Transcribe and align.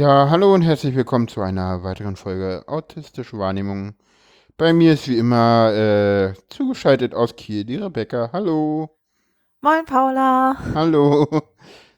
Ja, 0.00 0.30
hallo 0.30 0.54
und 0.54 0.62
herzlich 0.62 0.94
willkommen 0.96 1.28
zu 1.28 1.42
einer 1.42 1.82
weiteren 1.82 2.16
Folge 2.16 2.64
Autistische 2.66 3.36
Wahrnehmung. 3.36 3.92
Bei 4.56 4.72
mir 4.72 4.94
ist 4.94 5.06
wie 5.08 5.18
immer 5.18 5.74
äh, 5.74 6.32
zugeschaltet 6.48 7.14
aus 7.14 7.36
Kiel 7.36 7.64
die 7.66 7.76
Rebecca. 7.76 8.30
Hallo. 8.32 8.96
Moin 9.60 9.84
Paula. 9.84 10.56
Hallo. 10.74 11.26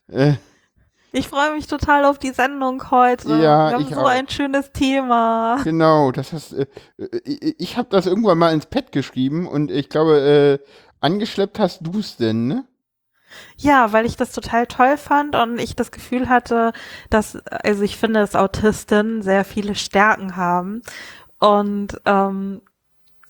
Äh, 0.09 0.35
Ich 1.13 1.29
freue 1.29 1.55
mich 1.55 1.69
total 1.69 2.05
auf 2.05 2.19
die 2.19 2.33
Sendung 2.33 2.91
heute. 2.91 3.29
Ja, 3.37 3.71
Wir 3.71 3.77
haben 3.77 3.87
so 3.87 4.01
auch. 4.01 4.09
ein 4.09 4.29
schönes 4.29 4.73
Thema. 4.73 5.61
genau, 5.63 6.11
das 6.11 6.33
hast, 6.33 6.55
äh, 6.55 6.67
äh, 6.99 7.21
ich, 7.25 7.61
ich 7.61 7.77
habe 7.77 7.89
das 7.89 8.07
irgendwann 8.07 8.37
mal 8.37 8.53
ins 8.53 8.67
Pad 8.67 8.91
geschrieben 8.91 9.47
und 9.47 9.71
ich 9.71 9.89
glaube, 9.91 10.59
äh, 10.61 10.67
angeschleppt 11.01 11.61
hast 11.61 11.87
du 11.87 12.01
es 12.01 12.17
denn, 12.17 12.49
ne? 12.49 12.65
Ja, 13.57 13.93
weil 13.93 14.07
ich 14.07 14.17
das 14.17 14.33
total 14.33 14.67
toll 14.67 14.97
fand 14.97 15.37
und 15.37 15.59
ich 15.59 15.77
das 15.77 15.91
Gefühl 15.91 16.29
hatte, 16.29 16.73
dass, 17.11 17.37
also 17.47 17.83
ich 17.83 17.97
finde, 17.97 18.21
dass 18.21 18.35
Autisten 18.35 19.23
sehr 19.23 19.45
viele 19.45 19.75
Stärken 19.75 20.37
haben. 20.37 20.83
Und 21.39 22.01
ähm, 22.05 22.63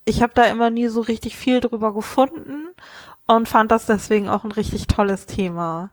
ich 0.04 0.22
habe 0.22 0.32
da 0.34 0.44
immer 0.44 0.70
nie 0.70 0.88
so 0.88 1.00
richtig 1.00 1.36
viel 1.36 1.60
drüber 1.60 1.94
gefunden 1.94 2.68
und 3.26 3.48
fand 3.48 3.70
das 3.70 3.86
deswegen 3.86 4.28
auch 4.28 4.44
ein 4.44 4.52
richtig 4.52 4.86
tolles 4.86 5.26
Thema. 5.26 5.90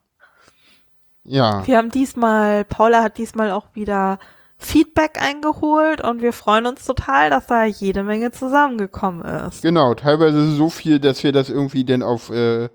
Ja. 1.24 1.66
Wir 1.68 1.78
haben 1.78 1.92
diesmal, 1.92 2.66
Paula 2.66 3.04
hat 3.04 3.18
diesmal 3.18 3.52
auch 3.52 3.68
wieder 3.74 4.20
Feedback 4.58 5.22
eingeholt 5.22 6.02
und 6.02 6.22
wir 6.22 6.34
freuen 6.34 6.66
uns 6.66 6.86
total, 6.86 7.30
dass 7.30 7.48
da 7.48 7.64
jede 7.64 8.04
Menge 8.04 8.32
zusammengekommen 8.32 9.24
ist. 9.48 9.62
Genau, 9.62 9.94
teilweise 9.94 10.52
so 10.52 10.70
viel, 10.70 11.00
dass 11.00 11.24
wir 11.24 11.32
das 11.32 11.50
irgendwie 11.50 11.86
dann 11.86 12.04
auf 12.04 12.30
äh, 12.30 12.70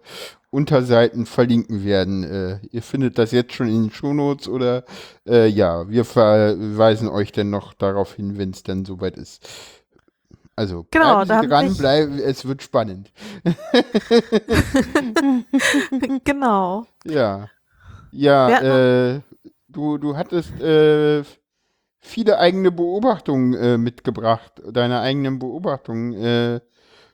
Unterseiten 0.54 1.26
verlinken 1.26 1.84
werden. 1.84 2.22
Äh, 2.22 2.58
ihr 2.70 2.82
findet 2.82 3.18
das 3.18 3.32
jetzt 3.32 3.52
schon 3.52 3.68
in 3.68 3.84
den 3.84 3.90
Shownotes 3.90 4.48
oder 4.48 4.84
äh, 5.26 5.48
ja, 5.48 5.88
wir 5.90 6.04
verweisen 6.04 7.08
euch 7.08 7.32
dann 7.32 7.50
noch 7.50 7.74
darauf 7.74 8.14
hin, 8.14 8.38
wenn 8.38 8.50
es 8.50 8.62
dann 8.62 8.84
soweit 8.84 9.16
ist. 9.16 9.46
Also 10.56 10.86
Genau, 10.92 11.24
bleiben 11.24 11.26
Sie 11.26 11.32
haben 11.34 11.48
dran, 11.48 11.68
sich- 11.70 11.78
bleiben, 11.78 12.18
es 12.20 12.46
wird 12.46 12.62
spannend. 12.62 13.10
genau. 16.24 16.86
Ja. 17.04 17.48
Ja, 18.12 18.60
äh, 19.14 19.20
du, 19.68 19.98
du 19.98 20.16
hattest 20.16 20.60
äh, 20.60 21.24
viele 21.98 22.38
eigene 22.38 22.70
Beobachtungen 22.70 23.54
äh, 23.54 23.76
mitgebracht, 23.76 24.62
deine 24.70 25.00
eigenen 25.00 25.40
Beobachtungen 25.40 26.12
äh, 26.12 26.60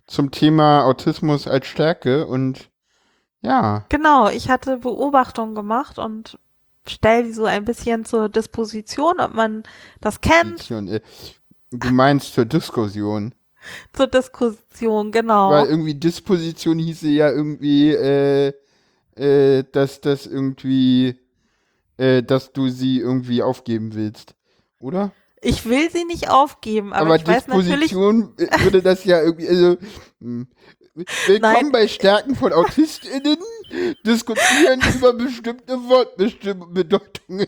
zum 0.06 0.30
Thema 0.30 0.84
Autismus 0.84 1.46
als 1.46 1.66
Stärke 1.66 2.27
und 2.27 2.70
ja. 3.42 3.84
Genau, 3.88 4.28
ich 4.28 4.50
hatte 4.50 4.78
Beobachtungen 4.78 5.55
gemacht 5.55 5.98
und 5.98 6.38
stell 6.86 7.24
die 7.24 7.33
so 7.33 7.44
ein 7.44 7.64
bisschen 7.64 8.05
zur 8.05 8.28
Disposition, 8.28 9.20
ob 9.20 9.34
man 9.34 9.62
das 10.00 10.20
kennt, 10.20 10.70
äh, 10.70 11.00
Du 11.70 11.91
meinst 11.91 12.34
zur 12.34 12.46
Diskussion. 12.46 13.34
zur 13.92 14.06
Diskussion, 14.08 15.12
genau. 15.12 15.50
Weil 15.50 15.67
irgendwie 15.67 15.95
Disposition 15.95 16.79
hieße 16.79 17.08
ja 17.08 17.30
irgendwie, 17.30 17.90
äh, 17.90 18.52
äh, 19.14 19.64
dass 19.70 20.00
das 20.00 20.27
irgendwie, 20.27 21.17
äh, 21.96 22.23
dass 22.23 22.52
du 22.52 22.68
sie 22.68 22.98
irgendwie 22.98 23.42
aufgeben 23.42 23.95
willst. 23.95 24.34
Oder? 24.80 25.12
ich 25.42 25.67
will 25.67 25.90
sie 25.90 26.05
nicht 26.05 26.29
aufgeben, 26.30 26.92
aber, 26.92 27.06
Aber, 27.06 27.17
ich 27.17 27.27
weiß 27.27 27.48
natürlich, 27.48 27.90
Disposition 27.90 28.34
äh, 28.36 28.64
würde 28.64 28.83
das 28.83 29.05
ja 29.05 29.23
irgendwie, 29.23 29.48
also, 29.48 29.77
hm. 30.20 30.48
Willkommen 30.95 31.40
Nein. 31.40 31.73
bei 31.73 31.86
Stärken 31.86 32.34
von 32.34 32.52
AutistInnen, 32.52 33.39
diskutieren 34.05 34.80
über 34.92 35.12
bestimmte 35.12 35.74
Wortbedeutungen. 35.89 37.46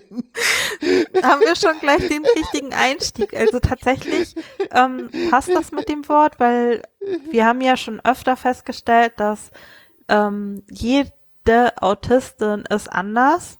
haben 1.22 1.40
wir 1.40 1.56
schon 1.56 1.78
gleich 1.80 2.06
den 2.06 2.24
richtigen 2.24 2.72
Einstieg. 2.72 3.34
Also 3.34 3.58
tatsächlich 3.58 4.36
ähm, 4.70 5.10
passt 5.30 5.48
das 5.48 5.72
mit 5.72 5.88
dem 5.88 6.08
Wort, 6.08 6.38
weil 6.38 6.82
wir 7.30 7.44
haben 7.44 7.60
ja 7.60 7.76
schon 7.76 8.00
öfter 8.04 8.36
festgestellt, 8.36 9.14
dass 9.16 9.50
ähm, 10.08 10.62
jede 10.70 11.12
Autistin 11.82 12.62
ist 12.70 12.92
anders 12.92 13.58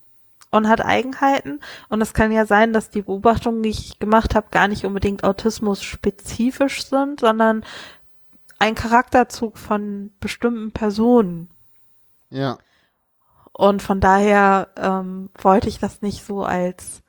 und 0.53 0.69
hat 0.69 0.85
Eigenheiten. 0.85 1.61
Und 1.89 2.01
es 2.03 2.15
kann 2.15 2.31
ja 2.31 2.47
sein, 2.47 2.73
dass 2.73 2.91
die 2.91 3.03
Beobachtungen, 3.03 3.65
die 3.65 3.71
ich 3.71 3.99
gemacht 3.99 4.37
habe, 4.37 4.47
gar 4.53 4.69
nicht 4.69 4.85
unbedingt 4.85 5.25
autismus-spezifisch 5.25 6.87
sind, 6.87 7.19
sondern 7.19 7.65
ein 8.63 8.77
Charakterzug 8.77 9.59
von 9.59 10.13
bestimmten 10.21 10.71
Personen. 10.71 11.49
Ja, 12.31 12.59
Und 13.53 13.83
von 13.83 13.99
daher 13.99 14.69
ähm, 14.77 15.31
wollte 15.37 15.69
ich 15.69 15.81
das 15.81 16.01
nicht 16.01 16.25
so 16.25 16.45
als 16.45 17.03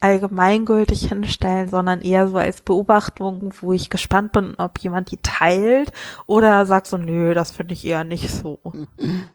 allgemeingültig 0.00 1.08
hinstellen, 1.08 1.68
sondern 1.68 2.00
eher 2.00 2.26
so 2.26 2.38
als 2.38 2.60
Beobachtung, 2.60 3.54
wo 3.60 3.72
ich 3.72 3.88
gespannt 3.88 4.32
bin, 4.32 4.56
ob 4.58 4.80
jemand 4.80 5.12
die 5.12 5.18
teilt 5.22 5.92
oder 6.26 6.66
sagt 6.66 6.88
so, 6.88 6.96
nö, 6.96 7.34
das 7.34 7.52
finde 7.52 7.74
ich 7.74 7.86
eher 7.86 8.02
nicht 8.02 8.28
so. 8.28 8.58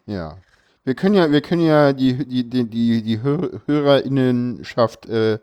ja. 0.06 0.36
Wir 0.84 0.94
können 0.94 1.14
ja, 1.14 1.30
wir 1.30 1.40
können 1.40 1.62
ja 1.64 1.94
die, 1.94 2.26
die, 2.26 2.50
die, 2.50 2.68
die, 2.68 3.02
die 3.02 3.22
Hör 3.22 3.62
HörerInnenschaft 3.66 5.06
äh, 5.06 5.38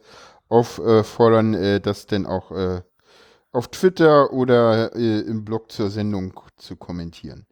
auffordern, 0.47 1.53
äh, 1.55 1.79
das 1.79 2.05
denn 2.05 2.25
auch 2.25 2.51
äh, 2.51 2.81
auf 3.51 3.69
Twitter 3.69 4.31
oder 4.31 4.95
äh, 4.95 5.19
im 5.21 5.45
Blog 5.45 5.71
zur 5.71 5.89
Sendung 5.89 6.39
zu 6.57 6.75
kommentieren. 6.75 7.45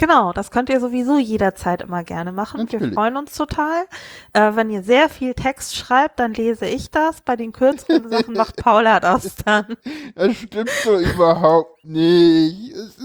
Genau, 0.00 0.32
das 0.32 0.50
könnt 0.50 0.70
ihr 0.70 0.80
sowieso 0.80 1.18
jederzeit 1.18 1.82
immer 1.82 2.04
gerne 2.04 2.32
machen. 2.32 2.60
Wir 2.60 2.64
Natürlich. 2.64 2.94
freuen 2.94 3.18
uns 3.18 3.36
total. 3.36 3.84
Äh, 4.32 4.52
wenn 4.54 4.70
ihr 4.70 4.82
sehr 4.82 5.10
viel 5.10 5.34
Text 5.34 5.76
schreibt, 5.76 6.18
dann 6.20 6.32
lese 6.32 6.64
ich 6.64 6.90
das. 6.90 7.20
Bei 7.20 7.36
den 7.36 7.52
kürzeren 7.52 8.08
Sachen 8.08 8.32
macht 8.32 8.56
Paula 8.64 8.98
das 8.98 9.34
dann. 9.44 9.76
Das 10.14 10.34
stimmt 10.36 10.70
so 10.84 10.98
überhaupt 10.98 11.84
nicht. 11.84 12.70
Ist, 12.70 12.98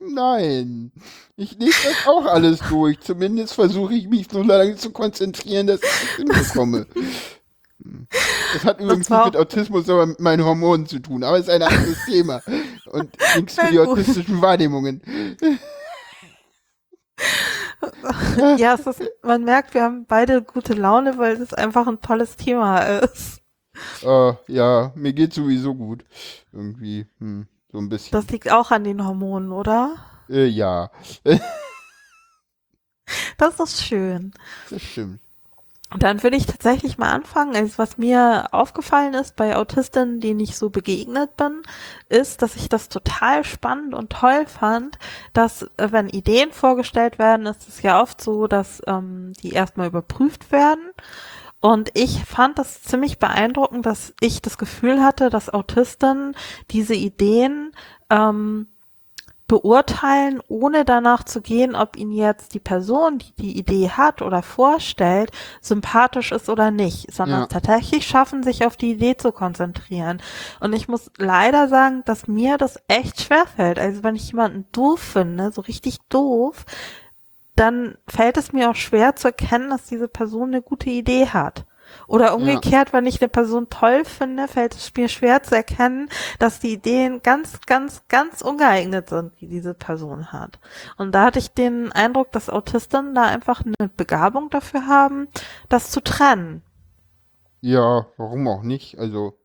nein. 0.00 0.90
Ich 1.36 1.58
lese 1.58 1.76
das 1.84 2.06
auch 2.06 2.24
alles 2.24 2.60
durch. 2.60 2.98
Zumindest 3.00 3.52
versuche 3.52 3.92
ich 3.92 4.08
mich 4.08 4.28
so 4.32 4.42
lange 4.42 4.76
zu 4.76 4.92
konzentrieren, 4.92 5.66
dass 5.66 5.82
ich 5.82 5.90
es 5.90 6.16
hinbekomme. 6.16 6.86
Das 8.52 8.64
hat 8.64 8.80
übrigens 8.80 9.08
nicht 9.08 9.24
mit 9.24 9.36
Autismus, 9.36 9.86
sondern 9.86 10.10
mit 10.10 10.20
meinen 10.20 10.44
Hormonen 10.44 10.86
zu 10.86 10.98
tun. 10.98 11.24
Aber 11.24 11.38
es 11.38 11.48
ist 11.48 11.50
ein 11.50 11.62
anderes 11.62 12.04
Thema. 12.06 12.42
Und 12.86 13.16
nichts 13.36 13.54
für 13.58 13.70
die 13.70 13.80
autistischen 13.80 14.40
Wahrnehmungen. 14.40 15.02
Ja, 18.56 18.74
ist, 18.74 19.02
man 19.22 19.44
merkt, 19.44 19.74
wir 19.74 19.82
haben 19.82 20.06
beide 20.06 20.42
gute 20.42 20.74
Laune, 20.74 21.18
weil 21.18 21.40
es 21.40 21.54
einfach 21.54 21.86
ein 21.86 22.00
tolles 22.00 22.36
Thema 22.36 22.80
ist. 22.80 23.40
Äh, 24.02 24.32
ja, 24.48 24.92
mir 24.94 25.12
geht 25.12 25.32
sowieso 25.34 25.74
gut. 25.74 26.04
Irgendwie, 26.52 27.06
hm, 27.18 27.46
so 27.70 27.78
ein 27.78 27.88
bisschen. 27.88 28.12
Das 28.12 28.28
liegt 28.30 28.50
auch 28.50 28.70
an 28.70 28.84
den 28.84 29.04
Hormonen, 29.04 29.52
oder? 29.52 29.96
äh, 30.28 30.46
ja, 30.46 30.90
Das 33.38 33.60
ist 33.60 33.84
schön. 33.84 34.32
das 34.70 34.82
stimmt. 34.82 35.20
Dann 35.90 36.22
würde 36.24 36.36
ich 36.36 36.46
tatsächlich 36.46 36.98
mal 36.98 37.12
anfangen. 37.12 37.54
Also 37.54 37.78
was 37.78 37.96
mir 37.96 38.48
aufgefallen 38.50 39.14
ist 39.14 39.36
bei 39.36 39.56
Autistinnen, 39.56 40.20
denen 40.20 40.40
ich 40.40 40.56
so 40.56 40.68
begegnet 40.68 41.36
bin, 41.36 41.62
ist, 42.08 42.42
dass 42.42 42.56
ich 42.56 42.68
das 42.68 42.88
total 42.88 43.44
spannend 43.44 43.94
und 43.94 44.10
toll 44.10 44.46
fand, 44.46 44.98
dass 45.32 45.62
äh, 45.76 45.92
wenn 45.92 46.08
Ideen 46.08 46.50
vorgestellt 46.50 47.18
werden, 47.20 47.46
ist 47.46 47.68
es 47.68 47.82
ja 47.82 48.02
oft 48.02 48.20
so, 48.20 48.48
dass 48.48 48.82
ähm, 48.86 49.32
die 49.42 49.52
erstmal 49.52 49.86
überprüft 49.86 50.50
werden. 50.50 50.90
Und 51.60 51.90
ich 51.94 52.24
fand 52.24 52.58
das 52.58 52.82
ziemlich 52.82 53.18
beeindruckend, 53.18 53.86
dass 53.86 54.12
ich 54.20 54.42
das 54.42 54.58
Gefühl 54.58 55.02
hatte, 55.02 55.30
dass 55.30 55.52
Autisten 55.52 56.34
diese 56.70 56.94
Ideen 56.94 57.72
ähm, 58.10 58.68
beurteilen, 59.48 60.40
ohne 60.48 60.84
danach 60.84 61.22
zu 61.22 61.40
gehen, 61.40 61.76
ob 61.76 61.96
ihnen 61.96 62.10
jetzt 62.10 62.54
die 62.54 62.60
Person, 62.60 63.18
die 63.18 63.32
die 63.38 63.58
Idee 63.58 63.90
hat 63.90 64.20
oder 64.22 64.42
vorstellt, 64.42 65.30
sympathisch 65.60 66.32
ist 66.32 66.48
oder 66.48 66.70
nicht, 66.70 67.12
sondern 67.12 67.42
Ja. 67.42 67.46
tatsächlich 67.46 68.06
schaffen, 68.06 68.42
sich 68.42 68.66
auf 68.66 68.76
die 68.76 68.92
Idee 68.92 69.16
zu 69.16 69.30
konzentrieren. 69.30 70.20
Und 70.60 70.72
ich 70.72 70.88
muss 70.88 71.10
leider 71.16 71.68
sagen, 71.68 72.02
dass 72.06 72.26
mir 72.26 72.58
das 72.58 72.80
echt 72.88 73.20
schwerfällt. 73.22 73.78
Also 73.78 74.02
wenn 74.02 74.16
ich 74.16 74.28
jemanden 74.32 74.66
doof 74.72 75.00
finde, 75.00 75.52
so 75.52 75.60
richtig 75.60 75.98
doof, 76.08 76.64
dann 77.54 77.96
fällt 78.06 78.36
es 78.36 78.52
mir 78.52 78.70
auch 78.70 78.76
schwer 78.76 79.16
zu 79.16 79.28
erkennen, 79.28 79.70
dass 79.70 79.84
diese 79.84 80.08
Person 80.08 80.48
eine 80.48 80.62
gute 80.62 80.90
Idee 80.90 81.28
hat. 81.28 81.64
Oder 82.06 82.34
umgekehrt, 82.34 82.92
wenn 82.92 83.06
ich 83.06 83.20
eine 83.20 83.28
Person 83.28 83.68
toll 83.68 84.04
finde, 84.04 84.48
fällt 84.48 84.74
es 84.74 84.92
mir 84.96 85.08
schwer 85.08 85.42
zu 85.42 85.54
erkennen, 85.54 86.08
dass 86.38 86.60
die 86.60 86.72
Ideen 86.72 87.22
ganz, 87.22 87.60
ganz, 87.66 88.02
ganz 88.08 88.42
ungeeignet 88.42 89.08
sind, 89.08 89.32
die 89.40 89.48
diese 89.48 89.74
Person 89.74 90.32
hat. 90.32 90.58
Und 90.96 91.12
da 91.14 91.24
hatte 91.24 91.38
ich 91.38 91.50
den 91.50 91.92
Eindruck, 91.92 92.32
dass 92.32 92.50
Autisten 92.50 93.14
da 93.14 93.24
einfach 93.24 93.62
eine 93.64 93.88
Begabung 93.88 94.50
dafür 94.50 94.86
haben, 94.86 95.28
das 95.68 95.90
zu 95.90 96.00
trennen. 96.00 96.62
Ja, 97.60 98.06
warum 98.16 98.46
auch 98.48 98.62
nicht? 98.62 98.98
Also, 98.98 99.38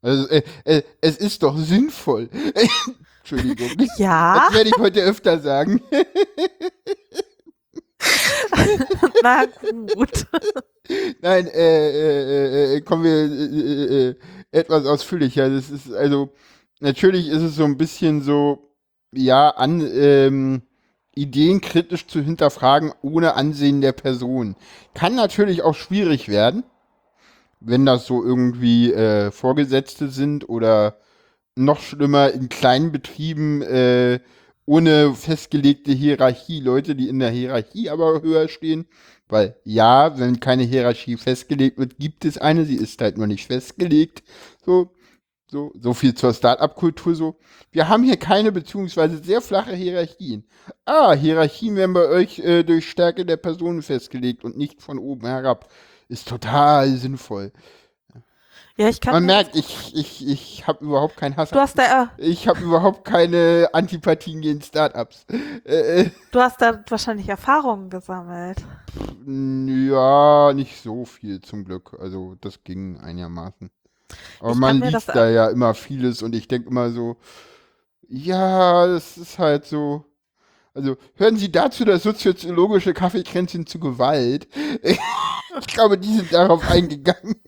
also 0.00 0.28
äh, 0.28 0.42
äh, 0.64 0.82
es 1.00 1.16
ist 1.16 1.42
doch 1.42 1.56
sinnvoll. 1.56 2.30
Entschuldigung. 3.18 3.68
Ja, 3.98 4.46
Das 4.46 4.54
werde 4.54 4.70
ich 4.70 4.78
heute 4.78 5.02
öfter 5.02 5.38
sagen. 5.38 5.82
Na 9.22 9.44
gut. 9.94 10.26
Nein, 11.20 11.46
äh, 11.48 11.90
äh, 11.90 12.76
äh, 12.76 12.80
kommen 12.80 13.04
wir 13.04 13.12
äh, 13.12 14.08
äh, 14.10 14.14
etwas 14.52 14.86
ausführlicher. 14.86 15.50
Das 15.50 15.70
ist 15.70 15.92
also 15.92 16.30
natürlich 16.80 17.28
ist 17.28 17.42
es 17.42 17.56
so 17.56 17.64
ein 17.64 17.76
bisschen 17.76 18.22
so, 18.22 18.72
ja, 19.12 19.50
an 19.50 19.80
ähm, 19.92 20.62
Ideen 21.14 21.60
kritisch 21.60 22.06
zu 22.06 22.20
hinterfragen 22.20 22.92
ohne 23.02 23.34
Ansehen 23.34 23.80
der 23.80 23.92
Person. 23.92 24.56
Kann 24.94 25.14
natürlich 25.14 25.62
auch 25.62 25.74
schwierig 25.74 26.28
werden, 26.28 26.62
wenn 27.60 27.84
das 27.84 28.06
so 28.06 28.22
irgendwie 28.22 28.92
äh, 28.92 29.30
Vorgesetzte 29.30 30.08
sind 30.08 30.48
oder 30.48 30.98
noch 31.56 31.80
schlimmer 31.80 32.30
in 32.30 32.48
kleinen 32.48 32.92
Betrieben 32.92 33.62
äh, 33.62 34.20
ohne 34.68 35.14
festgelegte 35.14 35.92
Hierarchie, 35.92 36.60
Leute, 36.60 36.94
die 36.94 37.08
in 37.08 37.20
der 37.20 37.30
Hierarchie 37.30 37.88
aber 37.88 38.20
höher 38.20 38.48
stehen. 38.48 38.86
Weil 39.26 39.56
ja, 39.64 40.18
wenn 40.18 40.40
keine 40.40 40.62
Hierarchie 40.62 41.16
festgelegt 41.16 41.78
wird, 41.78 41.98
gibt 41.98 42.26
es 42.26 42.36
eine, 42.36 42.66
sie 42.66 42.76
ist 42.76 43.00
halt 43.00 43.16
nur 43.16 43.26
nicht 43.26 43.46
festgelegt. 43.46 44.22
So, 44.66 44.90
so, 45.50 45.72
so 45.80 45.94
viel 45.94 46.14
zur 46.14 46.34
Start-up-Kultur 46.34 47.14
so. 47.14 47.38
Wir 47.70 47.88
haben 47.88 48.02
hier 48.04 48.18
keine 48.18 48.52
beziehungsweise 48.52 49.24
sehr 49.24 49.40
flache 49.40 49.74
Hierarchien. 49.74 50.44
Ah, 50.84 51.14
Hierarchien 51.14 51.74
werden 51.74 51.94
bei 51.94 52.06
euch 52.06 52.38
äh, 52.40 52.62
durch 52.62 52.90
Stärke 52.90 53.24
der 53.24 53.38
Personen 53.38 53.80
festgelegt 53.80 54.44
und 54.44 54.58
nicht 54.58 54.82
von 54.82 54.98
oben 54.98 55.26
herab. 55.26 55.70
Ist 56.08 56.28
total 56.28 56.90
sinnvoll. 56.90 57.52
Ja, 58.78 58.88
ich 58.88 59.00
kann. 59.00 59.12
Man 59.12 59.26
merkt, 59.26 59.56
ich, 59.56 59.92
ich, 59.96 60.26
ich 60.26 60.66
habe 60.68 60.84
überhaupt 60.84 61.16
keinen 61.16 61.36
Hass. 61.36 61.50
Du 61.50 61.58
hast 61.58 61.76
da. 61.76 62.12
Ich 62.16 62.46
habe 62.46 62.60
überhaupt 62.60 63.04
keine 63.04 63.68
Antipathien 63.72 64.40
gegen 64.40 64.62
Startups. 64.62 65.26
Äh, 65.64 66.02
äh, 66.02 66.10
du 66.30 66.40
hast 66.40 66.62
da 66.62 66.84
wahrscheinlich 66.88 67.28
Erfahrungen 67.28 67.90
gesammelt. 67.90 68.58
Ja, 69.26 70.52
nicht 70.54 70.80
so 70.80 71.04
viel 71.04 71.40
zum 71.40 71.64
Glück. 71.64 71.96
Also 71.98 72.36
das 72.40 72.62
ging 72.62 72.98
einigermaßen. 73.00 73.68
Aber 74.38 74.52
ich 74.52 74.58
man 74.58 74.80
liest 74.80 75.08
da 75.08 75.28
ja 75.28 75.48
immer 75.48 75.74
vieles 75.74 76.22
und 76.22 76.34
ich 76.36 76.46
denke 76.46 76.68
immer 76.68 76.90
so, 76.90 77.16
ja, 78.06 78.86
das 78.86 79.18
ist 79.18 79.40
halt 79.40 79.66
so. 79.66 80.04
Also 80.78 80.96
hören 81.16 81.36
Sie 81.36 81.50
dazu 81.50 81.84
das 81.84 82.04
soziologische 82.04 82.94
Kaffeekränzchen 82.94 83.66
zu 83.66 83.80
Gewalt. 83.80 84.46
Ich 85.60 85.66
glaube, 85.66 85.98
die 85.98 86.14
sind 86.14 86.32
darauf 86.32 86.70
eingegangen. 86.70 87.34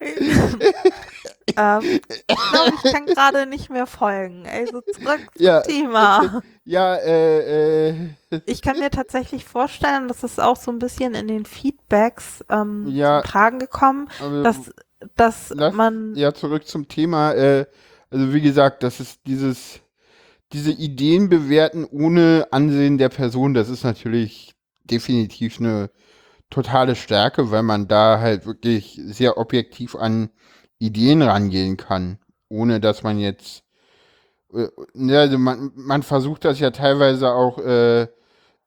ähm, 0.00 1.80
ich 1.80 2.26
glaube, 2.26 2.72
ich 2.82 2.92
kann 2.92 3.06
gerade 3.06 3.46
nicht 3.46 3.70
mehr 3.70 3.86
folgen. 3.86 4.48
Also 4.48 4.80
zurück 4.80 5.20
zum 5.36 5.44
ja, 5.44 5.60
Thema. 5.60 6.42
Ja, 6.64 6.96
äh, 6.96 7.90
äh. 7.90 7.94
Ich 8.46 8.62
kann 8.62 8.80
mir 8.80 8.90
tatsächlich 8.90 9.44
vorstellen, 9.44 10.08
dass 10.08 10.24
es 10.24 10.40
auch 10.40 10.56
so 10.56 10.72
ein 10.72 10.80
bisschen 10.80 11.14
in 11.14 11.28
den 11.28 11.44
Feedbacks 11.44 12.44
ähm, 12.48 12.88
ja, 12.88 13.22
zum 13.22 13.30
Tragen 13.30 13.58
gekommen, 13.60 14.08
dass, 14.42 14.72
dass 15.14 15.50
lass, 15.50 15.72
man. 15.72 16.16
Ja, 16.16 16.34
zurück 16.34 16.66
zum 16.66 16.88
Thema. 16.88 17.32
Äh, 17.34 17.66
also 18.10 18.34
wie 18.34 18.40
gesagt, 18.40 18.82
das 18.82 18.98
ist 18.98 19.20
dieses 19.26 19.80
diese 20.52 20.72
Ideen 20.72 21.28
bewerten 21.28 21.84
ohne 21.84 22.48
Ansehen 22.50 22.98
der 22.98 23.08
Person, 23.08 23.54
das 23.54 23.68
ist 23.68 23.84
natürlich 23.84 24.54
definitiv 24.84 25.60
eine 25.60 25.90
totale 26.50 26.94
Stärke, 26.94 27.50
weil 27.50 27.62
man 27.62 27.88
da 27.88 28.20
halt 28.20 28.46
wirklich 28.46 29.00
sehr 29.04 29.38
objektiv 29.38 29.96
an 29.96 30.30
Ideen 30.78 31.22
rangehen 31.22 31.76
kann, 31.76 32.18
ohne 32.48 32.80
dass 32.80 33.02
man 33.02 33.18
jetzt, 33.18 33.64
äh, 34.52 34.68
ne, 34.94 35.18
also 35.18 35.38
man, 35.38 35.72
man 35.74 36.02
versucht 36.02 36.44
das 36.44 36.60
ja 36.60 36.70
teilweise 36.70 37.32
auch 37.32 37.58
äh, 37.58 38.02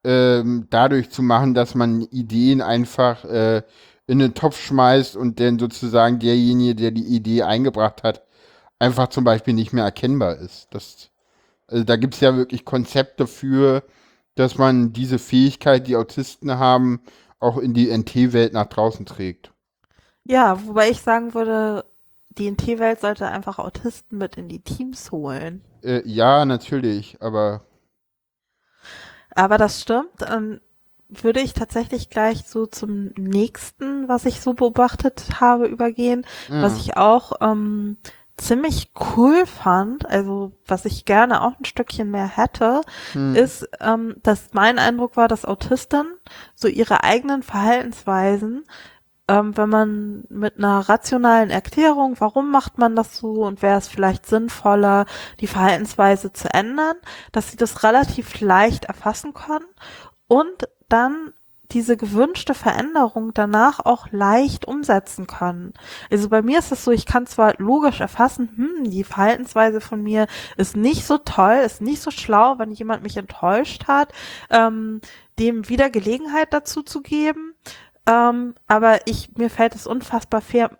äh, 0.04 0.44
dadurch 0.70 1.10
zu 1.10 1.22
machen, 1.22 1.54
dass 1.54 1.74
man 1.74 2.02
Ideen 2.02 2.60
einfach 2.62 3.24
äh, 3.24 3.62
in 4.06 4.18
den 4.18 4.34
Topf 4.34 4.60
schmeißt 4.60 5.16
und 5.16 5.40
dann 5.40 5.58
sozusagen 5.58 6.18
derjenige, 6.18 6.74
der 6.74 6.90
die 6.90 7.04
Idee 7.04 7.42
eingebracht 7.44 8.02
hat, 8.02 8.24
einfach 8.78 9.08
zum 9.08 9.24
Beispiel 9.24 9.54
nicht 9.54 9.72
mehr 9.72 9.84
erkennbar 9.84 10.36
ist. 10.36 10.68
Das, 10.72 11.09
also 11.70 11.84
da 11.84 11.96
gibt 11.96 12.14
es 12.14 12.20
ja 12.20 12.36
wirklich 12.36 12.64
Konzepte 12.64 13.26
für, 13.26 13.82
dass 14.34 14.58
man 14.58 14.92
diese 14.92 15.18
Fähigkeit, 15.18 15.86
die 15.86 15.96
Autisten 15.96 16.58
haben, 16.58 17.00
auch 17.38 17.58
in 17.58 17.74
die 17.74 17.96
NT-Welt 17.96 18.52
nach 18.52 18.66
draußen 18.66 19.06
trägt. 19.06 19.52
Ja, 20.24 20.66
wobei 20.66 20.90
ich 20.90 21.00
sagen 21.00 21.34
würde, 21.34 21.84
die 22.30 22.50
NT-Welt 22.50 23.00
sollte 23.00 23.26
einfach 23.26 23.58
Autisten 23.58 24.18
mit 24.18 24.36
in 24.36 24.48
die 24.48 24.60
Teams 24.60 25.10
holen. 25.10 25.62
Äh, 25.82 26.02
ja, 26.04 26.44
natürlich, 26.44 27.16
aber. 27.20 27.62
Aber 29.34 29.58
das 29.58 29.80
stimmt. 29.80 30.10
Dann 30.18 30.60
würde 31.08 31.40
ich 31.40 31.54
tatsächlich 31.54 32.08
gleich 32.08 32.44
so 32.46 32.66
zum 32.66 33.12
nächsten, 33.16 34.08
was 34.08 34.26
ich 34.26 34.40
so 34.40 34.54
beobachtet 34.54 35.40
habe, 35.40 35.66
übergehen, 35.66 36.24
ja. 36.48 36.62
was 36.62 36.78
ich 36.78 36.96
auch 36.96 37.32
ähm, 37.40 37.96
ziemlich 38.36 38.92
cool 39.16 39.46
fand, 39.46 40.06
also 40.06 40.52
was 40.66 40.84
ich 40.84 41.04
gerne 41.04 41.42
auch 41.42 41.58
ein 41.58 41.64
Stückchen 41.64 42.10
mehr 42.10 42.26
hätte, 42.26 42.80
hm. 43.12 43.34
ist, 43.34 43.68
ähm, 43.80 44.16
dass 44.22 44.50
mein 44.52 44.78
Eindruck 44.78 45.16
war, 45.16 45.28
dass 45.28 45.44
Autisten 45.44 46.06
so 46.54 46.68
ihre 46.68 47.04
eigenen 47.04 47.42
Verhaltensweisen, 47.42 48.64
ähm, 49.28 49.56
wenn 49.56 49.68
man 49.68 50.24
mit 50.28 50.58
einer 50.58 50.80
rationalen 50.88 51.50
Erklärung, 51.50 52.16
warum 52.18 52.50
macht 52.50 52.78
man 52.78 52.96
das 52.96 53.16
so 53.16 53.44
und 53.44 53.62
wäre 53.62 53.78
es 53.78 53.88
vielleicht 53.88 54.26
sinnvoller, 54.26 55.06
die 55.40 55.46
Verhaltensweise 55.46 56.32
zu 56.32 56.52
ändern, 56.52 56.96
dass 57.32 57.50
sie 57.50 57.56
das 57.56 57.84
relativ 57.84 58.40
leicht 58.40 58.86
erfassen 58.86 59.34
können 59.34 59.66
und 60.26 60.68
dann 60.88 61.32
diese 61.72 61.96
gewünschte 61.96 62.54
Veränderung 62.54 63.32
danach 63.34 63.80
auch 63.80 64.08
leicht 64.10 64.66
umsetzen 64.66 65.26
können. 65.26 65.72
Also 66.10 66.28
bei 66.28 66.42
mir 66.42 66.58
ist 66.58 66.72
es 66.72 66.84
so, 66.84 66.90
ich 66.90 67.06
kann 67.06 67.26
zwar 67.26 67.54
logisch 67.58 68.00
erfassen, 68.00 68.50
hm, 68.56 68.90
die 68.90 69.04
Verhaltensweise 69.04 69.80
von 69.80 70.02
mir 70.02 70.26
ist 70.56 70.76
nicht 70.76 71.06
so 71.06 71.18
toll, 71.18 71.60
ist 71.64 71.80
nicht 71.80 72.02
so 72.02 72.10
schlau, 72.10 72.58
wenn 72.58 72.72
jemand 72.72 73.02
mich 73.02 73.16
enttäuscht 73.16 73.86
hat, 73.86 74.12
ähm, 74.50 75.00
dem 75.38 75.68
wieder 75.68 75.90
Gelegenheit 75.90 76.52
dazu 76.52 76.82
zu 76.82 77.00
geben. 77.00 77.54
Ähm, 78.06 78.54
aber 78.66 79.06
ich, 79.06 79.36
mir 79.36 79.50
fällt 79.50 79.74
es 79.74 79.86
unfassbar 79.86 80.40
fair, 80.40 80.70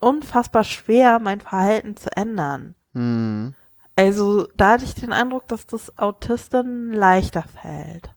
unfassbar 0.00 0.64
schwer, 0.64 1.18
mein 1.18 1.40
Verhalten 1.40 1.96
zu 1.96 2.14
ändern. 2.16 2.74
Hm. 2.92 3.54
Also 3.94 4.46
da 4.56 4.72
hatte 4.72 4.84
ich 4.84 4.94
den 4.94 5.12
Eindruck, 5.12 5.48
dass 5.48 5.66
das 5.66 5.98
Autisten 5.98 6.92
leichter 6.92 7.42
fällt. 7.42 8.10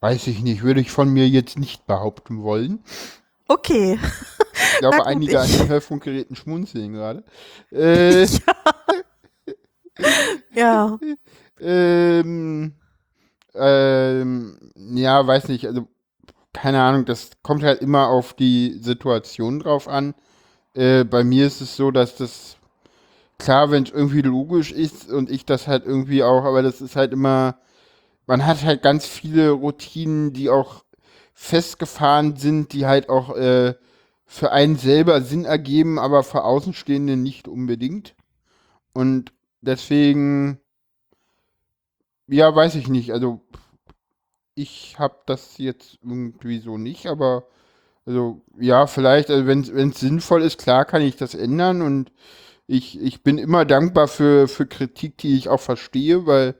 Weiß 0.00 0.26
ich 0.26 0.42
nicht, 0.42 0.62
würde 0.62 0.80
ich 0.80 0.90
von 0.90 1.08
mir 1.08 1.28
jetzt 1.28 1.58
nicht 1.58 1.86
behaupten 1.86 2.42
wollen. 2.42 2.80
Okay. 3.48 3.98
Ich 4.52 4.78
glaube, 4.78 4.98
gut, 4.98 5.06
einige 5.06 5.32
ich. 5.32 5.38
an 5.38 5.48
den 5.50 5.68
Hörfunkgeräten 5.68 6.36
schmunzeln 6.36 6.92
gerade. 6.92 7.24
Äh, 7.72 8.26
ja. 10.54 10.98
ähm, 11.60 12.74
ähm, 13.54 14.72
ja, 14.74 15.26
weiß 15.26 15.48
nicht, 15.48 15.66
also 15.66 15.86
keine 16.52 16.82
Ahnung, 16.82 17.04
das 17.04 17.30
kommt 17.42 17.62
halt 17.62 17.80
immer 17.82 18.08
auf 18.08 18.34
die 18.34 18.78
Situation 18.80 19.60
drauf 19.60 19.88
an. 19.88 20.14
Äh, 20.74 21.04
bei 21.04 21.24
mir 21.24 21.46
ist 21.46 21.60
es 21.60 21.76
so, 21.76 21.90
dass 21.90 22.16
das 22.16 22.56
klar, 23.38 23.70
wenn 23.70 23.84
es 23.84 23.90
irgendwie 23.90 24.22
logisch 24.22 24.72
ist 24.72 25.10
und 25.10 25.30
ich 25.30 25.44
das 25.44 25.68
halt 25.68 25.84
irgendwie 25.86 26.22
auch, 26.22 26.44
aber 26.44 26.62
das 26.62 26.80
ist 26.80 26.96
halt 26.96 27.12
immer 27.12 27.58
man 28.26 28.44
hat 28.46 28.64
halt 28.64 28.82
ganz 28.82 29.06
viele 29.06 29.50
Routinen, 29.50 30.32
die 30.32 30.50
auch 30.50 30.84
festgefahren 31.34 32.36
sind, 32.36 32.72
die 32.72 32.86
halt 32.86 33.08
auch 33.08 33.36
äh, 33.36 33.74
für 34.26 34.52
einen 34.52 34.76
selber 34.76 35.22
Sinn 35.22 35.44
ergeben, 35.44 35.98
aber 35.98 36.22
für 36.24 36.44
Außenstehende 36.44 37.16
nicht 37.16 37.48
unbedingt. 37.48 38.14
Und 38.92 39.32
deswegen, 39.60 40.58
ja, 42.26 42.54
weiß 42.54 42.74
ich 42.74 42.88
nicht. 42.88 43.12
Also 43.12 43.40
ich 44.54 44.98
habe 44.98 45.18
das 45.26 45.58
jetzt 45.58 45.98
irgendwie 46.02 46.58
so 46.58 46.78
nicht, 46.78 47.06
aber 47.06 47.46
also 48.06 48.40
ja, 48.58 48.86
vielleicht, 48.86 49.30
also 49.30 49.46
wenn 49.46 49.90
es 49.90 50.00
sinnvoll 50.00 50.42
ist, 50.42 50.58
klar 50.58 50.84
kann 50.84 51.02
ich 51.02 51.16
das 51.16 51.34
ändern 51.34 51.82
und 51.82 52.12
ich, 52.66 53.00
ich 53.00 53.22
bin 53.22 53.38
immer 53.38 53.64
dankbar 53.64 54.08
für, 54.08 54.48
für 54.48 54.66
Kritik, 54.66 55.18
die 55.18 55.36
ich 55.36 55.48
auch 55.48 55.60
verstehe, 55.60 56.26
weil 56.26 56.56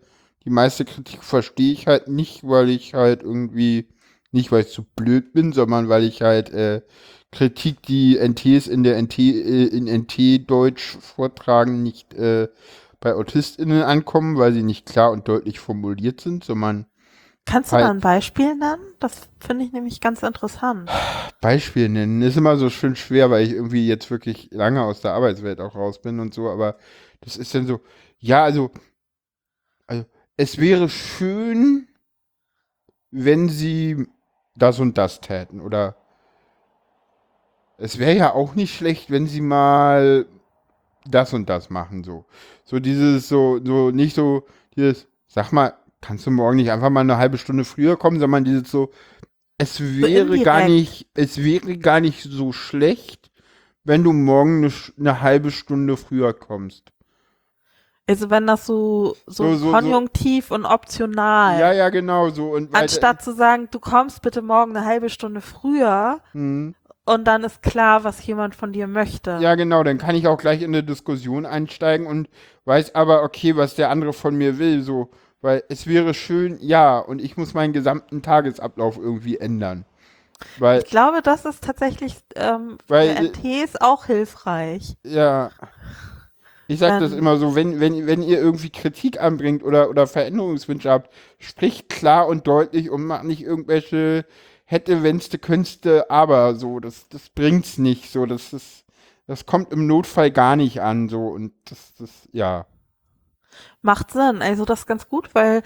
die 0.47 0.51
meiste 0.51 0.85
Kritik 0.85 1.25
verstehe 1.25 1.73
ich 1.73 1.89
halt 1.89 2.07
nicht, 2.07 2.47
weil 2.47 2.71
ich 2.71 2.95
halt 2.95 3.23
irgendwie, 3.25 3.89
nicht 4.31 4.53
weil 4.53 4.63
ich 4.63 4.71
zu 4.71 4.85
blöd 4.85 5.33
bin, 5.33 5.53
sondern 5.53 5.89
weil 5.89 6.05
ich 6.05 6.23
halt 6.23 6.51
äh, 6.51 6.83
Kritik, 7.33 7.83
die 7.83 8.17
NTs 8.17 8.69
in 8.69 8.85
der 8.85 8.97
NT, 8.97 9.19
äh, 9.19 9.65
in 9.67 9.89
NT-Deutsch 9.89 10.99
vortragen, 11.01 11.83
nicht 11.83 12.15
äh, 12.15 12.47
bei 13.01 13.15
AutistInnen 13.15 13.83
ankommen, 13.83 14.39
weil 14.39 14.53
sie 14.53 14.63
nicht 14.63 14.87
klar 14.87 15.11
und 15.11 15.27
deutlich 15.27 15.59
formuliert 15.59 16.21
sind, 16.21 16.45
sondern 16.45 16.87
Kannst 17.45 17.73
du 17.73 17.77
halt, 17.77 17.85
da 17.85 17.91
ein 17.91 18.01
Beispiel 18.01 18.55
nennen? 18.55 18.83
Das 19.01 19.29
finde 19.41 19.65
ich 19.65 19.73
nämlich 19.73 20.01
ganz 20.01 20.23
interessant. 20.23 20.89
Beispiel 21.41 21.89
nennen 21.89 22.23
ist 22.23 22.37
immer 22.37 22.57
so 22.57 22.71
schön 22.71 22.95
schwer, 22.95 23.31
weil 23.31 23.45
ich 23.45 23.53
irgendwie 23.53 23.87
jetzt 23.87 24.13
wirklich 24.13 24.49
lange 24.53 24.83
aus 24.83 25.01
der 25.01 25.13
Arbeitswelt 25.13 25.61
auch 25.61 25.75
raus 25.75 26.01
bin 26.01 26.21
und 26.21 26.35
so, 26.35 26.49
aber 26.49 26.77
das 27.21 27.37
ist 27.37 27.53
dann 27.53 27.67
so, 27.67 27.81
ja, 28.19 28.45
also, 28.45 28.71
also 29.87 30.05
es 30.37 30.59
wäre 30.59 30.89
schön, 30.89 31.89
wenn 33.11 33.49
sie 33.49 34.07
das 34.55 34.79
und 34.79 34.99
das 34.99 35.21
täten? 35.21 35.61
Oder 35.61 35.97
es 37.79 37.99
wäre 37.99 38.17
ja 38.17 38.33
auch 38.33 38.55
nicht 38.55 38.75
schlecht, 38.75 39.11
wenn 39.11 39.27
sie 39.27 39.41
mal 39.41 40.27
das 41.09 41.33
und 41.33 41.49
das 41.49 41.71
machen, 41.71 42.05
so. 42.05 42.25
So 42.65 42.81
dieses, 42.81 43.29
so, 43.29 43.61
so, 43.65 43.91
nicht 43.91 44.15
so, 44.15 44.47
dieses, 44.75 45.09
sag 45.27 45.53
mal, 45.53 45.75
kannst 46.01 46.27
du 46.27 46.31
morgen 46.31 46.57
nicht 46.57 46.71
einfach 46.71 46.91
mal 46.91 47.01
eine 47.01 47.19
halbe 47.19 47.39
Stunde 47.39 47.65
früher 47.65 47.97
kommen, 47.97 48.19
sondern 48.19 48.45
dieses 48.45 48.71
so, 48.71 48.91
es 49.59 49.81
wäre 49.81 50.39
gar 50.41 50.69
nicht, 50.69 51.09
es 51.15 51.43
wäre 51.43 51.79
gar 51.79 52.01
nicht 52.01 52.23
so 52.23 52.53
schlecht, 52.53 53.31
wenn 53.85 54.05
du 54.05 54.13
morgen 54.13 54.65
eine, 54.65 54.73
eine 54.99 55.21
halbe 55.21 55.51
Stunde 55.51 55.97
früher 55.97 56.35
kommst. 56.35 56.93
Also 58.09 58.31
wenn 58.31 58.47
das 58.47 58.67
so, 58.67 59.17
so, 59.27 59.55
so, 59.55 59.57
so 59.57 59.71
konjunktiv 59.73 60.49
so. 60.49 60.55
und 60.55 60.65
optional. 60.65 61.59
Ja, 61.59 61.73
ja, 61.73 61.89
genau 61.89 62.31
so. 62.31 62.53
Und 62.53 62.73
Anstatt 62.75 63.21
zu 63.23 63.35
sagen, 63.35 63.69
du 63.73 63.81
kommst 63.81 64.23
bitte 64.23 64.43
morgen 64.43 64.77
eine 64.77 64.87
halbe 64.87 65.11
Stunde 65.11 65.41
früher 65.41 66.21
mhm. 66.33 66.77
und 67.05 67.25
dann 67.25 67.43
ist 67.43 67.63
klar, 67.63 68.05
was 68.05 68.25
jemand 68.25 68.55
von 68.55 68.73
dir 68.73 68.87
möchte. 68.87 69.39
Ja, 69.41 69.57
genau, 69.57 69.83
dann 69.83 69.99
kann 69.99 70.15
ich 70.15 70.29
auch 70.29 70.39
gleich 70.39 70.63
in 70.63 70.73
eine 70.73 70.85
Diskussion 70.85 71.47
einsteigen 71.47 72.07
und 72.07 72.29
weiß 72.65 72.95
aber, 72.95 73.25
okay, 73.25 73.57
was 73.57 73.75
der 73.75 73.91
andere 73.91 74.13
von 74.13 74.37
mir 74.37 74.59
will, 74.59 74.83
so. 74.83 75.11
Weil 75.43 75.65
es 75.69 75.87
wäre 75.87 76.15
schön, 76.15 76.59
ja, 76.61 76.99
und 76.99 77.21
ich 77.21 77.37
muss 77.37 77.55
meinen 77.55 77.73
gesamten 77.73 78.23
Tagesablauf 78.23 78.97
irgendwie 78.97 79.39
ändern. 79.39 79.85
Weil, 80.59 80.79
ich 80.81 80.87
glaube, 80.87 81.23
das 81.23 81.45
ist 81.45 81.65
tatsächlich 81.65 82.17
ähm, 82.37 82.79
weil, 82.89 83.17
für 83.17 83.23
NTs 83.23 83.81
auch 83.81 84.07
hilfreich. 84.07 84.97
Ja. 85.03 85.51
Ich 86.69 86.79
sage 86.81 86.97
ähm, 86.97 87.01
das 87.01 87.13
immer 87.13 87.37
so, 87.37 87.55
wenn, 87.55 87.81
wenn, 87.81 88.07
wenn 88.07 88.23
ihr 88.23 88.39
irgendwie 88.39 88.71
Kritik 88.71 89.21
anbringt 89.21 89.63
oder, 89.63 89.89
oder 89.89 90.07
Veränderungswünsche 90.07 90.91
habt, 90.91 91.13
spricht 91.39 91.89
klar 91.89 92.27
und 92.27 92.47
deutlich 92.47 92.91
und 92.91 93.05
macht 93.05 93.25
nicht 93.25 93.43
irgendwelche 93.43 94.25
hätte, 94.67 95.03
wennste, 95.03 95.39
künste, 95.39 96.11
aber 96.11 96.57
so, 96.57 96.81
das, 96.81 97.09
das 97.09 97.31
bringt's 97.31 97.79
nicht, 97.79 98.11
so, 98.11 98.27
das 98.27 98.53
ist, 98.53 98.85
das 99.27 99.47
kommt 99.47 99.73
im 99.73 99.87
Notfall 99.87 100.31
gar 100.31 100.57
nicht 100.57 100.83
an, 100.83 101.09
so, 101.09 101.29
und 101.29 101.53
das, 101.71 101.95
das, 101.95 102.11
ja. 102.33 102.67
Macht 103.81 104.11
Sinn. 104.11 104.43
Also 104.43 104.65
das 104.65 104.81
ist 104.81 104.87
ganz 104.87 105.09
gut, 105.09 105.35
weil 105.35 105.63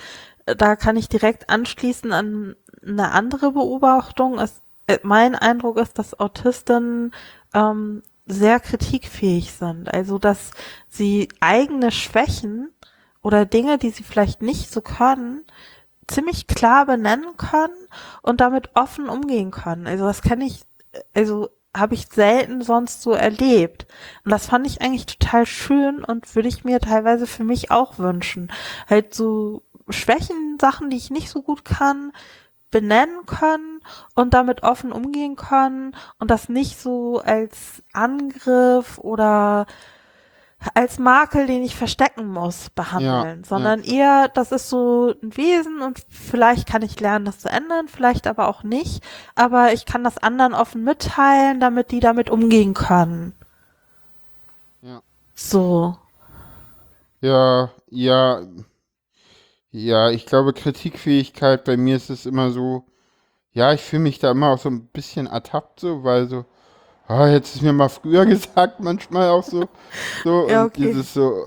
äh, 0.47 0.54
da 0.54 0.76
kann 0.76 0.97
ich 0.97 1.09
direkt 1.09 1.50
anschließen 1.50 2.12
an 2.12 2.54
eine 2.87 3.11
andere 3.11 3.52
Beobachtung. 3.52 4.38
Es, 4.38 4.62
äh, 4.87 4.99
mein 5.02 5.35
Eindruck 5.35 5.78
ist, 5.78 5.99
dass 5.99 6.19
Autisten 6.21 7.12
ähm, 7.54 8.02
sehr 8.33 8.61
kritikfähig 8.61 9.53
sind. 9.53 9.93
Also 9.93 10.19
dass 10.19 10.53
sie 10.89 11.29
eigene 11.41 11.91
Schwächen 11.91 12.73
oder 13.23 13.45
Dinge, 13.45 13.79
die 13.79 13.91
sie 13.91 14.03
vielleicht 14.03 14.43
nicht 14.43 14.73
so 14.73 14.81
können, 14.81 15.45
ziemlich 16.09 16.47
klar 16.47 16.87
benennen 16.87 17.37
können 17.37 17.77
und 18.23 18.41
damit 18.41 18.71
offen 18.75 19.09
umgehen 19.09 19.51
können. 19.51 19.87
Also 19.87 20.05
das 20.05 20.23
kann 20.23 20.41
ich, 20.41 20.63
also 21.15 21.49
habe 21.77 21.95
ich 21.95 22.09
selten 22.09 22.63
sonst 22.63 23.03
so 23.03 23.13
erlebt. 23.13 23.87
Und 24.25 24.33
das 24.33 24.47
fand 24.47 24.67
ich 24.67 24.83
eigentlich 24.83 25.07
total 25.07 25.47
schön 25.47 26.05
und 26.05 26.35
würde 26.35 26.49
ich 26.49 26.65
mir 26.65 26.81
teilweise 26.81 27.27
für 27.27 27.45
mich 27.45 27.71
auch 27.71 27.99
wünschen. 27.99 28.51
Halt 28.89 29.15
so 29.15 29.63
Schwächen, 29.89 30.59
Sachen, 30.61 30.91
die 30.91 30.97
ich 30.97 31.11
nicht 31.11 31.31
so 31.31 31.43
gut 31.43 31.65
kann, 31.65 32.13
benennen 32.71 33.27
können 33.27 33.81
und 34.15 34.35
damit 34.35 34.62
offen 34.62 34.93
umgehen 34.93 35.37
können 35.37 35.97
und 36.19 36.31
das 36.31 36.49
nicht 36.49 36.79
so 36.79 37.21
als 37.21 37.83
Angriff 37.93 38.99
oder 38.99 39.67
als 40.75 40.99
Makel, 40.99 41.47
den 41.47 41.62
ich 41.62 41.75
verstecken 41.75 42.27
muss, 42.27 42.69
behandeln, 42.71 43.41
ja, 43.43 43.49
sondern 43.49 43.83
ja. 43.83 43.93
eher, 43.93 44.29
das 44.29 44.53
ist 44.53 44.69
so 44.69 45.15
ein 45.23 45.37
Wesen 45.37 45.81
und 45.81 46.05
vielleicht 46.11 46.69
kann 46.69 46.83
ich 46.83 47.00
lernen, 47.00 47.25
das 47.25 47.39
zu 47.39 47.49
ändern, 47.49 47.89
vielleicht 47.89 48.27
aber 48.27 48.47
auch 48.49 48.62
nicht, 48.62 49.03
aber 49.35 49.73
ich 49.73 49.87
kann 49.87 50.05
das 50.05 50.19
anderen 50.19 50.53
offen 50.53 50.85
mitteilen, 50.85 51.61
damit 51.61 51.91
die 51.91 52.00
damit 52.00 52.29
umgehen 52.29 52.75
können. 52.75 53.35
Ja. 54.83 55.00
So. 55.35 55.97
Ja, 57.23 57.71
ja, 57.89 58.43
ja, 59.71 60.11
ich 60.11 60.27
glaube, 60.27 60.53
Kritikfähigkeit, 60.53 61.65
bei 61.65 61.77
mir 61.77 61.97
ist 61.97 62.11
es 62.11 62.27
immer 62.27 62.50
so, 62.50 62.85
ja, 63.53 63.73
ich 63.73 63.81
fühle 63.81 64.03
mich 64.03 64.19
da 64.19 64.31
immer 64.33 64.49
auch 64.49 64.59
so 64.59 64.69
ein 64.69 64.87
bisschen 64.89 65.27
ertappt, 65.27 65.81
so, 65.81 66.05
weil 66.05 66.29
so, 66.29 66.45
oh, 67.09 67.27
jetzt 67.27 67.55
ist 67.55 67.62
mir 67.62 67.73
mal 67.73 67.89
früher 67.89 68.27
gesagt, 68.27 68.81
manchmal 68.81 69.31
auch 69.31 69.45
so. 69.45 69.69
So, 70.25 70.49
ja, 70.49 70.62
und 70.62 70.69
okay. 70.69 70.87
dieses 70.87 71.15
so. 71.15 71.47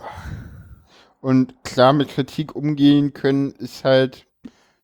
Und 1.22 1.64
klar, 1.64 1.94
mit 1.94 2.10
Kritik 2.10 2.56
umgehen 2.56 3.14
können 3.14 3.52
ist 3.52 3.86
halt, 3.86 4.26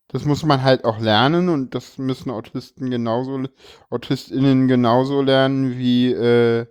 das 0.08 0.24
muss 0.24 0.42
man 0.42 0.62
halt 0.62 0.84
auch 0.84 0.98
lernen 0.98 1.48
und 1.50 1.74
das 1.74 1.98
müssen 1.98 2.30
Autisten 2.30 2.90
genauso, 2.90 3.44
AutistInnen 3.90 4.66
genauso 4.66 5.22
lernen 5.22 5.76
wie 5.78 6.12
äh, 6.12 6.66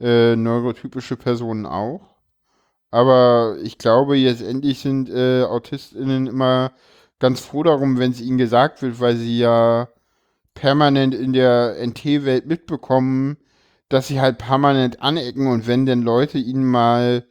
äh, 0.00 0.36
neurotypische 0.36 1.16
Personen 1.16 1.66
auch. 1.66 2.15
Aber 2.96 3.58
ich 3.62 3.76
glaube, 3.76 4.16
jetzt 4.16 4.40
endlich 4.40 4.80
sind 4.80 5.10
äh, 5.10 5.42
AutistInnen 5.42 6.26
immer 6.26 6.72
ganz 7.18 7.40
froh 7.40 7.62
darum, 7.62 7.98
wenn 7.98 8.12
es 8.12 8.22
ihnen 8.22 8.38
gesagt 8.38 8.80
wird, 8.80 9.00
weil 9.00 9.16
sie 9.16 9.38
ja 9.38 9.88
permanent 10.54 11.14
in 11.14 11.34
der 11.34 11.76
NT-Welt 11.86 12.46
mitbekommen, 12.46 13.36
dass 13.90 14.08
sie 14.08 14.18
halt 14.18 14.38
permanent 14.38 15.02
anecken 15.02 15.46
und 15.46 15.66
wenn 15.66 15.84
denn 15.84 16.00
Leute 16.00 16.38
ihnen 16.38 16.64
mal 16.64 17.26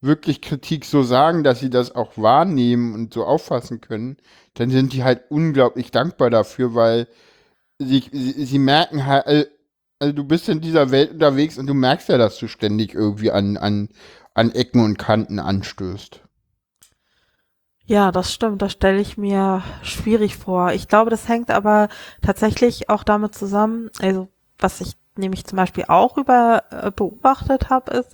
wirklich 0.00 0.40
Kritik 0.40 0.86
so 0.86 1.02
sagen, 1.02 1.44
dass 1.44 1.60
sie 1.60 1.68
das 1.68 1.94
auch 1.94 2.12
wahrnehmen 2.16 2.94
und 2.94 3.12
so 3.12 3.26
auffassen 3.26 3.82
können, 3.82 4.16
dann 4.54 4.70
sind 4.70 4.94
die 4.94 5.04
halt 5.04 5.24
unglaublich 5.30 5.90
dankbar 5.90 6.30
dafür, 6.30 6.74
weil 6.74 7.06
sie, 7.78 8.02
sie, 8.12 8.46
sie 8.46 8.58
merken 8.58 9.04
halt, 9.04 9.50
also 9.98 10.14
du 10.14 10.24
bist 10.24 10.48
in 10.48 10.62
dieser 10.62 10.90
Welt 10.90 11.12
unterwegs 11.12 11.58
und 11.58 11.66
du 11.66 11.74
merkst 11.74 12.08
ja, 12.08 12.18
dass 12.18 12.38
du 12.38 12.48
ständig 12.48 12.94
irgendwie 12.94 13.30
an, 13.30 13.58
an, 13.58 13.90
an 14.34 14.50
Ecken 14.52 14.80
und 14.80 14.98
Kanten 14.98 15.38
anstößt. 15.38 16.20
Ja, 17.84 18.12
das 18.12 18.32
stimmt. 18.32 18.62
Das 18.62 18.72
stelle 18.72 19.00
ich 19.00 19.18
mir 19.18 19.62
schwierig 19.82 20.36
vor. 20.36 20.72
Ich 20.72 20.88
glaube, 20.88 21.10
das 21.10 21.28
hängt 21.28 21.50
aber 21.50 21.88
tatsächlich 22.22 22.88
auch 22.88 23.04
damit 23.04 23.34
zusammen, 23.34 23.90
also 24.00 24.28
was 24.58 24.80
ich 24.80 24.96
nämlich 25.16 25.44
zum 25.44 25.56
Beispiel 25.56 25.84
auch 25.88 26.16
über 26.16 26.64
äh, 26.70 26.90
beobachtet 26.90 27.68
habe, 27.68 27.90
ist, 27.92 28.10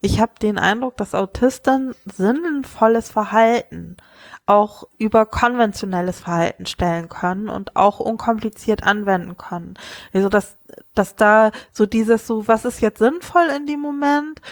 ich 0.00 0.20
habe 0.20 0.32
den 0.40 0.58
Eindruck, 0.58 0.96
dass 0.96 1.14
Autisten 1.14 1.94
sinnvolles 2.04 3.10
Verhalten 3.10 3.96
auch 4.44 4.84
über 4.98 5.24
konventionelles 5.24 6.20
Verhalten 6.20 6.66
stellen 6.66 7.08
können 7.08 7.48
und 7.48 7.76
auch 7.76 8.00
unkompliziert 8.00 8.82
anwenden 8.82 9.36
können. 9.36 9.74
Also 10.12 10.28
dass, 10.28 10.58
dass 10.94 11.16
da 11.16 11.52
so 11.70 11.86
dieses 11.86 12.26
so, 12.26 12.48
was 12.48 12.64
ist 12.64 12.80
jetzt 12.80 12.98
sinnvoll 12.98 13.46
in 13.56 13.66
dem 13.66 13.80
Moment, 13.80 14.42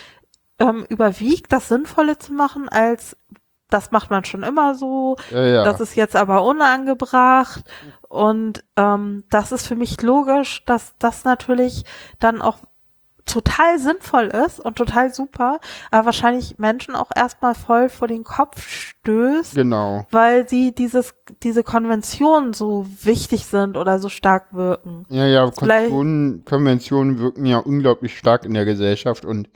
ähm, 0.61 0.87
überwiegt, 0.88 1.52
das 1.52 1.69
Sinnvolle 1.69 2.19
zu 2.19 2.33
machen, 2.33 2.69
als 2.69 3.17
das 3.71 3.93
macht 3.93 4.11
man 4.11 4.25
schon 4.25 4.43
immer 4.43 4.75
so, 4.75 5.17
ja, 5.31 5.47
ja. 5.47 5.64
das 5.64 5.81
ist 5.81 5.95
jetzt 5.95 6.17
aber 6.17 6.43
unangebracht 6.43 7.62
und 8.09 8.64
ähm, 8.76 9.25
das 9.31 9.52
ist 9.52 9.67
für 9.67 9.76
mich 9.76 10.02
logisch, 10.02 10.64
dass 10.64 10.95
das 10.99 11.25
natürlich 11.25 11.85
dann 12.19 12.43
auch 12.43 12.59
total 13.30 13.78
sinnvoll 13.78 14.26
ist 14.26 14.60
und 14.60 14.76
total 14.76 15.14
super, 15.14 15.60
aber 15.90 16.06
wahrscheinlich 16.06 16.58
Menschen 16.58 16.94
auch 16.94 17.10
erstmal 17.14 17.54
voll 17.54 17.88
vor 17.88 18.08
den 18.08 18.25
Kopf 18.25 18.66
stößt, 18.68 19.54
genau. 19.54 20.06
weil 20.10 20.49
sie 20.49 20.75
dieses, 20.75 21.14
diese 21.42 21.62
Konventionen 21.62 22.52
so 22.52 22.87
wichtig 23.02 23.46
sind 23.46 23.76
oder 23.76 23.99
so 23.99 24.08
stark 24.08 24.52
wirken. 24.52 25.06
Ja, 25.08 25.26
ja, 25.26 25.50
Konventionen, 25.50 26.44
Konventionen 26.44 27.18
wirken 27.18 27.46
ja 27.46 27.58
unglaublich 27.58 28.18
stark 28.18 28.44
in 28.44 28.54
der 28.54 28.64
Gesellschaft 28.64 29.25
und 29.25 29.49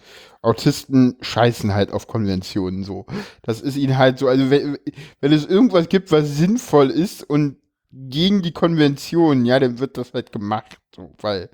Autisten 0.43 1.17
scheißen 1.21 1.75
halt 1.75 1.93
auf 1.93 2.07
Konventionen 2.07 2.85
so. 2.85 3.07
Das 3.43 3.61
ist 3.61 3.77
ihnen 3.77 3.99
halt 3.99 4.19
so, 4.19 4.29
also 4.29 4.51
wenn, 4.51 4.79
wenn 5.21 5.33
es 5.33 5.47
irgendwas 5.47 5.89
gibt, 5.89 6.13
was 6.13 6.37
sinnvoll 6.37 6.91
ist 6.91 7.23
und 7.29 7.57
gegen 7.91 8.43
die 8.43 8.53
Konvention, 8.53 9.45
ja, 9.45 9.59
dann 9.59 9.79
wird 9.79 9.97
das 9.97 10.13
halt 10.13 10.33
gemacht, 10.33 10.79
so, 10.95 11.15
weil 11.21 11.49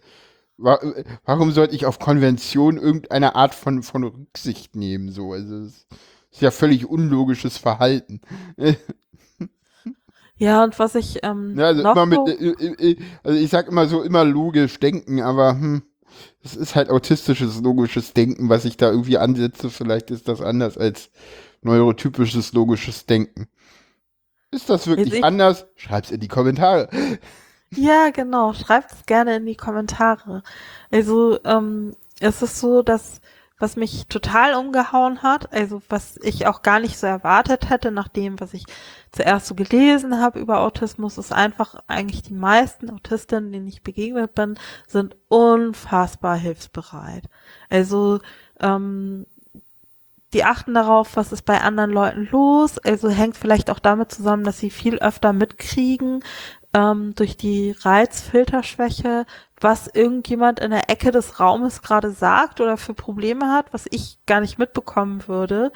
warum 0.60 1.52
sollte 1.52 1.74
ich 1.74 1.86
auf 1.86 1.98
Konvention 1.98 2.76
irgendeine 2.76 3.34
Art 3.34 3.54
von, 3.54 3.82
von 3.82 4.04
Rücksicht 4.04 4.76
nehmen, 4.76 5.10
so, 5.10 5.32
also 5.32 5.56
es 5.56 5.86
ist 6.30 6.42
ja 6.42 6.50
völlig 6.50 6.86
unlogisches 6.86 7.58
Verhalten. 7.58 8.20
Ja, 10.40 10.64
und 10.64 10.78
was 10.78 10.94
ich 10.94 11.18
ähm, 11.22 11.54
ja, 11.58 11.66
also, 11.66 11.82
immer 11.82 12.06
mit, 12.06 12.18
äh, 12.26 12.48
äh, 12.48 12.92
äh, 12.92 12.96
also 13.22 13.38
ich 13.38 13.50
sag 13.50 13.68
immer 13.68 13.86
so, 13.86 14.02
immer 14.02 14.24
logisch 14.24 14.80
denken, 14.80 15.20
aber 15.20 15.50
hm, 15.50 15.82
es 16.42 16.56
ist 16.56 16.74
halt 16.74 16.88
autistisches, 16.88 17.60
logisches 17.60 18.14
Denken, 18.14 18.48
was 18.48 18.64
ich 18.64 18.78
da 18.78 18.90
irgendwie 18.90 19.18
ansetze. 19.18 19.68
Vielleicht 19.68 20.10
ist 20.10 20.28
das 20.28 20.40
anders 20.40 20.78
als 20.78 21.10
neurotypisches, 21.60 22.54
logisches 22.54 23.04
Denken. 23.04 23.48
Ist 24.50 24.70
das 24.70 24.86
wirklich 24.86 25.12
ich, 25.12 25.24
anders? 25.24 25.66
Schreib's 25.76 26.10
in 26.10 26.20
die 26.20 26.28
Kommentare. 26.28 26.88
Ja, 27.74 28.10
genau. 28.10 28.52
Schreibt 28.52 28.92
es 28.92 29.06
gerne 29.06 29.36
in 29.36 29.46
die 29.46 29.56
Kommentare. 29.56 30.42
Also, 30.90 31.38
ähm, 31.44 31.94
es 32.20 32.42
ist 32.42 32.58
so, 32.60 32.82
dass 32.82 33.20
was 33.58 33.76
mich 33.76 34.06
total 34.06 34.54
umgehauen 34.54 35.22
hat, 35.22 35.52
also 35.52 35.82
was 35.90 36.16
ich 36.22 36.46
auch 36.46 36.62
gar 36.62 36.80
nicht 36.80 36.98
so 36.98 37.06
erwartet 37.06 37.68
hätte, 37.68 37.90
nach 37.90 38.08
dem, 38.08 38.40
was 38.40 38.54
ich 38.54 38.64
zuerst 39.12 39.46
so 39.48 39.54
gelesen 39.54 40.18
habe 40.18 40.40
über 40.40 40.60
Autismus, 40.60 41.18
ist 41.18 41.30
einfach 41.32 41.74
eigentlich 41.86 42.22
die 42.22 42.32
meisten 42.32 42.88
Autistinnen, 42.90 43.52
denen 43.52 43.68
ich 43.68 43.82
begegnet 43.82 44.34
bin, 44.34 44.58
sind 44.86 45.14
unfassbar 45.28 46.36
hilfsbereit. 46.38 47.24
Also 47.68 48.20
ähm, 48.60 49.26
die 50.32 50.44
achten 50.44 50.74
darauf, 50.74 51.16
was 51.16 51.32
ist 51.32 51.42
bei 51.42 51.60
anderen 51.60 51.90
Leuten 51.90 52.28
los. 52.30 52.78
Also 52.78 53.08
hängt 53.08 53.36
vielleicht 53.36 53.68
auch 53.70 53.80
damit 53.80 54.12
zusammen, 54.12 54.44
dass 54.44 54.58
sie 54.58 54.70
viel 54.70 54.98
öfter 54.98 55.32
mitkriegen, 55.32 56.22
ähm, 56.72 57.14
durch 57.14 57.36
die 57.36 57.74
Reizfilterschwäche, 57.78 59.26
was 59.60 59.88
irgendjemand 59.88 60.60
in 60.60 60.70
der 60.70 60.88
Ecke 60.88 61.10
des 61.10 61.40
Raumes 61.40 61.82
gerade 61.82 62.10
sagt 62.10 62.60
oder 62.60 62.76
für 62.76 62.94
Probleme 62.94 63.52
hat, 63.52 63.72
was 63.72 63.86
ich 63.90 64.18
gar 64.26 64.40
nicht 64.40 64.58
mitbekommen 64.58 65.26
würde, 65.26 65.72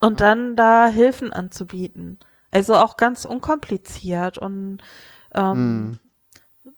und 0.00 0.20
dann 0.20 0.56
da 0.56 0.88
Hilfen 0.88 1.32
anzubieten. 1.32 2.18
Also 2.50 2.74
auch 2.74 2.96
ganz 2.96 3.24
unkompliziert 3.24 4.38
und 4.38 4.78
ähm, 5.34 5.98
hm. 6.64 6.72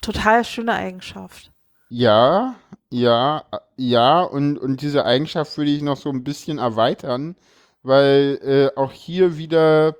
total 0.00 0.44
schöne 0.44 0.72
Eigenschaft. 0.72 1.52
Ja, 1.88 2.54
ja, 2.90 3.44
ja, 3.76 4.22
und, 4.22 4.58
und 4.58 4.80
diese 4.80 5.04
Eigenschaft 5.04 5.56
würde 5.56 5.70
ich 5.70 5.82
noch 5.82 5.96
so 5.96 6.08
ein 6.10 6.24
bisschen 6.24 6.58
erweitern, 6.58 7.36
weil 7.82 8.38
äh, 8.42 8.78
auch 8.78 8.92
hier 8.92 9.36
wieder 9.36 9.96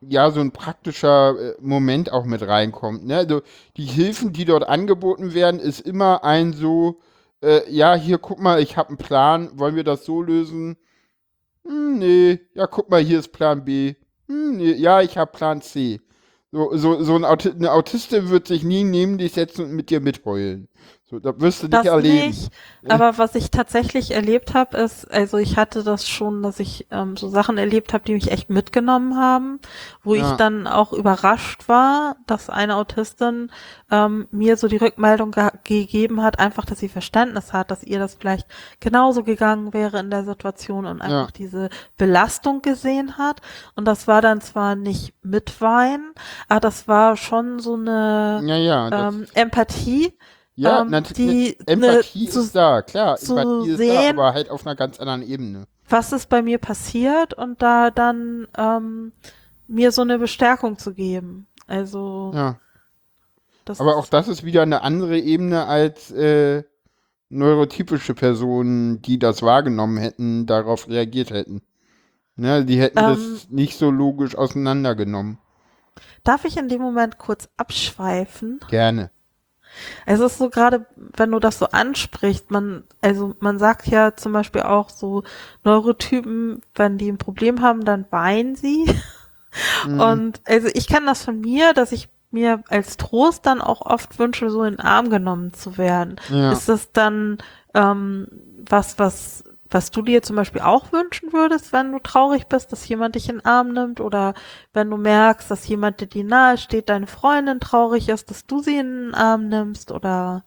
ja 0.00 0.30
so 0.30 0.40
ein 0.40 0.52
praktischer 0.52 1.34
äh, 1.38 1.54
Moment 1.60 2.12
auch 2.12 2.24
mit 2.24 2.42
reinkommt. 2.42 3.06
Ne? 3.06 3.16
Also 3.16 3.42
die 3.76 3.84
Hilfen, 3.84 4.32
die 4.32 4.44
dort 4.44 4.68
angeboten 4.68 5.34
werden, 5.34 5.60
ist 5.60 5.80
immer 5.80 6.24
ein 6.24 6.52
so, 6.52 7.00
äh, 7.42 7.70
ja, 7.70 7.94
hier 7.94 8.18
guck 8.18 8.40
mal, 8.40 8.60
ich 8.60 8.76
habe 8.76 8.90
einen 8.90 8.98
Plan, 8.98 9.50
wollen 9.58 9.76
wir 9.76 9.84
das 9.84 10.04
so 10.04 10.22
lösen? 10.22 10.76
Hm, 11.64 11.98
nee, 11.98 12.40
ja, 12.54 12.66
guck 12.66 12.90
mal, 12.90 13.02
hier 13.02 13.18
ist 13.18 13.32
Plan 13.32 13.64
B. 13.64 13.94
Hm, 14.28 14.56
nee, 14.58 14.72
ja, 14.72 15.02
ich 15.02 15.18
habe 15.18 15.32
Plan 15.32 15.62
C. 15.62 16.00
So, 16.52 16.76
so, 16.76 17.02
so 17.02 17.16
ein 17.16 17.24
Aut 17.24 17.46
eine 17.46 17.72
Autistin 17.72 18.30
wird 18.30 18.46
sich 18.46 18.62
nie 18.62 18.84
neben 18.84 19.18
dich 19.18 19.32
setzen 19.32 19.66
und 19.66 19.72
mit 19.72 19.90
dir 19.90 20.00
mitheulen. 20.00 20.68
So, 21.08 21.20
da 21.20 21.40
wirst 21.40 21.62
du 21.62 21.68
nicht 21.68 21.78
das 21.78 21.86
erleben. 21.86 22.26
Nicht, 22.26 22.50
aber 22.88 23.16
was 23.16 23.36
ich 23.36 23.52
tatsächlich 23.52 24.10
erlebt 24.10 24.54
habe, 24.54 24.76
ist, 24.78 25.08
also 25.08 25.38
ich 25.38 25.56
hatte 25.56 25.84
das 25.84 26.08
schon, 26.08 26.42
dass 26.42 26.58
ich 26.58 26.88
ähm, 26.90 27.16
so 27.16 27.28
Sachen 27.28 27.58
erlebt 27.58 27.92
habe, 27.92 28.02
die 28.02 28.14
mich 28.14 28.32
echt 28.32 28.50
mitgenommen 28.50 29.16
haben, 29.16 29.60
wo 30.02 30.16
ja. 30.16 30.28
ich 30.28 30.36
dann 30.36 30.66
auch 30.66 30.92
überrascht 30.92 31.68
war, 31.68 32.16
dass 32.26 32.50
eine 32.50 32.74
Autistin 32.74 33.52
ähm, 33.88 34.26
mir 34.32 34.56
so 34.56 34.66
die 34.66 34.78
Rückmeldung 34.78 35.30
ge 35.30 35.48
gegeben 35.62 36.24
hat, 36.24 36.40
einfach, 36.40 36.64
dass 36.64 36.80
sie 36.80 36.88
Verständnis 36.88 37.52
hat, 37.52 37.70
dass 37.70 37.84
ihr 37.84 38.00
das 38.00 38.16
vielleicht 38.16 38.48
genauso 38.80 39.22
gegangen 39.22 39.72
wäre 39.72 40.00
in 40.00 40.10
der 40.10 40.24
Situation 40.24 40.86
und 40.86 41.02
einfach 41.02 41.28
ja. 41.28 41.36
diese 41.36 41.68
Belastung 41.96 42.62
gesehen 42.62 43.16
hat. 43.16 43.42
Und 43.76 43.84
das 43.84 44.08
war 44.08 44.22
dann 44.22 44.40
zwar 44.40 44.74
nicht 44.74 45.14
mit 45.22 45.60
Wein, 45.60 46.10
aber 46.48 46.58
das 46.58 46.88
war 46.88 47.16
schon 47.16 47.60
so 47.60 47.74
eine 47.74 48.90
ähm, 48.92 49.26
Empathie 49.34 50.12
ja, 50.56 50.80
ähm, 50.80 51.04
die 51.16 51.56
Empathie 51.66 52.24
ne, 52.24 52.30
ist 52.30 52.56
da, 52.56 52.82
klar. 52.82 53.18
Empathie 53.20 53.70
ist 53.70 53.76
sehen, 53.76 54.16
da, 54.16 54.22
aber 54.22 54.34
halt 54.34 54.50
auf 54.50 54.66
einer 54.66 54.74
ganz 54.74 54.98
anderen 54.98 55.22
Ebene. 55.22 55.66
Was 55.88 56.12
ist 56.12 56.28
bei 56.28 56.42
mir 56.42 56.58
passiert 56.58 57.34
und 57.34 57.62
da 57.62 57.90
dann 57.90 58.48
ähm, 58.56 59.12
mir 59.68 59.92
so 59.92 60.02
eine 60.02 60.18
Bestärkung 60.18 60.78
zu 60.78 60.94
geben. 60.94 61.46
Also. 61.66 62.32
Ja. 62.34 62.58
aber 63.78 63.96
auch 63.96 64.06
das 64.06 64.28
ist 64.28 64.44
wieder 64.44 64.62
eine 64.62 64.82
andere 64.82 65.18
Ebene 65.18 65.66
als 65.66 66.10
äh, 66.10 66.64
neurotypische 67.28 68.14
Personen, 68.14 69.02
die 69.02 69.18
das 69.18 69.42
wahrgenommen 69.42 69.98
hätten, 69.98 70.46
darauf 70.46 70.88
reagiert 70.88 71.30
hätten. 71.30 71.62
Ne, 72.36 72.64
die 72.64 72.78
hätten 72.78 72.98
ähm, 72.98 73.04
das 73.04 73.50
nicht 73.50 73.78
so 73.78 73.90
logisch 73.90 74.36
auseinandergenommen. 74.36 75.38
Darf 76.22 76.44
ich 76.44 76.56
in 76.56 76.68
dem 76.68 76.82
Moment 76.82 77.18
kurz 77.18 77.48
abschweifen? 77.56 78.60
Gerne. 78.68 79.10
Es 80.06 80.20
ist 80.20 80.38
so 80.38 80.50
gerade, 80.50 80.86
wenn 80.96 81.30
du 81.30 81.38
das 81.38 81.58
so 81.58 81.66
ansprichst, 81.66 82.50
man, 82.50 82.84
also 83.00 83.34
man 83.40 83.58
sagt 83.58 83.86
ja 83.86 84.16
zum 84.16 84.32
Beispiel 84.32 84.62
auch 84.62 84.88
so 84.88 85.22
Neurotypen, 85.64 86.62
wenn 86.74 86.98
die 86.98 87.10
ein 87.10 87.18
Problem 87.18 87.62
haben, 87.62 87.84
dann 87.84 88.06
weinen 88.10 88.56
sie. 88.56 88.86
Mhm. 89.86 90.00
Und 90.00 90.40
also 90.44 90.68
ich 90.74 90.86
kenne 90.86 91.06
das 91.06 91.24
von 91.24 91.40
mir, 91.40 91.72
dass 91.72 91.92
ich 91.92 92.08
mir 92.30 92.62
als 92.68 92.96
Trost 92.96 93.46
dann 93.46 93.60
auch 93.60 93.80
oft 93.80 94.18
wünsche, 94.18 94.50
so 94.50 94.62
in 94.64 94.74
den 94.74 94.80
Arm 94.80 95.10
genommen 95.10 95.52
zu 95.54 95.78
werden. 95.78 96.16
Ja. 96.28 96.52
Ist 96.52 96.68
das 96.68 96.92
dann 96.92 97.38
ähm, 97.74 98.28
was, 98.68 98.98
was 98.98 99.44
was 99.70 99.90
du 99.90 100.02
dir 100.02 100.22
zum 100.22 100.36
Beispiel 100.36 100.62
auch 100.62 100.92
wünschen 100.92 101.32
würdest, 101.32 101.72
wenn 101.72 101.92
du 101.92 101.98
traurig 101.98 102.46
bist, 102.46 102.72
dass 102.72 102.88
jemand 102.88 103.14
dich 103.14 103.28
in 103.28 103.36
den 103.36 103.44
Arm 103.44 103.72
nimmt 103.72 104.00
oder 104.00 104.34
wenn 104.72 104.90
du 104.90 104.96
merkst, 104.96 105.50
dass 105.50 105.66
jemand, 105.68 106.00
der 106.00 106.08
dir 106.08 106.24
nahe 106.24 106.58
steht, 106.58 106.88
deine 106.88 107.06
Freundin 107.06 107.60
traurig 107.60 108.08
ist, 108.08 108.30
dass 108.30 108.46
du 108.46 108.60
sie 108.60 108.78
in 108.78 109.06
den 109.06 109.14
Arm 109.14 109.48
nimmst 109.48 109.90
oder 109.90 110.44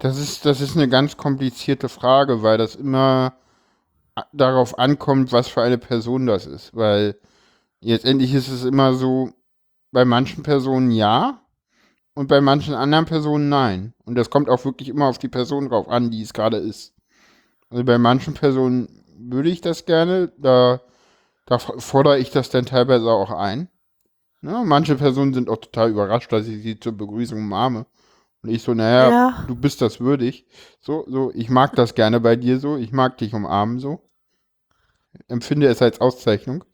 das 0.00 0.18
ist, 0.18 0.46
das 0.46 0.62
ist 0.62 0.76
eine 0.76 0.88
ganz 0.88 1.18
komplizierte 1.18 1.90
Frage, 1.90 2.42
weil 2.42 2.56
das 2.56 2.74
immer 2.74 3.34
darauf 4.32 4.78
ankommt, 4.78 5.30
was 5.30 5.48
für 5.48 5.60
eine 5.62 5.76
Person 5.76 6.26
das 6.26 6.46
ist. 6.46 6.74
Weil 6.74 7.18
letztendlich 7.80 8.32
ist 8.32 8.48
es 8.48 8.64
immer 8.64 8.94
so, 8.94 9.30
bei 9.92 10.04
manchen 10.04 10.42
Personen 10.42 10.90
ja, 10.90 11.39
und 12.20 12.26
bei 12.26 12.42
manchen 12.42 12.74
anderen 12.74 13.06
Personen 13.06 13.48
nein. 13.48 13.94
Und 14.04 14.14
das 14.14 14.28
kommt 14.28 14.50
auch 14.50 14.62
wirklich 14.66 14.90
immer 14.90 15.06
auf 15.06 15.16
die 15.16 15.30
Person 15.30 15.70
drauf 15.70 15.88
an, 15.88 16.10
die 16.10 16.20
es 16.20 16.34
gerade 16.34 16.58
ist. 16.58 16.92
Also 17.70 17.82
bei 17.82 17.96
manchen 17.96 18.34
Personen 18.34 19.02
würde 19.16 19.48
ich 19.48 19.62
das 19.62 19.86
gerne, 19.86 20.30
da, 20.36 20.82
da 21.46 21.58
fordere 21.58 22.18
ich 22.18 22.30
das 22.30 22.50
dann 22.50 22.66
teilweise 22.66 23.10
auch 23.10 23.30
ein. 23.30 23.70
Ja, 24.42 24.62
manche 24.64 24.96
Personen 24.96 25.32
sind 25.32 25.48
auch 25.48 25.62
total 25.62 25.88
überrascht, 25.88 26.30
dass 26.30 26.46
ich 26.46 26.62
sie 26.62 26.78
zur 26.78 26.92
Begrüßung 26.92 27.38
umarme. 27.38 27.86
Und 28.42 28.50
ich 28.50 28.62
so, 28.62 28.74
naja, 28.74 29.10
ja. 29.10 29.44
du 29.48 29.54
bist 29.54 29.80
das 29.80 29.98
würdig. 29.98 30.44
So, 30.82 31.06
so, 31.08 31.32
ich 31.32 31.48
mag 31.48 31.74
das 31.74 31.94
gerne 31.94 32.20
bei 32.20 32.36
dir 32.36 32.60
so, 32.60 32.76
ich 32.76 32.92
mag 32.92 33.16
dich 33.16 33.32
umarmen 33.32 33.78
so. 33.78 34.10
Empfinde 35.26 35.68
es 35.68 35.80
als 35.80 36.02
Auszeichnung. 36.02 36.64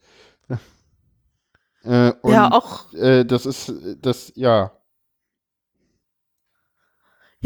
äh, 1.84 2.10
und, 2.22 2.32
ja, 2.32 2.50
auch. 2.50 2.92
Äh, 2.94 3.24
das 3.24 3.46
ist, 3.46 3.72
das, 4.02 4.32
ja, 4.34 4.72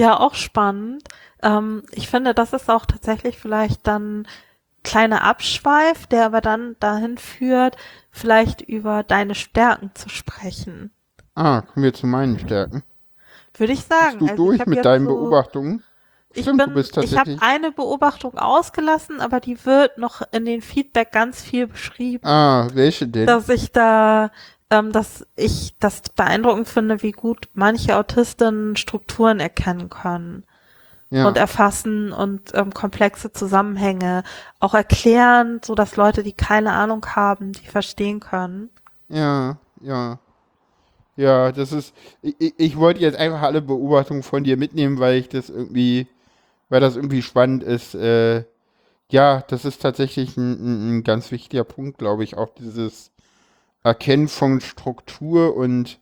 ja, 0.00 0.18
auch 0.18 0.34
spannend. 0.34 1.04
Ähm, 1.42 1.82
ich 1.92 2.08
finde, 2.08 2.32
das 2.32 2.52
ist 2.52 2.70
auch 2.70 2.86
tatsächlich 2.86 3.38
vielleicht 3.38 3.86
dann 3.86 4.26
kleiner 4.82 5.24
Abschweif, 5.24 6.06
der 6.06 6.24
aber 6.24 6.40
dann 6.40 6.76
dahin 6.80 7.18
führt, 7.18 7.76
vielleicht 8.10 8.62
über 8.62 9.02
deine 9.02 9.34
Stärken 9.34 9.90
zu 9.94 10.08
sprechen. 10.08 10.90
Ah, 11.34 11.60
kommen 11.60 11.84
wir 11.84 11.92
zu 11.92 12.06
meinen 12.06 12.38
Stärken. 12.38 12.82
Würde 13.56 13.74
ich 13.74 13.84
sagen. 13.84 14.20
Bist 14.20 14.22
du 14.22 14.32
also 14.32 14.44
durch 14.44 14.66
mit 14.66 14.84
deinen 14.84 15.06
so, 15.06 15.14
Beobachtungen? 15.14 15.82
Ich, 16.32 16.42
Stimmt, 16.42 16.72
bin, 16.72 17.02
ich 17.02 17.18
habe 17.18 17.36
eine 17.40 17.72
Beobachtung 17.72 18.38
ausgelassen, 18.38 19.20
aber 19.20 19.40
die 19.40 19.66
wird 19.66 19.98
noch 19.98 20.22
in 20.32 20.46
den 20.46 20.62
Feedback 20.62 21.12
ganz 21.12 21.42
viel 21.42 21.66
beschrieben. 21.66 22.24
Ah, 22.24 22.68
welche 22.72 23.06
denn? 23.06 23.26
Dass 23.26 23.48
ich 23.48 23.72
da 23.72 24.30
ähm, 24.70 24.92
dass 24.92 25.26
ich 25.36 25.76
das 25.78 26.02
beeindruckend 26.14 26.68
finde, 26.68 27.02
wie 27.02 27.12
gut 27.12 27.48
manche 27.54 27.96
Autisten 27.96 28.76
Strukturen 28.76 29.40
erkennen 29.40 29.88
können. 29.90 30.44
Ja. 31.12 31.26
und 31.26 31.36
erfassen 31.36 32.12
und 32.12 32.54
ähm, 32.54 32.72
komplexe 32.72 33.32
Zusammenhänge 33.32 34.22
auch 34.60 34.74
erklären, 34.74 35.60
so 35.60 35.74
dass 35.74 35.96
Leute, 35.96 36.22
die 36.22 36.32
keine 36.32 36.70
Ahnung 36.70 37.04
haben, 37.04 37.50
die 37.50 37.66
verstehen 37.66 38.20
können. 38.20 38.70
Ja, 39.08 39.58
ja. 39.80 40.20
Ja, 41.16 41.52
das 41.52 41.72
ist, 41.72 41.94
ich, 42.22 42.54
ich 42.56 42.76
wollte 42.78 43.00
jetzt 43.00 43.18
einfach 43.18 43.42
alle 43.42 43.60
Beobachtungen 43.60 44.22
von 44.22 44.44
dir 44.44 44.56
mitnehmen, 44.56 45.00
weil 45.00 45.16
ich 45.16 45.28
das 45.28 45.50
irgendwie, 45.50 46.06
weil 46.68 46.80
das 46.80 46.96
irgendwie 46.96 47.22
spannend 47.22 47.62
ist. 47.62 47.94
Äh, 47.94 48.44
ja, 49.10 49.42
das 49.48 49.64
ist 49.64 49.82
tatsächlich 49.82 50.36
ein, 50.36 50.98
ein 51.00 51.04
ganz 51.04 51.30
wichtiger 51.32 51.64
Punkt, 51.64 51.98
glaube 51.98 52.24
ich, 52.24 52.36
auch 52.38 52.54
dieses, 52.54 53.10
Erkennen 53.82 54.28
von 54.28 54.60
Struktur 54.60 55.56
und 55.56 56.00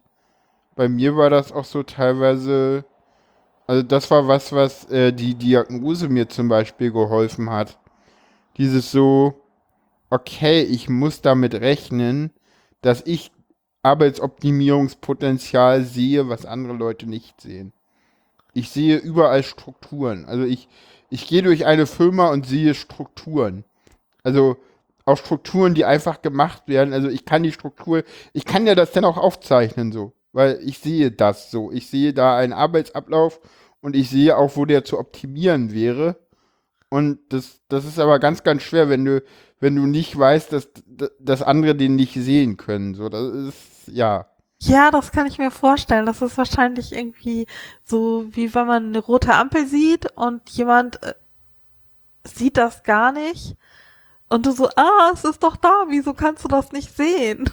bei 0.75 0.89
mir 0.89 1.17
war 1.17 1.31
das 1.31 1.53
auch 1.53 1.65
so 1.65 1.83
teilweise, 1.83 2.85
also 3.67 3.83
das 3.83 4.11
war 4.11 4.29
was, 4.29 4.53
was 4.53 4.85
äh, 4.91 5.13
die 5.13 5.35
Diagnose 5.35 6.09
mir 6.09 6.29
zum 6.29 6.49
Beispiel 6.49 6.93
geholfen 6.93 7.51
hat. 7.51 7.79
Dieses 8.57 8.91
so, 8.91 9.35
okay, 10.11 10.63
ich 10.63 10.89
muss 10.89 11.21
damit 11.21 11.55
rechnen, 11.55 12.31
dass 12.81 13.03
ich 13.07 13.33
Arbeitsoptimierungspotenzial 13.83 15.85
sehe, 15.85 16.29
was 16.29 16.47
andere 16.47 16.75
Leute 16.75 17.07
nicht 17.07 17.41
sehen. 17.41 17.73
Ich 18.55 18.71
sehe 18.71 18.97
überall 18.97 19.43
Strukturen. 19.43 20.25
Also 20.25 20.45
ich, 20.45 20.69
ich 21.11 21.27
gehe 21.27 21.43
durch 21.43 21.67
eine 21.67 21.87
Firma 21.87 22.31
und 22.31 22.47
sehe 22.47 22.75
Strukturen. 22.75 23.65
Also 24.23 24.57
auch 25.09 25.17
Strukturen, 25.17 25.75
die 25.75 25.85
einfach 25.85 26.23
gemacht 26.23 26.65
werden. 26.67 26.93
Also 26.93 27.09
ich 27.09 27.25
kann 27.25 27.43
die 27.43 27.53
Struktur, 27.53 28.05
ich 28.33 28.45
kann 28.45 28.67
ja 28.67 28.75
das 28.75 28.93
dann 28.93 29.05
auch 29.05 29.17
aufzeichnen 29.17 29.91
so, 29.91 30.13
weil 30.33 30.61
ich 30.63 30.79
sehe 30.79 31.11
das 31.11 31.51
so. 31.51 31.73
Ich 31.73 31.89
sehe 31.89 32.13
da 32.13 32.37
einen 32.37 32.53
Arbeitsablauf 32.53 33.41
und 33.81 33.97
ich 33.97 34.11
sehe 34.11 34.37
auch, 34.37 34.57
wo 34.57 34.67
der 34.67 34.85
zu 34.85 34.99
optimieren 34.99 35.73
wäre. 35.73 36.17
Und 36.91 37.19
das, 37.31 37.61
das 37.69 37.85
ist 37.85 37.99
aber 37.99 38.19
ganz, 38.19 38.43
ganz 38.45 38.63
schwer, 38.63 38.89
wenn 38.89 39.05
du, 39.05 39.23
wenn 39.61 39.77
du 39.77 39.87
nicht 39.87 40.19
weißt, 40.19 40.53
dass, 40.53 40.69
dass 41.19 41.43
andere 41.43 41.75
den 41.75 41.97
nicht 41.97 42.15
sehen 42.15 42.57
können. 42.57 42.95
So, 42.95 43.09
das 43.09 43.33
ist, 43.35 43.89
ja. 43.89 44.27
Ja, 44.61 44.91
das 44.91 45.13
kann 45.13 45.27
ich 45.27 45.39
mir 45.39 45.51
vorstellen. 45.51 46.07
Das 46.07 46.21
ist 46.21 46.37
wahrscheinlich 46.37 46.93
irgendwie 46.93 47.47
so, 47.85 48.27
wie 48.31 48.55
wenn 48.55 48.67
man 48.67 48.87
eine 48.87 48.99
rote 48.99 49.35
Ampel 49.35 49.67
sieht 49.67 50.11
und 50.17 50.49
jemand 50.51 51.03
äh, 51.03 51.15
sieht 52.25 52.57
das 52.57 52.83
gar 52.83 53.13
nicht. 53.13 53.57
Und 54.29 54.47
du 54.47 54.53
so, 54.53 54.69
ah, 54.77 55.11
es 55.13 55.25
ist 55.25 55.43
doch 55.43 55.57
da, 55.57 55.87
wieso 55.89 56.15
kannst 56.15 56.45
du 56.45 56.49
das 56.49 56.73
nicht 56.73 56.95
sehen? 56.95 57.51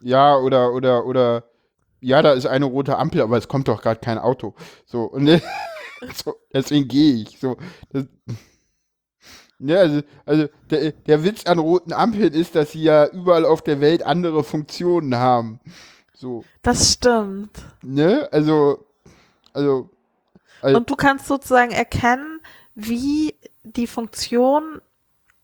Ja, 0.00 0.36
oder, 0.36 0.72
oder, 0.72 1.06
oder, 1.06 1.44
ja, 2.00 2.20
da 2.22 2.32
ist 2.32 2.46
eine 2.46 2.66
rote 2.66 2.98
Ampel, 2.98 3.22
aber 3.22 3.38
es 3.38 3.48
kommt 3.48 3.68
doch 3.68 3.80
gerade 3.82 4.00
kein 4.00 4.18
Auto. 4.18 4.54
So, 4.84 5.04
und 5.04 5.26
so, 6.24 6.34
deswegen 6.52 6.88
gehe 6.88 7.22
ich. 7.22 7.38
So, 7.38 7.56
das, 7.90 8.06
ja, 9.64 9.78
also, 9.78 10.02
also 10.26 10.48
der, 10.70 10.90
der 10.90 11.22
Witz 11.22 11.46
an 11.46 11.60
roten 11.60 11.92
Ampeln 11.92 12.32
ist, 12.32 12.56
dass 12.56 12.72
sie 12.72 12.82
ja 12.82 13.06
überall 13.06 13.44
auf 13.44 13.62
der 13.62 13.80
Welt 13.80 14.02
andere 14.02 14.42
Funktionen 14.42 15.14
haben. 15.14 15.60
So. 16.14 16.44
Das 16.62 16.92
stimmt. 16.92 17.58
Ne? 17.80 18.28
Also, 18.32 18.84
also, 19.52 19.88
also 20.60 20.76
Und 20.76 20.90
du 20.90 20.96
kannst 20.96 21.26
sozusagen 21.26 21.70
erkennen, 21.70 22.40
wie 22.74 23.36
die 23.62 23.86
Funktion 23.86 24.80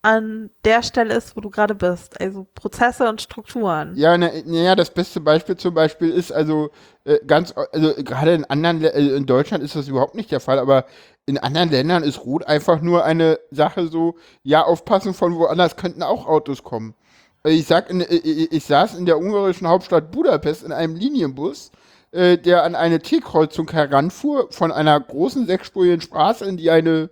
an 0.01 0.49
der 0.63 0.81
Stelle 0.81 1.13
ist, 1.13 1.35
wo 1.35 1.41
du 1.41 1.49
gerade 1.49 1.75
bist. 1.75 2.19
Also 2.21 2.47
Prozesse 2.55 3.09
und 3.09 3.21
Strukturen. 3.21 3.93
Ja, 3.95 4.17
naja, 4.17 4.41
na 4.45 4.75
das 4.75 4.91
beste 4.91 5.19
Beispiel 5.19 5.57
zum 5.57 5.73
Beispiel 5.73 6.09
ist 6.09 6.31
also 6.31 6.69
äh, 7.03 7.19
ganz, 7.25 7.53
also 7.73 7.93
gerade 7.95 8.33
in 8.33 8.45
anderen, 8.45 8.85
also 8.85 9.15
in 9.15 9.25
Deutschland 9.25 9.63
ist 9.63 9.75
das 9.75 9.87
überhaupt 9.87 10.15
nicht 10.15 10.31
der 10.31 10.39
Fall, 10.39 10.59
aber 10.59 10.85
in 11.25 11.37
anderen 11.37 11.69
Ländern 11.69 12.03
ist 12.03 12.25
Rot 12.25 12.45
einfach 12.45 12.81
nur 12.81 13.03
eine 13.03 13.39
Sache 13.51 13.87
so, 13.87 14.15
ja, 14.43 14.63
aufpassen, 14.63 15.13
von 15.13 15.35
woanders 15.35 15.75
könnten 15.75 16.01
auch 16.01 16.27
Autos 16.27 16.63
kommen. 16.63 16.95
Also 17.43 17.57
ich 17.57 17.67
sag, 17.67 17.89
in, 17.89 18.01
ich, 18.01 18.51
ich 18.51 18.65
saß 18.65 18.95
in 18.95 19.05
der 19.05 19.17
ungarischen 19.17 19.67
Hauptstadt 19.67 20.11
Budapest 20.11 20.63
in 20.63 20.71
einem 20.71 20.95
Linienbus, 20.95 21.71
äh, 22.11 22.37
der 22.37 22.63
an 22.63 22.75
eine 22.75 22.99
T-Kreuzung 22.99 23.69
heranfuhr, 23.69 24.47
von 24.51 24.71
einer 24.71 24.99
großen 24.99 25.45
sechsspurigen 25.45 26.01
Straße, 26.01 26.45
in 26.45 26.57
die 26.57 26.71
eine 26.71 27.09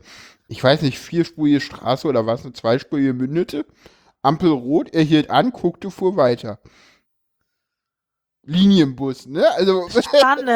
ich 0.47 0.63
weiß 0.63 0.81
nicht, 0.81 0.99
vierspurige 0.99 1.61
Straße 1.61 2.07
oder 2.07 2.25
was, 2.25 2.43
eine 2.43 2.53
zweispurige 2.53 3.13
mündete. 3.13 3.65
Ampel 4.21 4.49
rot, 4.49 4.93
er 4.93 5.03
hielt 5.03 5.29
an, 5.29 5.51
guckte, 5.51 5.91
fuhr 5.91 6.17
weiter. 6.17 6.59
Linienbus, 8.47 9.27
ne? 9.27 9.45
Also 9.51 9.87
spannend. 9.89 10.49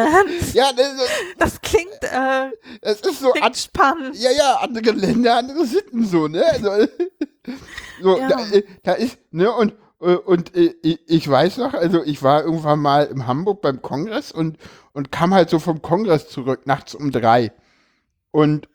ja, 0.54 0.71
das, 0.73 0.93
das 1.38 1.62
klingt, 1.62 2.04
äh, 2.04 2.49
das 2.82 3.01
ist 3.01 3.19
so 3.19 3.34
an, 3.34 3.54
spannend. 3.54 4.15
Ja, 4.17 4.32
ja, 4.32 4.56
andere 4.62 4.91
Länder, 4.91 5.38
andere 5.38 5.65
Sitten 5.65 6.06
so, 6.06 6.27
ne? 6.27 6.43
Also, 6.45 6.69
so, 8.01 8.17
ja. 8.17 8.30
da, 8.30 8.49
äh, 8.49 8.63
da, 8.84 8.93
ist, 8.93 9.19
ne? 9.32 9.51
Und 9.51 9.73
äh, 9.99 10.15
und 10.15 10.56
äh, 10.56 10.73
ich 10.82 11.30
weiß 11.30 11.58
noch, 11.58 11.73
also 11.73 12.01
ich 12.04 12.23
war 12.23 12.43
irgendwann 12.43 12.80
mal 12.80 13.06
in 13.08 13.27
Hamburg 13.27 13.62
beim 13.62 13.82
Kongress 13.82 14.32
und 14.32 14.58
und 14.93 15.12
kam 15.12 15.34
halt 15.34 15.49
so 15.49 15.60
vom 15.60 15.82
Kongress 15.82 16.30
zurück 16.30 16.65
nachts 16.65 16.95
um 16.95 17.12
drei 17.12 17.51
und 18.32 18.67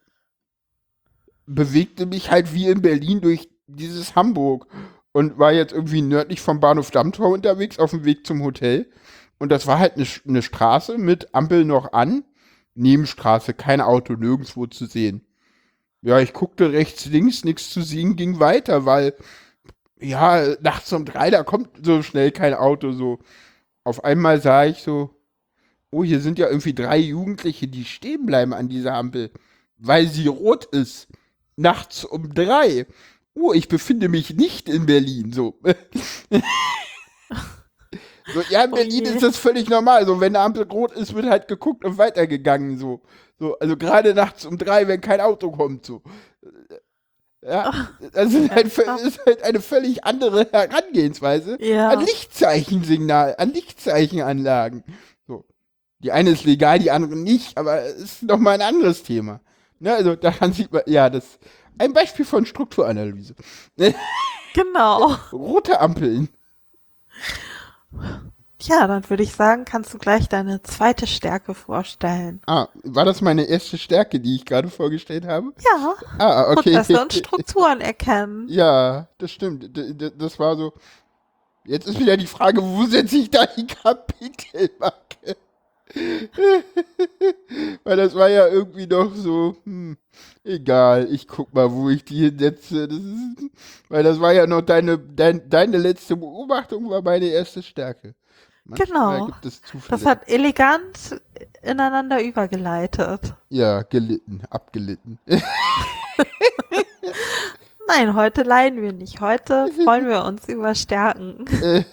bewegte 1.47 2.07
mich 2.07 2.31
halt 2.31 2.53
wie 2.53 2.67
in 2.67 2.83
Berlin 2.83 3.21
durch 3.21 3.49
dieses 3.67 4.15
Hamburg 4.15 4.67
und 5.13 5.39
war 5.39 5.53
jetzt 5.53 5.73
irgendwie 5.73 6.03
nördlich 6.03 6.41
vom 6.41 6.61
Bahnhof 6.61 6.91
Dammtor 6.91 7.31
unterwegs 7.31 7.79
auf 7.79 7.91
dem 7.91 8.05
Weg 8.05 8.27
zum 8.27 8.43
Hotel. 8.43 8.91
Und 9.39 9.51
das 9.51 9.67
war 9.67 9.79
halt 9.79 9.97
eine, 9.97 10.07
eine 10.27 10.43
Straße 10.43 10.99
mit 10.99 11.35
Ampel 11.35 11.65
noch 11.65 11.93
an. 11.93 12.25
Nebenstraße, 12.75 13.55
kein 13.55 13.81
Auto, 13.81 14.15
nirgendwo 14.15 14.67
zu 14.67 14.87
sehen. 14.87 15.23
Ja, 16.03 16.21
ich 16.21 16.33
guckte 16.33 16.73
rechts, 16.73 17.07
links, 17.07 17.45
nichts 17.45 17.71
zu 17.71 17.83
sehen, 17.83 18.17
ging 18.17 18.39
weiter, 18.39 18.85
weil, 18.85 19.15
ja, 19.99 20.55
nachts 20.61 20.93
um 20.93 21.05
drei, 21.05 21.31
da 21.31 21.43
kommt 21.43 21.85
so 21.85 22.03
schnell 22.03 22.31
kein 22.31 22.55
Auto, 22.55 22.93
so. 22.93 23.19
Auf 23.83 24.05
einmal 24.05 24.41
sah 24.41 24.67
ich 24.67 24.83
so, 24.83 25.11
oh, 25.91 26.05
hier 26.05 26.21
sind 26.21 26.39
ja 26.39 26.49
irgendwie 26.49 26.75
drei 26.75 26.99
Jugendliche, 26.99 27.69
die 27.69 27.85
stehen 27.85 28.27
bleiben 28.27 28.53
an 28.53 28.69
dieser 28.69 28.95
Ampel, 28.95 29.31
weil 29.79 30.09
sie 30.09 30.27
rot 30.27 30.67
ist 30.67 31.09
nachts 31.57 32.05
um 32.05 32.33
drei. 32.33 32.87
Oh, 33.35 33.53
ich 33.53 33.69
befinde 33.69 34.09
mich 34.09 34.35
nicht 34.35 34.69
in 34.69 34.87
Berlin. 34.87 35.33
So. 35.33 35.59
so 38.33 38.41
ja, 38.49 38.65
in 38.65 38.71
Berlin 38.71 39.03
okay. 39.03 39.15
ist 39.15 39.23
das 39.23 39.37
völlig 39.37 39.69
normal. 39.69 40.07
So, 40.07 40.21
wenn 40.21 40.35
eine 40.37 40.45
Ampel 40.45 40.65
rot 40.65 40.93
ist, 40.93 41.15
wird 41.15 41.27
halt 41.27 41.49
geguckt 41.49 41.85
und 41.85 41.99
weitergegangen. 41.99 42.79
So. 42.79 43.03
so 43.39 43.59
also 43.59 43.77
gerade 43.77 44.15
nachts 44.15 44.47
um 44.47 44.57
drei, 44.57 44.89
wenn 44.89 45.01
kein 45.01 45.21
Auto 45.21 45.51
kommt. 45.51 45.85
So. 45.85 46.03
Ja, 47.47 47.91
das 48.13 48.35
ist 48.35 48.51
halt, 48.51 48.67
ist 48.67 49.25
halt 49.25 49.43
eine 49.43 49.61
völlig 49.61 50.05
andere 50.05 50.49
Herangehensweise 50.51 51.59
ja. 51.61 51.91
an 51.91 52.01
Lichtzeichensignal, 52.01 53.37
an 53.39 53.53
Lichtzeichenanlagen. 53.53 54.83
So. 55.29 55.45
Die 56.01 56.11
eine 56.11 56.31
ist 56.31 56.45
legal, 56.45 56.81
die 56.81 56.91
andere 56.91 57.15
nicht, 57.15 57.57
aber 57.57 57.83
es 57.83 58.03
ist 58.03 58.23
nochmal 58.25 58.55
ein 58.55 58.63
anderes 58.63 59.05
Thema. 59.05 59.41
Ne, 59.79 59.95
also 59.95 60.17
daran 60.17 60.53
sieht 60.53 60.73
man, 60.73 60.83
ja, 60.87 61.11
das 61.11 61.39
ein 61.79 61.93
Beispiel 61.93 62.25
von 62.25 62.47
Strukturanalyse. 62.47 63.35
Genau. 64.55 65.15
Rote 65.33 65.81
Ampeln. 65.81 66.29
Ja, 68.63 68.87
dann 68.87 69.09
würde 69.11 69.23
ich 69.23 69.35
sagen, 69.35 69.67
kannst 69.67 69.93
du 69.93 69.99
gleich 69.99 70.29
deine 70.29 70.63
zweite 70.63 71.07
Stärke 71.07 71.55
vorstellen. 71.55 72.41
Ah, 72.47 72.69
war 72.83 73.05
das 73.05 73.21
meine 73.21 73.45
erste 73.45 73.77
Stärke, 73.77 74.19
die 74.19 74.37
ich 74.37 74.47
gerade 74.47 74.71
vorgestellt 74.71 75.27
habe? 75.27 75.53
Ja. 75.61 75.95
Ah, 76.19 76.51
okay. 76.53 76.77
Und 76.99 77.13
Strukturen 77.13 77.81
erkennen. 77.83 78.47
Ja, 78.49 79.09
das 79.19 79.31
stimmt. 79.31 79.71
Das 80.19 80.39
war 80.39 80.57
so. 80.57 80.73
Jetzt 81.65 81.87
ist 81.87 81.99
wieder 81.99 82.17
die 82.17 82.29
Frage, 82.29 82.63
wo 82.63 82.85
setze 82.87 83.17
ich 83.17 83.31
da 83.31 83.45
die 83.45 83.67
Kapitelmarke? 83.67 85.06
Weil 87.85 87.97
das 87.97 88.15
war 88.15 88.29
ja 88.29 88.47
irgendwie 88.49 88.87
doch 88.87 89.15
so, 89.15 89.57
hm, 89.65 89.97
egal, 90.45 91.09
ich 91.11 91.27
guck 91.27 91.55
mal, 91.55 91.73
wo 91.73 91.89
ich 91.89 92.05
die 92.05 92.25
hinsetze. 92.25 92.87
Das 92.89 92.99
ist, 92.99 93.51
weil 93.89 94.03
das 94.03 94.21
war 94.21 94.33
ja 94.33 94.47
noch 94.47 94.61
deine, 94.63 94.99
dein, 94.99 95.49
deine 95.49 95.79
letzte 95.79 96.17
Beobachtung, 96.17 96.91
war 96.91 97.03
meine 97.03 97.27
erste 97.27 97.63
Stärke. 97.63 98.15
Manchmal 98.65 99.21
genau. 99.21 99.37
das 99.89 100.05
hat 100.05 100.29
elegant 100.29 101.21
ineinander 101.63 102.21
übergeleitet. 102.23 103.35
Ja, 103.49 103.83
gelitten, 103.83 104.43
abgelitten. 104.51 105.19
Nein, 107.89 108.15
heute 108.15 108.43
leiden 108.43 108.83
wir 108.83 108.93
nicht. 108.93 109.21
Heute 109.21 109.69
freuen 109.85 110.09
wir 110.09 110.25
uns 110.25 110.49
über 110.49 110.75
Stärken. 110.75 111.45
Äh, 111.63 111.85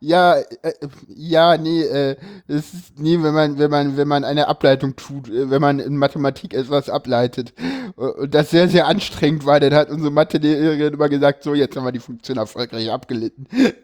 ja, 0.00 0.36
äh, 0.38 0.72
ja, 1.08 1.56
nee, 1.58 1.82
äh, 1.82 2.16
es 2.48 2.72
ist 2.72 2.98
nee, 2.98 3.22
wenn 3.22 3.34
man, 3.34 3.58
wenn 3.58 3.70
man, 3.70 3.96
wenn 3.96 4.08
man 4.08 4.24
eine 4.24 4.48
Ableitung 4.48 4.96
tut, 4.96 5.28
äh, 5.28 5.50
wenn 5.50 5.60
man 5.60 5.80
in 5.80 5.96
Mathematik 5.96 6.54
etwas 6.54 6.88
ableitet 6.88 7.52
und 7.96 8.34
das 8.34 8.50
sehr, 8.50 8.68
sehr 8.68 8.86
anstrengend 8.86 9.44
war, 9.44 9.60
dann 9.60 9.74
hat 9.74 9.90
unsere 9.90 10.10
Mathelehrerin 10.10 10.94
immer 10.94 11.08
gesagt, 11.08 11.42
so, 11.42 11.54
jetzt 11.54 11.76
haben 11.76 11.84
wir 11.84 11.92
die 11.92 12.00
Funktion 12.00 12.38
erfolgreich 12.38 12.90
abgelitten. 12.90 13.46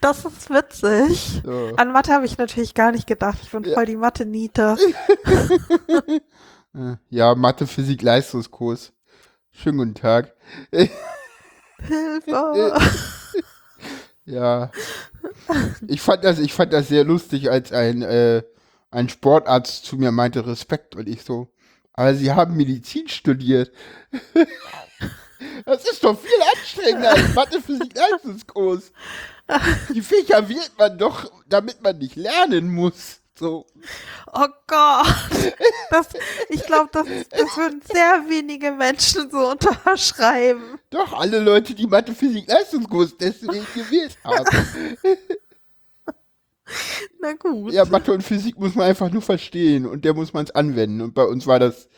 Das 0.00 0.24
ist 0.24 0.50
witzig. 0.50 1.42
So. 1.44 1.72
An 1.76 1.90
Mathe 1.90 2.12
habe 2.12 2.26
ich 2.26 2.38
natürlich 2.38 2.74
gar 2.74 2.92
nicht 2.92 3.06
gedacht. 3.06 3.38
Ich 3.42 3.50
bin 3.50 3.64
ja. 3.64 3.74
voll 3.74 3.86
die 3.86 3.96
Mathe-Niete. 3.96 4.76
ja, 7.10 7.34
Mathe, 7.34 7.66
Physik, 7.66 8.02
Leistungskurs. 8.02 8.92
Schönen 9.58 9.78
guten 9.78 9.94
Tag. 9.94 10.34
Hilfe! 10.70 10.92
ja. 14.26 14.70
Ich 15.88 16.02
fand 16.02 16.24
das, 16.24 16.38
ich 16.38 16.52
fand 16.52 16.74
das 16.74 16.88
sehr 16.88 17.04
lustig, 17.04 17.50
als 17.50 17.72
ein, 17.72 18.02
äh, 18.02 18.42
ein 18.90 19.08
Sportarzt 19.08 19.86
zu 19.86 19.96
mir 19.96 20.12
meinte, 20.12 20.46
Respekt, 20.46 20.94
und 20.94 21.08
ich 21.08 21.22
so, 21.22 21.48
aber 21.94 22.14
Sie 22.14 22.32
haben 22.32 22.54
Medizin 22.56 23.08
studiert. 23.08 23.72
das 25.64 25.88
ist 25.88 26.04
doch 26.04 26.18
viel 26.20 26.42
anstrengender 26.54 27.10
als 27.12 27.34
Mathe, 27.34 27.60
Physik, 27.62 27.94
Leistungskurs. 27.96 28.92
Die 29.94 30.02
Fächer 30.02 30.48
wählt 30.50 30.72
man 30.76 30.98
doch, 30.98 31.32
damit 31.48 31.82
man 31.82 31.96
nicht 31.96 32.16
lernen 32.16 32.68
muss. 32.68 33.20
So. 33.38 33.66
Oh 34.32 34.48
Gott. 34.66 35.06
Das, 35.90 36.08
ich 36.48 36.62
glaube, 36.64 36.88
das, 36.92 37.06
das 37.30 37.56
würden 37.56 37.82
sehr 37.82 38.24
wenige 38.28 38.72
Menschen 38.72 39.30
so 39.30 39.50
unterschreiben. 39.50 40.78
Doch, 40.90 41.12
alle 41.12 41.38
Leute, 41.38 41.74
die 41.74 41.86
Mathe, 41.86 42.14
Physik, 42.14 42.48
Leistungskurs 42.48 43.16
deswegen 43.18 43.66
gewählt 43.74 44.16
haben. 44.24 44.46
Na 47.20 47.34
gut. 47.34 47.72
Ja, 47.72 47.84
Mathe 47.84 48.12
und 48.12 48.22
Physik 48.22 48.58
muss 48.58 48.74
man 48.74 48.86
einfach 48.86 49.10
nur 49.10 49.22
verstehen 49.22 49.86
und 49.86 50.04
der 50.04 50.14
muss 50.14 50.32
man 50.32 50.44
es 50.44 50.50
anwenden. 50.50 51.00
Und 51.00 51.14
bei 51.14 51.24
uns 51.24 51.46
war 51.46 51.58
das 51.58 51.88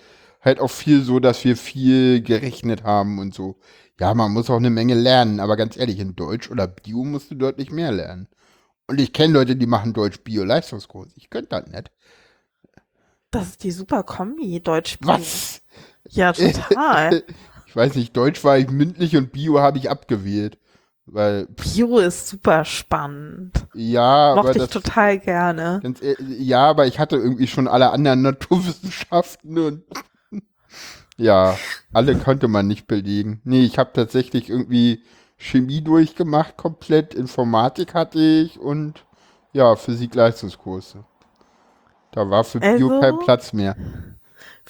halt 0.40 0.60
auch 0.60 0.70
viel 0.70 1.02
so, 1.02 1.20
dass 1.20 1.44
wir 1.44 1.56
viel 1.56 2.20
gerechnet 2.20 2.82
haben 2.82 3.18
und 3.18 3.32
so. 3.34 3.56
Ja, 4.00 4.14
man 4.14 4.32
muss 4.32 4.50
auch 4.50 4.56
eine 4.56 4.70
Menge 4.70 4.94
lernen, 4.94 5.40
aber 5.40 5.56
ganz 5.56 5.76
ehrlich, 5.76 5.98
in 5.98 6.14
Deutsch 6.14 6.50
oder 6.50 6.66
Bio 6.66 7.04
musst 7.04 7.30
du 7.30 7.34
deutlich 7.34 7.70
mehr 7.70 7.90
lernen. 7.92 8.28
Und 8.88 9.00
ich 9.00 9.12
kenne 9.12 9.34
Leute, 9.34 9.54
die 9.54 9.66
machen 9.66 9.92
Deutsch-Bio-Leistungskurs. 9.92 11.12
Ich 11.16 11.28
könnte 11.30 11.50
das 11.50 11.66
nicht. 11.66 11.90
Das 13.30 13.48
ist 13.48 13.62
die 13.62 13.70
super 13.70 14.02
Kombi, 14.02 14.60
Deutsch 14.60 14.98
Bio. 14.98 15.10
Was? 15.10 15.60
Ja, 16.08 16.32
total. 16.32 17.22
Ich 17.66 17.76
weiß 17.76 17.94
nicht, 17.96 18.16
Deutsch 18.16 18.42
war 18.44 18.56
ich 18.58 18.70
mündlich 18.70 19.14
und 19.16 19.30
Bio 19.30 19.60
habe 19.60 19.76
ich 19.76 19.90
abgewählt. 19.90 20.58
Weil, 21.04 21.46
Bio 21.46 21.98
ist 21.98 22.28
super 22.28 22.64
spannend. 22.64 23.66
ja, 23.74 24.32
aber 24.32 24.42
Mochte 24.42 24.58
ich 24.58 24.64
das, 24.64 24.70
total 24.70 25.18
gerne. 25.18 25.80
ganz, 25.82 26.00
ja, 26.20 26.66
aber 26.66 26.86
ich 26.86 26.98
hatte 26.98 27.16
irgendwie 27.16 27.46
schon 27.46 27.68
alle 27.68 27.90
anderen 27.90 28.22
Naturwissenschaften 28.22 29.58
und 29.58 29.84
ja, 31.16 31.58
alle 31.92 32.16
konnte 32.16 32.48
man 32.48 32.66
nicht 32.66 32.86
belegen. 32.86 33.40
Nee, 33.44 33.64
ich 33.64 33.78
habe 33.78 33.90
tatsächlich 33.94 34.48
irgendwie 34.50 35.02
Chemie 35.38 35.80
durchgemacht 35.80 36.56
komplett, 36.56 37.14
Informatik 37.14 37.94
hatte 37.94 38.18
ich 38.18 38.58
und 38.58 39.04
ja, 39.52 39.76
Physik-Leistungskurse. 39.76 41.04
Da 42.10 42.28
war 42.28 42.44
für 42.44 42.60
Bio 42.60 42.88
Also- 42.90 43.00
kein 43.00 43.18
Platz 43.20 43.52
mehr. 43.52 43.76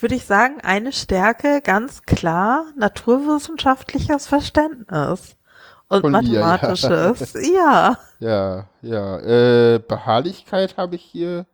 Würde 0.00 0.14
ich 0.14 0.24
sagen, 0.26 0.60
eine 0.62 0.92
Stärke, 0.92 1.60
ganz 1.60 2.02
klar, 2.02 2.66
naturwissenschaftliches 2.76 4.28
Verständnis. 4.28 5.36
Und 5.88 6.02
Von 6.02 6.14
ihr, 6.26 6.40
ja. 6.40 6.46
mathematisches. 6.46 7.34
Ja. 7.54 7.98
Ja, 8.20 8.68
ja. 8.82 9.18
Äh, 9.20 9.78
Beharrlichkeit 9.80 10.76
habe 10.76 10.96
ich 10.96 11.02
hier 11.02 11.46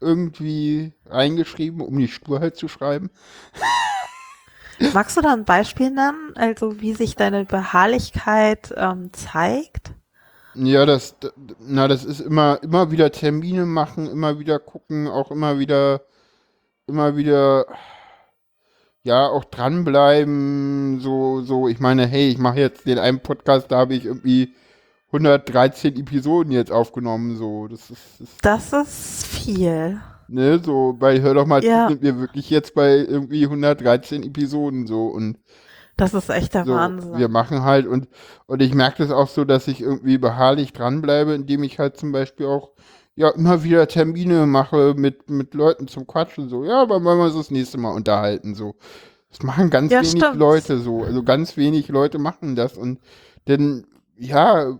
irgendwie 0.00 0.92
reingeschrieben, 1.08 1.80
um 1.82 1.98
die 1.98 2.08
Sturheit 2.08 2.56
zu 2.56 2.66
schreiben. 2.68 3.10
Magst 4.92 5.16
du 5.16 5.20
da 5.22 5.32
ein 5.32 5.44
Beispiel 5.44 5.90
nennen, 5.90 6.32
also 6.34 6.80
wie 6.80 6.94
sich 6.94 7.16
deine 7.16 7.44
Beharrlichkeit 7.44 8.74
ähm, 8.76 9.12
zeigt? 9.12 9.92
Ja, 10.54 10.86
das, 10.86 11.16
na, 11.60 11.86
das 11.86 12.04
ist 12.04 12.20
immer, 12.20 12.62
immer 12.62 12.90
wieder 12.90 13.12
Termine 13.12 13.66
machen, 13.66 14.08
immer 14.08 14.38
wieder 14.38 14.58
gucken, 14.58 15.06
auch 15.06 15.30
immer 15.30 15.58
wieder, 15.58 16.02
immer 16.86 17.16
wieder, 17.16 17.66
ja, 19.02 19.28
auch 19.28 19.44
dranbleiben, 19.44 21.00
so, 21.00 21.42
so, 21.42 21.68
ich 21.68 21.78
meine, 21.78 22.06
hey, 22.06 22.28
ich 22.28 22.38
mache 22.38 22.58
jetzt 22.60 22.86
den 22.86 22.98
einen 22.98 23.20
Podcast, 23.20 23.70
da 23.70 23.78
habe 23.78 23.94
ich 23.94 24.06
irgendwie 24.06 24.54
113 25.08 25.96
Episoden 25.96 26.52
jetzt 26.52 26.72
aufgenommen, 26.72 27.36
so, 27.36 27.68
das 27.68 27.90
ist, 27.90 28.20
das, 28.20 28.38
Das 28.40 28.72
ist 28.72 29.26
viel. 29.26 30.00
Ne, 30.28 30.60
so, 30.64 30.94
bei 30.98 31.20
Hör 31.20 31.34
doch 31.34 31.46
mal, 31.46 31.62
Ja. 31.62 31.88
sind 31.88 32.02
wir 32.02 32.18
wirklich 32.18 32.50
jetzt 32.50 32.74
bei 32.74 32.96
irgendwie 32.96 33.48
113 33.48 34.22
Episoden, 34.22 34.86
so, 34.86 35.06
und 35.06 35.38
Das 35.96 36.14
ist 36.14 36.28
echt 36.28 36.54
der 36.54 36.64
So, 36.64 36.72
Wahnsinn. 36.74 37.12
wir 37.12 37.28
machen 37.28 37.62
halt 37.62 37.86
und, 37.86 38.08
und 38.46 38.60
ich 38.62 38.74
merke 38.74 38.98
das 39.02 39.10
auch 39.12 39.28
so, 39.28 39.44
dass 39.44 39.68
ich 39.68 39.80
irgendwie 39.80 40.18
beharrlich 40.18 40.72
dranbleibe, 40.72 41.34
indem 41.34 41.62
ich 41.62 41.78
halt 41.78 41.96
zum 41.96 42.12
Beispiel 42.12 42.46
auch 42.46 42.70
ja 43.14 43.30
immer 43.30 43.62
wieder 43.62 43.86
Termine 43.88 44.46
mache 44.46 44.94
mit, 44.96 45.30
mit 45.30 45.54
Leuten 45.54 45.88
zum 45.88 46.06
Quatschen. 46.06 46.48
So, 46.48 46.64
ja, 46.64 46.82
aber 46.82 47.02
wollen 47.04 47.18
wir 47.18 47.24
uns 47.26 47.36
das 47.36 47.50
nächste 47.50 47.78
Mal 47.78 47.92
unterhalten. 47.94 48.54
So. 48.54 48.74
Das 49.30 49.42
machen 49.42 49.70
ganz 49.70 49.92
Ja, 49.92 50.00
wenig 50.00 50.12
stimmt. 50.22 50.36
Leute 50.36 50.78
so. 50.78 51.04
Also 51.04 51.22
ganz 51.22 51.56
wenig 51.56 51.88
Leute 51.88 52.18
machen 52.18 52.56
das. 52.56 52.76
Und 52.76 53.00
denn, 53.48 53.86
ja, 54.18 54.78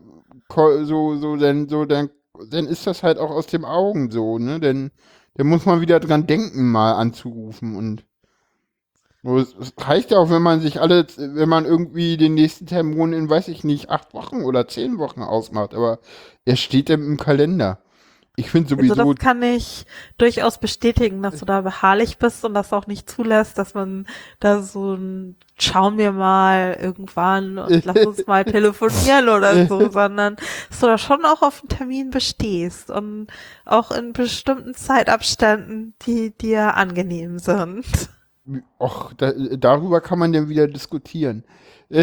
so, 0.85 1.17
so, 1.17 1.37
dann, 1.37 1.69
so, 1.69 1.85
dann, 1.85 2.11
dann 2.51 2.67
ist 2.67 2.87
das 2.87 3.03
halt 3.03 3.19
auch 3.19 3.31
aus 3.31 3.47
den 3.47 3.65
Augen 3.65 4.11
so, 4.11 4.39
ne? 4.39 4.61
Denn 4.61 4.91
dann 5.37 5.47
muss 5.47 5.67
man 5.67 5.81
wieder 5.81 6.01
dran 6.01 6.27
denken, 6.27 6.71
mal 6.71 6.93
anzurufen 6.93 7.77
und 7.77 8.05
es 9.35 9.73
reicht 9.79 10.13
ja 10.13 10.19
auch, 10.19 10.31
wenn 10.31 10.43
man 10.43 10.61
sich 10.61 10.81
alle, 10.81 11.07
wenn 11.17 11.49
man 11.49 11.65
irgendwie 11.65 12.17
den 12.17 12.35
nächsten 12.35 12.67
Termin 12.67 13.13
in, 13.13 13.29
weiß 13.29 13.49
ich 13.49 13.65
nicht, 13.65 13.91
acht 13.91 14.15
Wochen 14.15 14.43
oder 14.43 14.69
zehn 14.69 14.99
Wochen 14.99 15.23
ausmacht, 15.23 15.75
aber 15.75 15.99
er 16.45 16.57
steht 16.57 16.91
im 16.91 17.17
Kalender. 17.17 17.81
Ich 18.39 18.51
finde 18.51 18.75
Also 18.75 18.77
sowieso, 18.77 19.15
das 19.15 19.25
kann 19.25 19.43
ich 19.43 19.87
durchaus 20.19 20.59
bestätigen, 20.59 21.23
dass 21.23 21.39
du 21.39 21.47
da 21.47 21.63
beharrlich 21.63 22.19
bist 22.19 22.45
und 22.45 22.53
das 22.53 22.73
auch 22.73 22.87
nicht 22.87 23.09
zulässt, 23.09 23.57
dass 23.57 23.73
man 23.73 24.07
da 24.41 24.63
so 24.63 24.95
ein 24.95 25.37
schauen 25.59 25.97
wir 25.97 26.13
mal 26.13 26.77
irgendwann 26.81 27.57
und 27.57 27.85
lass 27.87 28.05
uns 28.05 28.27
mal 28.27 28.45
telefonieren 28.45 29.31
oder 29.31 29.67
so, 29.67 29.91
sondern 29.91 30.37
dass 30.69 30.81
du 30.81 30.87
da 30.87 30.99
schon 30.99 31.25
auch 31.25 31.41
auf 31.41 31.63
einen 31.63 31.71
Termin 31.71 32.11
bestehst 32.11 32.91
und 32.91 33.29
auch 33.65 33.91
in 33.91 34.13
bestimmten 34.13 34.75
Zeitabständen, 34.75 35.95
die 36.07 36.37
dir 36.37 36.77
angenehm 36.77 37.39
sind. 37.39 37.87
och, 38.79 39.13
da, 39.17 39.33
darüber 39.57 40.01
kann 40.01 40.19
man 40.19 40.33
dann 40.33 40.49
wieder 40.49 40.67
diskutieren. 40.67 41.45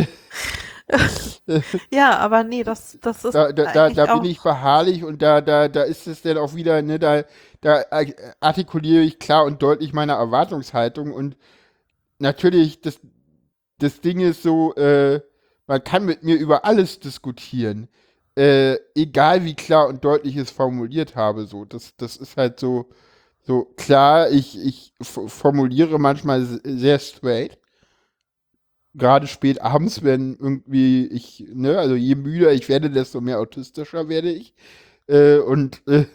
Ja, 1.92 2.18
aber 2.18 2.44
nee, 2.44 2.64
das, 2.64 2.98
das 3.02 3.26
ist 3.26 3.34
Da, 3.34 3.52
da, 3.52 3.66
da, 3.72 3.90
da 3.90 4.06
bin 4.06 4.26
ich 4.26 4.42
beharrlich 4.42 5.04
und 5.04 5.22
da, 5.22 5.42
da, 5.42 5.68
da 5.68 5.84
ist 5.84 6.08
es 6.08 6.22
dann 6.22 6.38
auch 6.38 6.56
wieder, 6.56 6.82
ne, 6.82 7.00
da, 7.00 7.24
da 7.62 7.84
artikuliere 8.40 9.04
ich 9.04 9.20
klar 9.20 9.46
und 9.46 9.62
deutlich 9.62 9.94
meine 9.94 10.14
Erwartungshaltung 10.14 11.12
und 11.12 11.36
natürlich, 12.20 12.82
das, 12.82 13.00
das 13.80 14.02
Ding 14.02 14.20
ist 14.22 14.44
so, 14.44 14.76
äh, 14.76 15.22
man 15.68 15.84
kann 15.84 16.06
mit 16.06 16.24
mir 16.24 16.38
über 16.38 16.66
alles 16.66 17.00
diskutieren. 17.00 17.90
Äh, 18.36 18.78
egal 18.96 19.46
wie 19.46 19.56
klar 19.56 19.88
und 19.88 20.04
deutlich 20.06 20.36
ich 20.36 20.42
es 20.44 20.52
formuliert 20.52 21.16
habe, 21.16 21.46
so. 21.46 21.66
Das, 21.66 21.96
das 21.98 22.18
ist 22.18 22.38
halt 22.38 22.60
so, 22.60 22.90
so 23.44 23.66
klar, 23.78 24.30
ich, 24.32 24.58
ich 24.64 24.94
formuliere 25.02 26.00
manchmal 26.00 26.46
sehr 26.64 27.00
straight. 27.00 27.60
Gerade 28.96 29.28
spät 29.28 29.62
abends, 29.62 30.04
wenn 30.04 30.36
irgendwie 30.36 31.08
ich, 31.08 31.46
ne, 31.54 31.80
also 31.80 31.96
je 31.96 32.16
müder 32.16 32.54
ich 32.54 32.70
werde, 32.70 32.92
desto 32.92 33.22
mehr 33.22 33.40
autistischer 33.40 34.08
werde 34.10 34.32
ich. 34.32 34.54
Äh, 35.08 35.38
und 35.40 35.82
äh, 35.88 36.06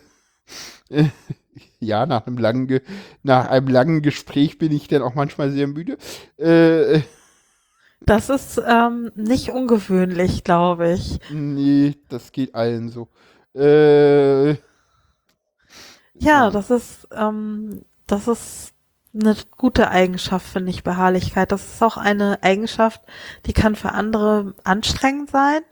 äh, 0.91 1.07
ja, 1.81 2.07
nach 2.07 2.27
einem 2.27 2.39
langen, 2.39 2.67
Ge 2.69 2.83
nach 3.23 3.49
einem 3.49 3.69
langen 3.69 4.03
Gespräch 4.03 4.59
bin 4.59 4.73
ich 4.73 4.89
dann 4.89 5.03
auch 5.03 5.15
manchmal 5.15 5.51
sehr 5.53 5.67
müde. 5.69 5.99
Äh, 6.39 7.03
das 8.01 8.31
ist 8.31 8.61
ähm, 8.67 9.11
nicht 9.15 9.51
ungewöhnlich, 9.51 10.45
glaube 10.45 10.93
ich. 10.93 11.21
nee, 11.29 11.97
das 12.09 12.33
geht 12.33 12.55
allen 12.55 12.89
so. 12.91 13.09
Äh, 13.55 14.57
Ja, 16.15 16.51
das 16.51 16.71
ist, 16.71 17.09
ähm, 17.13 17.85
das 18.07 18.29
ist 18.29 18.73
eine 19.19 19.37
gute 19.57 19.91
Eigenschaft, 19.91 20.47
finde 20.47 20.71
ich, 20.71 20.85
Beharrlichkeit. 20.85 21.53
Das 21.53 21.65
ist 21.75 21.83
auch 21.83 21.97
eine 21.97 22.39
Eigenschaft, 22.43 23.03
die 23.47 23.53
kann 23.53 23.77
für 23.77 23.93
andere 23.93 24.55
anstrengend 24.65 25.31
sein, 25.31 25.63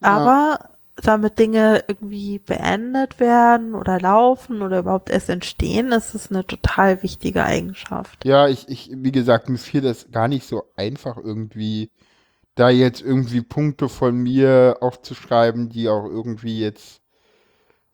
Ja. 0.00 0.08
aber 0.18 0.70
damit 0.96 1.38
Dinge 1.40 1.84
irgendwie 1.88 2.38
beendet 2.38 3.18
werden 3.18 3.74
oder 3.74 4.00
laufen 4.00 4.62
oder 4.62 4.78
überhaupt 4.80 5.10
erst 5.10 5.28
entstehen, 5.28 5.90
ist 5.92 6.14
es 6.14 6.30
eine 6.30 6.46
total 6.46 7.02
wichtige 7.02 7.44
Eigenschaft. 7.44 8.24
Ja, 8.24 8.48
ich, 8.48 8.68
ich, 8.68 8.90
wie 8.94 9.12
gesagt, 9.12 9.48
mir 9.48 9.58
fiel 9.58 9.80
das 9.80 10.10
gar 10.12 10.28
nicht 10.28 10.46
so 10.46 10.64
einfach 10.76 11.16
irgendwie, 11.16 11.90
da 12.56 12.70
jetzt 12.70 13.02
irgendwie 13.02 13.42
Punkte 13.42 13.88
von 13.88 14.16
mir 14.16 14.78
aufzuschreiben, 14.80 15.68
die 15.68 15.88
auch 15.88 16.06
irgendwie 16.06 16.60
jetzt, 16.60 17.00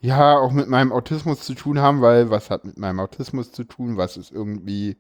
ja, 0.00 0.38
auch 0.38 0.52
mit 0.52 0.68
meinem 0.68 0.92
Autismus 0.92 1.42
zu 1.42 1.54
tun 1.54 1.78
haben, 1.78 2.00
weil 2.00 2.30
was 2.30 2.50
hat 2.50 2.64
mit 2.64 2.78
meinem 2.78 3.00
Autismus 3.00 3.52
zu 3.52 3.64
tun? 3.64 3.96
Was 3.96 4.16
ist 4.16 4.32
irgendwie, 4.32 4.96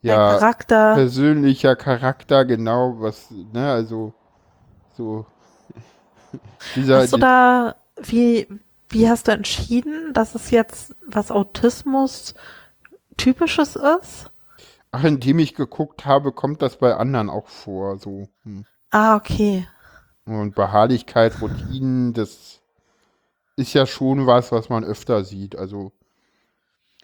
ja, 0.00 0.38
Charakter, 0.38 0.94
persönlicher 0.94 1.76
Charakter, 1.76 2.44
genau, 2.44 2.96
was, 3.00 3.30
ne, 3.30 3.72
also, 3.72 4.14
so, 4.96 5.26
dieser, 6.74 6.98
hast 7.00 7.12
du 7.12 7.18
da, 7.18 7.76
wie, 8.02 8.48
wie 8.88 9.08
hast 9.08 9.28
du 9.28 9.32
entschieden, 9.32 10.12
dass 10.12 10.34
es 10.34 10.50
jetzt 10.50 10.94
was 11.06 11.30
Autismus 11.30 12.34
typisches 13.16 13.76
ist? 13.76 14.30
ach, 14.94 15.04
indem 15.04 15.40
ich 15.40 15.54
geguckt 15.54 16.06
habe, 16.06 16.32
kommt 16.32 16.62
das 16.62 16.76
bei 16.76 16.94
anderen 16.94 17.28
auch 17.28 17.48
vor, 17.48 17.98
so, 17.98 18.28
hm. 18.44 18.64
Ah, 18.90 19.16
okay. 19.16 19.66
Und 20.24 20.54
Beharrlichkeit, 20.54 21.40
Routinen, 21.42 22.12
das 22.12 22.60
ist 23.56 23.74
ja 23.74 23.86
schon 23.86 24.26
was, 24.26 24.52
was 24.52 24.68
man 24.68 24.84
öfter 24.84 25.24
sieht. 25.24 25.56
Also, 25.56 25.92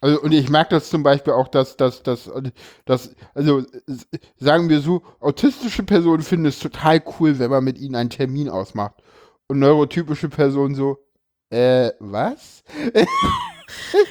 also 0.01 0.21
und 0.21 0.33
ich 0.33 0.49
merke 0.49 0.71
das 0.71 0.91
zum 0.91 1.03
Beispiel 1.03 1.33
auch, 1.33 1.49
dass, 1.49 1.77
dass, 1.77 2.03
dass, 2.03 2.31
dass, 2.85 3.15
also 3.35 3.65
sagen 4.37 4.69
wir 4.69 4.81
so, 4.81 5.03
autistische 5.21 5.83
Personen 5.83 6.23
finden 6.23 6.47
es 6.47 6.59
total 6.59 7.03
cool, 7.19 7.39
wenn 7.39 7.51
man 7.51 7.65
mit 7.65 7.79
ihnen 7.79 7.95
einen 7.95 8.11
Termin 8.11 8.49
ausmacht. 8.49 9.03
Und 9.47 9.59
neurotypische 9.59 10.29
Personen 10.29 10.75
so, 10.75 10.99
äh, 11.51 11.91
was? 11.99 12.63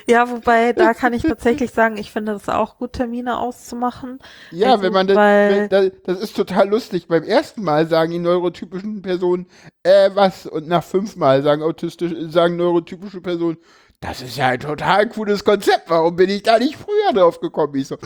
Ja, 0.08 0.30
wobei, 0.30 0.74
da 0.74 0.93
kann 0.93 1.13
ich 1.13 1.24
tatsächlich 1.24 1.72
sagen, 1.72 1.98
ich 1.98 2.12
finde 2.12 2.34
es 2.34 2.50
auch 2.50 2.78
gut, 2.78 2.93
Termine 2.93 3.39
auszumachen. 3.39 4.19
Ja, 4.52 4.72
Also, 4.72 4.84
wenn 4.84 4.93
man 4.93 5.08
das, 5.08 5.17
weil- 5.17 5.69
wenn, 5.69 5.91
das, 6.04 6.19
ist 6.19 6.36
total 6.36 6.69
lustig. 6.69 7.08
Beim 7.08 7.24
ersten 7.24 7.63
Mal 7.63 7.88
sagen 7.88 8.12
die 8.12 8.19
neurotypischen 8.19 9.02
Personen, 9.02 9.48
äh, 9.84 10.10
was? 10.13 10.45
Und 10.45 10.67
nach 10.67 10.84
fünfmal 10.84 11.43
sagen 11.43 11.62
autistische, 11.63 12.30
sagen 12.30 12.56
neurotypische 12.56 13.22
Personen, 13.22 13.58
das 14.02 14.22
ist 14.22 14.38
ja 14.38 14.48
ein 14.48 14.60
total 14.60 15.10
cooles 15.10 15.43
Konzept. 15.43 15.89
Warum 15.89 16.15
bin 16.15 16.30
ich 16.30 16.43
da 16.43 16.58
nicht 16.58 16.78
früher 16.78 17.13
drauf 17.13 17.39
gekommen? 17.39 17.76
Ich 17.76 17.88
so, 17.88 17.98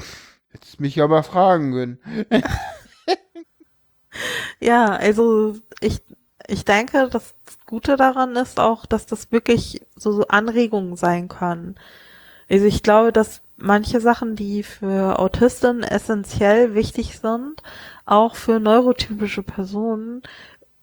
hättest 0.49 0.79
mich 0.79 0.95
ja 0.95 1.07
mal 1.07 1.23
fragen 1.23 1.71
können. 1.71 1.99
Ja, 4.59 4.85
also 4.95 5.55
ich, 5.81 6.01
ich 6.47 6.65
denke, 6.65 7.09
das 7.09 7.33
Gute 7.65 7.95
daran 7.95 8.35
ist 8.35 8.59
auch, 8.59 8.85
dass 8.85 9.05
das 9.05 9.31
wirklich 9.31 9.81
so, 9.95 10.11
so 10.11 10.27
Anregungen 10.27 10.95
sein 10.95 11.27
können. 11.27 11.75
Also 12.49 12.65
ich 12.65 12.83
glaube, 12.83 13.11
dass 13.11 13.41
manche 13.57 14.01
Sachen, 14.01 14.35
die 14.35 14.63
für 14.63 15.19
Autisten 15.19 15.83
essentiell 15.83 16.75
wichtig 16.75 17.19
sind, 17.19 17.63
auch 18.05 18.35
für 18.35 18.59
neurotypische 18.59 19.43
Personen 19.43 20.21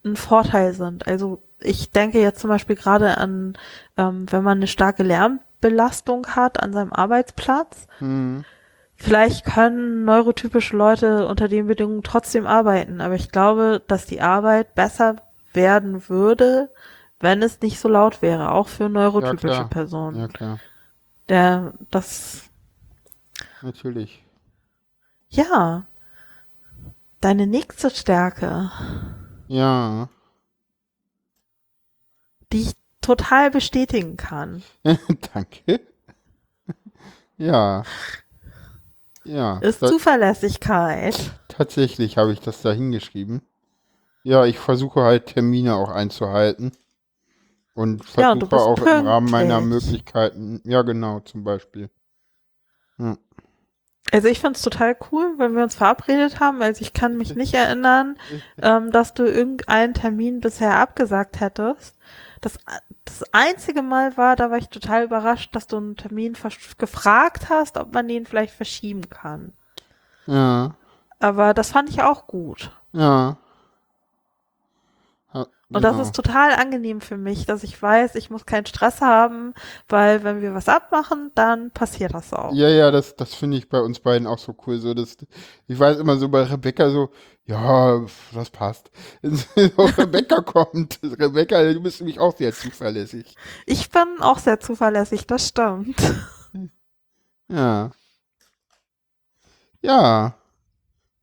ein 0.05 0.17
Vorteil 0.17 0.73
sind. 0.73 1.07
Also 1.07 1.43
ich 1.61 1.91
denke 1.91 2.21
jetzt 2.21 2.41
zum 2.41 2.49
Beispiel 2.49 2.77
gerade 2.77 3.19
an, 3.19 3.57
ähm, 3.97 4.27
wenn 4.31 4.43
man 4.43 4.59
eine 4.59 4.67
starke 4.67 5.03
Lärmbelastung 5.03 6.27
hat 6.29 6.63
an 6.63 6.73
seinem 6.73 6.93
Arbeitsplatz. 6.93 7.87
Hm. 7.99 8.45
Vielleicht 8.97 9.47
können 9.47 10.05
neurotypische 10.05 10.77
Leute 10.77 11.27
unter 11.27 11.49
den 11.49 11.67
Bedingungen 11.67 12.03
trotzdem 12.03 12.47
arbeiten, 12.47 13.01
aber 13.01 13.15
ich 13.15 13.31
glaube, 13.31 13.81
dass 13.87 14.05
die 14.05 14.21
Arbeit 14.21 14.75
besser 14.75 15.17
werden 15.53 16.09
würde, 16.09 16.73
wenn 17.19 17.43
es 17.43 17.61
nicht 17.61 17.79
so 17.81 17.89
laut 17.89 18.23
wäre, 18.23 18.53
auch 18.53 18.69
für 18.69 18.89
neurotypische 18.89 19.47
klar. 19.55 19.69
Personen. 19.69 20.19
Ja, 20.19 20.29
klar. 20.29 20.59
Der, 21.29 21.75
das, 21.91 22.45
Natürlich. 23.63 24.23
ja, 25.29 25.87
deine 27.21 27.47
nächste 27.47 27.91
Stärke, 27.91 28.71
Ja. 29.49 30.09
die 32.53 32.63
ich 32.63 32.73
total 33.01 33.51
bestätigen 33.51 34.17
kann, 34.17 34.63
Danke. 35.35 35.81
Ja. 37.37 37.85
Ja. 39.25 39.59
ist 39.59 39.81
Zuverlässigkeit. 39.81 41.33
Tatsächlich 41.49 42.17
habe 42.19 42.33
ich 42.33 42.41
das 42.41 42.63
da 42.63 42.73
hingeschrieben. 42.73 43.43
Ja, 44.23 44.45
ich 44.47 44.59
versuche 44.59 45.03
halt 45.03 45.27
Termine 45.27 45.75
auch 45.77 45.91
einzuhalten. 45.91 46.73
Und 47.75 48.05
Ja, 48.17 48.35
versuche 48.35 48.47
bist 48.47 48.69
auch 48.69 48.87
im 48.87 49.01
Rahmen 49.01 49.31
meiner 49.31 49.61
pünktlich. 49.61 49.63
Möglichkeiten, 49.63 50.61
ja 50.65 50.83
genau, 50.83 51.21
zum 51.21 51.45
Beispiel. 51.45 51.91
Ja. 52.99 53.17
Also 54.13 54.29
ich 54.29 54.41
find's 54.41 54.63
total 54.63 54.97
cool, 55.13 55.35
wenn 55.39 55.55
wir 55.55 55.63
uns 55.63 55.75
verabredet 55.77 56.41
haben. 56.41 56.63
Also 56.63 56.83
ich 56.83 56.93
kann 56.93 57.17
mich 57.17 57.35
nicht 57.37 57.55
erinnern, 57.55 58.17
ähm, 58.63 58.91
dass 58.93 59.15
du 59.15 59.25
irgendeinen 59.25 59.95
Termin 59.95 60.41
bisher 60.41 60.79
abgesagt 60.79 61.41
hättest. 61.41 61.97
Das, 62.41 62.59
das 63.05 63.25
einzige 63.33 63.83
Mal 63.83 64.17
war, 64.17 64.37
da 64.37 64.51
war 64.51 64.59
ich 64.59 64.69
total 64.69 65.05
überrascht, 65.05 65.55
dass 65.55 65.67
du 65.67 65.77
einen 65.77 65.97
Termin 65.97 66.37
gefragt 66.79 67.51
hast, 67.51 67.77
ob 67.77 67.93
man 67.95 68.09
den 68.09 68.27
vielleicht 68.27 68.55
verschieben 68.55 69.09
kann. 69.11 69.53
Ja, 70.27 70.75
Aber 71.21 71.55
das 71.55 71.71
fand 71.73 71.89
ich 71.89 72.03
auch 72.03 72.27
gut. 72.27 72.73
ja. 72.93 73.37
Und 75.73 75.83
das 75.83 75.93
genau. 75.93 76.03
ist 76.03 76.17
total 76.17 76.53
angenehm 76.53 77.01
für 77.01 77.17
mich, 77.17 77.47
dass 77.47 77.63
ich 77.63 77.81
weiß, 77.81 78.17
ich 78.17 78.29
muss 78.29 78.45
keinen 78.45 78.67
Stress 78.67 79.01
haben, 79.01 79.55
weil 79.89 80.25
wenn 80.25 80.43
wir 80.43 80.53
was 80.53 80.69
abmachen, 80.69 81.31
dann 81.37 81.71
passiert 81.71 82.13
das 82.13 82.33
auch. 82.33 82.53
Ja, 82.53 82.69
ja, 82.69 82.91
das, 82.91 83.15
das 83.15 83.35
finde 83.35 83.57
ich 83.57 83.69
bei 83.69 83.81
uns 83.81 84.01
beiden 84.01 84.27
auch 84.27 84.39
so 84.39 84.57
cool. 84.67 84.79
So, 84.79 84.95
dass, 84.95 85.17
ich 85.69 85.79
weiß 85.79 85.99
immer 85.99 86.17
so 86.17 86.29
bei 86.29 86.43
Rebecca 86.43 86.91
so, 86.91 87.11
ja, 87.45 88.05
das 88.33 88.51
passt. 88.51 88.91
Rebecca 89.23 90.41
kommt. 90.45 90.99
Rebecca, 91.03 91.73
du 91.73 91.81
bist 91.81 92.01
nämlich 92.01 92.19
auch 92.19 92.37
sehr 92.37 92.53
zuverlässig. 92.53 93.37
Ich 93.65 93.91
bin 93.91 94.21
auch 94.21 94.39
sehr 94.39 94.59
zuverlässig, 94.59 95.27
das 95.27 95.49
stimmt. 95.49 95.97
Ja. 97.53 97.91
Ja. 99.83 100.37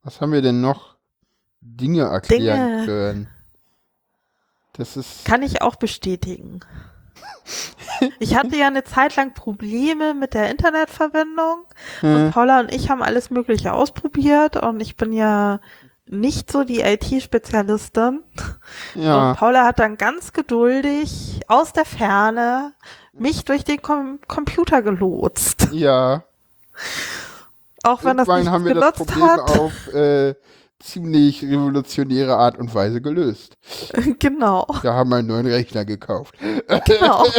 Was 0.03 0.19
haben 0.19 0.33
wir 0.33 0.41
denn 0.41 0.60
noch? 0.60 0.97
Dinge 1.62 2.01
erklären 2.03 2.69
Dinge. 2.69 2.86
können. 2.86 3.37
Das 4.77 4.95
ist. 4.97 5.25
Kann 5.25 5.41
ich 5.43 5.61
auch 5.61 5.75
bestätigen. 5.75 6.59
Ich 8.19 8.35
hatte 8.35 8.55
ja 8.57 8.67
eine 8.67 8.83
Zeit 8.83 9.15
lang 9.15 9.33
Probleme 9.33 10.13
mit 10.13 10.33
der 10.33 10.51
Internetverbindung 10.51 11.65
und 12.01 12.27
Äh, 12.27 12.31
Paula 12.31 12.59
und 12.59 12.73
ich 12.73 12.89
haben 12.89 13.01
alles 13.01 13.29
Mögliche 13.29 13.73
ausprobiert 13.73 14.57
und 14.57 14.79
ich 14.81 14.97
bin 14.97 15.13
ja 15.13 15.59
nicht 16.05 16.51
so 16.51 16.63
die 16.63 16.81
IT-Spezialistin. 16.81 18.23
ja. 18.95 19.31
Und 19.31 19.37
Paula 19.37 19.65
hat 19.65 19.79
dann 19.79 19.97
ganz 19.97 20.33
geduldig 20.33 21.39
aus 21.47 21.73
der 21.73 21.85
Ferne 21.85 22.73
mich 23.13 23.45
durch 23.45 23.63
den 23.63 23.81
Com 23.81 24.19
Computer 24.27 24.81
gelotst. 24.81 25.69
Ja. 25.71 26.23
Auch 27.83 28.03
wenn 28.03 28.17
das 28.17 28.27
Irgendwann 28.27 28.39
nicht 28.41 28.51
haben 28.51 28.65
wir 28.65 28.75
das 28.75 28.93
Problem 28.93 29.25
hat. 29.29 29.59
auf 29.59 29.87
äh, 29.93 30.35
ziemlich 30.79 31.43
revolutionäre 31.43 32.35
Art 32.35 32.57
und 32.57 32.73
Weise 32.73 33.01
gelöst. 33.01 33.57
genau, 34.19 34.65
Da 34.83 34.93
haben 34.93 35.09
wir 35.09 35.17
einen 35.17 35.27
neuen 35.27 35.47
Rechner 35.47 35.85
gekauft. 35.85 36.35
genau. 36.85 37.25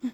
Das 0.00 0.08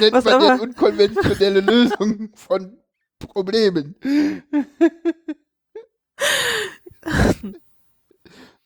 nennt 0.00 0.12
Was 0.12 0.24
man 0.24 0.34
aber- 0.34 0.60
unkonventionelle 0.62 1.60
Lösung 1.60 2.30
von 2.34 2.76
Problemen. 3.18 3.94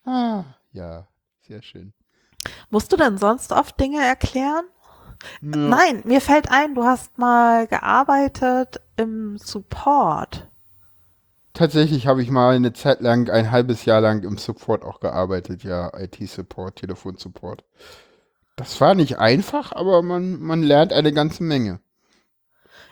ah, 0.04 0.44
ja, 0.72 1.06
sehr 1.40 1.62
schön. 1.62 1.92
Musst 2.70 2.92
du 2.92 2.96
denn 2.96 3.18
sonst 3.18 3.52
oft 3.52 3.78
Dinge 3.80 4.00
erklären? 4.04 4.64
Ja. 5.40 5.56
Nein, 5.56 6.02
mir 6.04 6.20
fällt 6.20 6.50
ein, 6.50 6.74
du 6.74 6.84
hast 6.84 7.18
mal 7.18 7.66
gearbeitet 7.66 8.80
im 8.96 9.38
Support. 9.38 10.48
Tatsächlich 11.52 12.08
habe 12.08 12.22
ich 12.22 12.30
mal 12.30 12.56
eine 12.56 12.72
Zeit 12.72 13.00
lang, 13.00 13.30
ein 13.30 13.52
halbes 13.52 13.84
Jahr 13.84 14.00
lang 14.00 14.24
im 14.24 14.38
Support 14.38 14.82
auch 14.84 14.98
gearbeitet, 14.98 15.62
ja, 15.62 15.92
IT-Support, 15.96 16.76
Telefonsupport. 16.76 17.62
Das 18.56 18.80
war 18.80 18.94
nicht 18.94 19.18
einfach, 19.18 19.72
aber 19.72 20.02
man, 20.02 20.40
man 20.40 20.62
lernt 20.62 20.92
eine 20.92 21.12
ganze 21.12 21.44
Menge. 21.44 21.80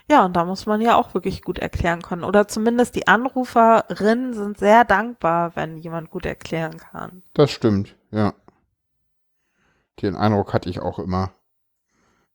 Ja, 0.09 0.25
und 0.25 0.35
da 0.35 0.45
muss 0.45 0.67
man 0.67 0.81
ja 0.81 0.97
auch 0.97 1.15
wirklich 1.15 1.43
gut 1.43 1.59
erklären 1.59 2.03
können. 2.03 2.25
Oder 2.25 2.49
zumindest 2.49 2.95
die 2.95 3.07
Anruferinnen 3.09 4.35
sind 4.35 4.59
sehr 4.59 4.85
dankbar, 4.85 5.57
wenn 5.57 5.79
jemand 5.79 6.11
gut 6.11 6.27
erklären 6.27 6.77
kann. 6.79 7.23
Das 7.35 7.51
stimmt, 7.51 7.97
ja. 8.11 8.35
Den 10.01 10.17
Eindruck 10.17 10.53
hatte 10.53 10.69
ich 10.69 10.81
auch 10.81 10.99
immer. 10.99 11.33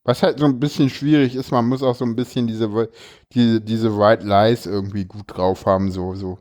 Was 0.07 0.23
halt 0.23 0.39
so 0.39 0.45
ein 0.45 0.57
bisschen 0.57 0.89
schwierig 0.89 1.35
ist, 1.35 1.51
man 1.51 1.67
muss 1.67 1.83
auch 1.83 1.93
so 1.93 2.05
ein 2.05 2.15
bisschen 2.15 2.47
diese, 2.47 2.89
diese, 3.33 3.59
diese 3.59 3.97
White 3.97 4.25
Lies 4.25 4.65
irgendwie 4.65 5.03
gut 5.03 5.25
drauf 5.27 5.65
haben, 5.65 5.91
so, 5.91 6.15
so. 6.15 6.39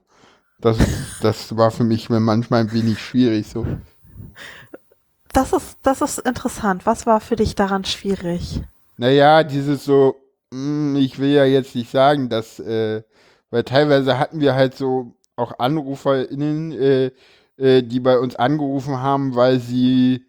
Das, 0.60 0.78
das 1.20 1.56
war 1.56 1.72
für 1.72 1.82
mich 1.82 2.08
manchmal 2.08 2.60
ein 2.60 2.72
wenig 2.72 3.00
schwierig, 3.00 3.48
so. 3.48 3.66
Das 5.32 5.52
ist, 5.52 5.78
das 5.82 6.00
ist 6.00 6.20
interessant. 6.20 6.86
Was 6.86 7.06
war 7.06 7.20
für 7.20 7.34
dich 7.34 7.56
daran 7.56 7.84
schwierig? 7.84 8.62
Naja, 8.98 9.42
dieses 9.42 9.84
so, 9.84 10.14
mm, 10.52 10.94
ich 10.94 11.18
will 11.18 11.30
ja 11.30 11.44
jetzt 11.44 11.74
nicht 11.74 11.90
sagen, 11.90 12.28
dass, 12.28 12.60
äh, 12.60 13.02
weil 13.50 13.64
teilweise 13.64 14.16
hatten 14.16 14.38
wir 14.38 14.54
halt 14.54 14.76
so 14.76 15.16
auch 15.34 15.58
AnruferInnen, 15.58 16.70
äh, 16.70 17.10
äh, 17.56 17.82
die 17.82 17.98
bei 17.98 18.16
uns 18.16 18.36
angerufen 18.36 19.00
haben, 19.00 19.34
weil 19.34 19.58
sie 19.58 20.24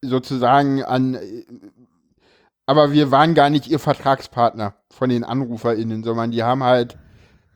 sozusagen 0.00 0.82
an, 0.82 1.16
äh, 1.16 1.44
aber 2.70 2.92
wir 2.92 3.10
waren 3.10 3.34
gar 3.34 3.50
nicht 3.50 3.66
ihr 3.66 3.80
Vertragspartner 3.80 4.74
von 4.92 5.10
den 5.10 5.24
AnruferInnen, 5.24 6.04
sondern 6.04 6.30
die 6.30 6.44
haben 6.44 6.62
halt, 6.62 6.96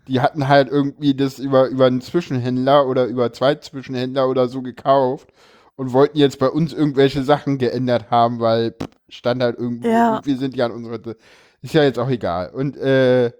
die 0.09 0.20
hatten 0.20 0.48
halt 0.48 0.68
irgendwie 0.68 1.15
das 1.15 1.38
über, 1.38 1.69
über 1.69 1.87
einen 1.87 2.00
Zwischenhändler 2.00 2.88
oder 2.88 3.04
über 3.06 3.33
zwei 3.33 3.54
Zwischenhändler 3.54 4.29
oder 4.29 4.48
so 4.48 4.60
gekauft 4.60 5.29
und 5.77 5.92
wollten 5.92 6.19
jetzt 6.19 6.40
bei 6.40 6.48
uns 6.48 6.73
irgendwelche 6.73 7.23
Sachen 7.23 7.58
geändert 7.58 8.10
haben, 8.10 8.40
weil 8.40 8.73
pff, 8.73 8.88
stand 9.08 9.40
halt 9.40 9.56
irgendwie, 9.56 9.88
Ja. 9.88 10.21
wir 10.25 10.37
sind 10.37 10.56
ja 10.56 10.67
an 10.67 10.73
unserer, 10.73 10.98
ist 11.62 11.75
ja 11.75 11.85
jetzt 11.85 12.00
auch 12.00 12.08
egal. 12.10 12.50
Und 12.50 12.77
äh, 12.77 13.31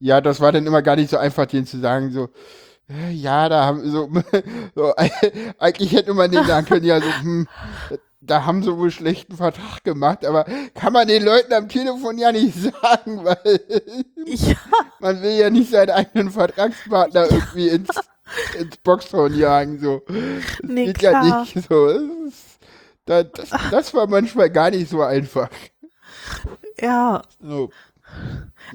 ja, 0.00 0.22
das 0.22 0.40
war 0.40 0.50
dann 0.50 0.66
immer 0.66 0.80
gar 0.80 0.96
nicht 0.96 1.10
so 1.10 1.18
einfach, 1.18 1.44
denen 1.44 1.66
zu 1.66 1.78
sagen, 1.78 2.10
so, 2.10 2.30
äh, 2.88 3.12
ja, 3.12 3.50
da 3.50 3.66
haben 3.66 3.86
so, 3.90 4.08
so 4.74 4.94
eigentlich 5.58 5.92
hätte 5.92 6.14
man 6.14 6.30
denen 6.30 6.46
sagen 6.46 6.66
können, 6.66 6.86
ja, 6.86 7.00
so, 7.02 7.06
hm, 7.22 7.46
da 8.24 8.44
haben 8.46 8.62
sie 8.62 8.76
wohl 8.76 8.90
schlechten 8.90 9.36
Vertrag 9.36 9.82
gemacht, 9.84 10.24
aber 10.24 10.44
kann 10.74 10.92
man 10.92 11.08
den 11.08 11.24
Leuten 11.24 11.52
am 11.52 11.68
Telefon 11.68 12.18
ja 12.18 12.32
nicht 12.32 12.54
sagen, 12.82 13.24
weil 13.24 13.60
Ja, 14.26 14.54
man 15.00 15.20
will 15.22 15.32
ja 15.32 15.50
nicht 15.50 15.70
seinen 15.70 15.90
eigenen 15.90 16.30
Vertragspartner 16.30 17.30
irgendwie 17.30 17.68
ins, 17.68 17.88
ins 18.58 18.76
Boxhorn 18.78 19.34
jagen, 19.34 19.78
so. 19.80 20.02
Das 20.06 20.16
nee, 20.62 20.86
geht 20.86 20.98
klar. 21.00 21.24
ja 21.26 21.40
nicht 21.40 21.68
so. 21.68 21.88
Das, 23.04 23.26
das, 23.32 23.50
das 23.70 23.94
war 23.94 24.06
manchmal 24.06 24.48
gar 24.50 24.70
nicht 24.70 24.88
so 24.88 25.02
einfach. 25.02 25.50
Ja, 26.80 27.22
So. 27.40 27.70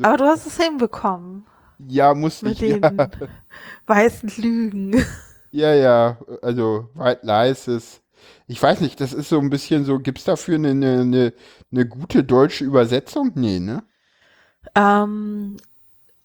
aber 0.01 0.17
du 0.17 0.25
hast 0.25 0.45
es 0.45 0.57
hinbekommen. 0.61 1.45
Ja, 1.79 2.13
musste 2.13 2.45
Mit 2.45 2.61
ich. 2.61 2.81
den 2.81 2.81
Ja. 2.83 3.09
weißen 3.85 4.31
Lügen. 4.37 5.05
ja, 5.51 5.73
ja, 5.73 6.17
also 6.41 6.89
White 6.95 7.21
Lies 7.23 7.67
ist. 7.67 8.01
Ich 8.47 8.63
weiß 8.63 8.79
nicht, 8.79 9.01
das 9.01 9.13
ist 9.13 9.29
so 9.29 9.39
ein 9.39 9.49
bisschen 9.49 9.83
so, 9.83 9.99
gibt's 9.99 10.23
dafür 10.23 10.55
eine, 10.55 10.69
eine, 10.69 11.33
eine, 11.71 11.85
gute 11.85 12.23
deutsche 12.23 12.63
Übersetzung? 12.63 13.31
Nee, 13.35 13.59
ne? 13.59 13.83
Ähm, 14.73 15.57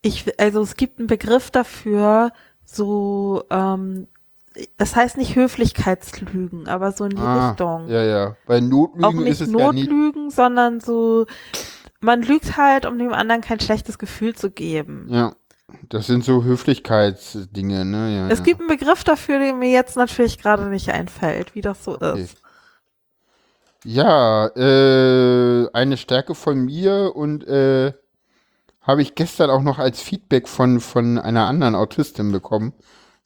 ich, 0.03 0.39
also 0.41 0.63
es 0.63 0.77
gibt 0.77 0.99
einen 0.99 1.09
Begriff 1.09 1.51
dafür, 1.51 2.33
so 2.65 3.45
ähm, 3.51 4.07
das 4.77 4.97
heißt 4.97 5.17
nicht 5.17 5.35
Höflichkeitslügen, 5.35 6.69
aber 6.69 6.93
so 6.93 7.05
in 7.05 7.11
die 7.11 7.23
Ah, 7.23 7.51
Richtung. 7.51 7.89
Ja, 7.89 8.03
ja. 8.03 8.37
Bei 8.47 8.61
Notlügen 8.61 9.05
Auch 9.05 9.13
nicht 9.13 9.29
ist 9.29 9.41
es 9.41 9.53
ja 9.53 9.73
nicht. 9.73 9.89
Notlügen, 9.89 10.31
sondern 10.31 10.81
so, 10.81 11.27
man 12.01 12.23
lügt 12.23 12.57
halt, 12.57 12.87
um 12.87 12.99
dem 12.99 13.13
anderen 13.13 13.41
kein 13.41 13.61
schlechtes 13.61 13.99
Gefühl 13.99 14.35
zu 14.35 14.51
geben. 14.51 15.07
Ja. 15.09 15.35
Das 15.89 16.07
sind 16.07 16.25
so 16.25 16.45
Höflichkeitsdinge, 16.45 17.85
ne? 17.85 18.17
Ja, 18.17 18.29
Es 18.29 18.39
ja. 18.39 18.45
gibt 18.45 18.61
einen 18.61 18.69
Begriff 18.69 19.05
dafür, 19.05 19.39
der 19.39 19.55
mir 19.55 19.71
jetzt 19.71 19.97
natürlich 19.97 20.39
gerade 20.39 20.67
nicht 20.67 20.89
einfällt, 20.91 21.55
wie 21.55 21.61
das 21.61 21.85
so 21.85 21.95
Okay. 22.01 22.23
ist. 22.23 22.39
Ja, 23.85 24.47
äh, 24.49 25.69
eine 25.73 25.97
Stärke 25.97 26.35
von 26.35 26.65
mir 26.65 27.13
und 27.17 27.45
äh, 27.47 27.93
habe 28.81 29.03
ich 29.03 29.15
gestern 29.15 29.51
auch 29.51 29.63
noch 29.63 29.79
als 29.79 30.01
Feedback 30.01 30.49
von, 30.49 30.81
von 30.81 31.19
einer 31.19 31.47
anderen 31.47 31.75
Autistin 31.75 32.31
bekommen, 32.33 32.75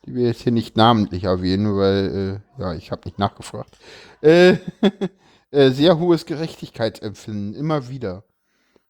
die 0.06 0.14
wir 0.14 0.26
jetzt 0.28 0.42
hier 0.42 0.52
nicht 0.52 0.76
namentlich 0.76 1.24
erwähnen, 1.24 1.76
weil, 1.76 2.40
äh, 2.58 2.62
ja, 2.62 2.74
ich 2.74 2.90
habe 2.90 3.02
nicht 3.04 3.18
nachgefragt. 3.18 3.76
Äh, 4.22 4.56
äh, 5.50 5.70
sehr 5.70 5.98
hohes 5.98 6.26
Gerechtigkeitsempfinden, 6.26 7.54
immer 7.54 7.88
wieder. 7.88 8.24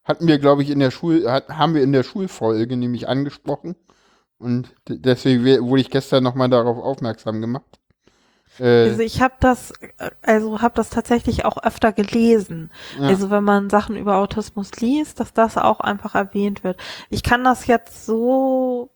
Hatten 0.06 0.26
wir, 0.26 0.38
glaube 0.38 0.62
ich, 0.62 0.70
in 0.70 0.78
der 0.78 0.90
Schul, 0.90 1.30
hat, 1.30 1.48
haben 1.50 1.74
wir 1.74 1.82
in 1.82 1.92
der 1.92 2.02
Schulfolge 2.04 2.76
nämlich 2.76 3.08
angesprochen. 3.08 3.76
Und 4.38 4.74
deswegen 4.88 5.44
we- 5.44 5.62
wurde 5.62 5.80
ich 5.80 5.90
gestern 5.90 6.22
nochmal 6.22 6.48
darauf 6.48 6.78
aufmerksam 6.78 7.40
gemacht. 7.40 7.64
Äh, 8.58 8.90
Also 8.90 9.00
ich 9.02 9.20
habe 9.20 9.34
das, 9.40 9.72
äh, 9.98 10.10
also 10.22 10.62
habe 10.62 10.74
das 10.76 10.90
tatsächlich 10.90 11.44
auch 11.44 11.62
öfter 11.62 11.92
gelesen. 11.92 12.70
Ja. 12.98 13.08
Also 13.08 13.30
wenn 13.30 13.44
man 13.44 13.68
Sachen 13.68 13.96
über 13.96 14.16
Autismus 14.18 14.70
liest, 14.80 15.20
dass 15.20 15.32
das 15.32 15.58
auch 15.58 15.80
einfach 15.80 16.14
erwähnt 16.14 16.64
wird. 16.64 16.78
Ich 17.10 17.22
kann 17.22 17.44
das 17.44 17.66
jetzt 17.66 18.06
so 18.06 18.90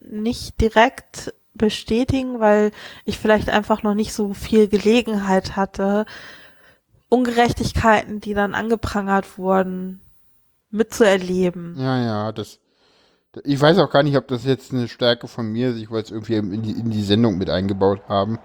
nicht 0.00 0.60
direkt 0.60 1.34
bestätigen, 1.54 2.40
weil 2.40 2.72
ich 3.04 3.18
vielleicht 3.18 3.48
einfach 3.50 3.82
noch 3.82 3.94
nicht 3.94 4.12
so 4.12 4.32
viel 4.34 4.68
Gelegenheit 4.68 5.54
hatte, 5.56 6.06
Ungerechtigkeiten, 7.08 8.20
die 8.20 8.34
dann 8.34 8.54
angeprangert 8.54 9.38
wurden, 9.38 10.00
mitzuerleben. 10.74 11.76
Ja, 11.78 12.02
ja, 12.04 12.32
das. 12.32 12.58
Ich 13.42 13.60
weiß 13.60 13.78
auch 13.78 13.90
gar 13.90 14.02
nicht, 14.04 14.16
ob 14.16 14.28
das 14.28 14.44
jetzt 14.44 14.72
eine 14.72 14.86
Stärke 14.86 15.26
von 15.26 15.50
mir 15.50 15.70
ist. 15.70 15.76
Ich 15.78 15.90
wollte 15.90 16.06
es 16.06 16.10
irgendwie 16.12 16.36
in 16.36 16.62
die, 16.62 16.70
in 16.72 16.90
die 16.90 17.02
Sendung 17.02 17.36
mit 17.36 17.50
eingebaut 17.50 18.02
haben. 18.08 18.38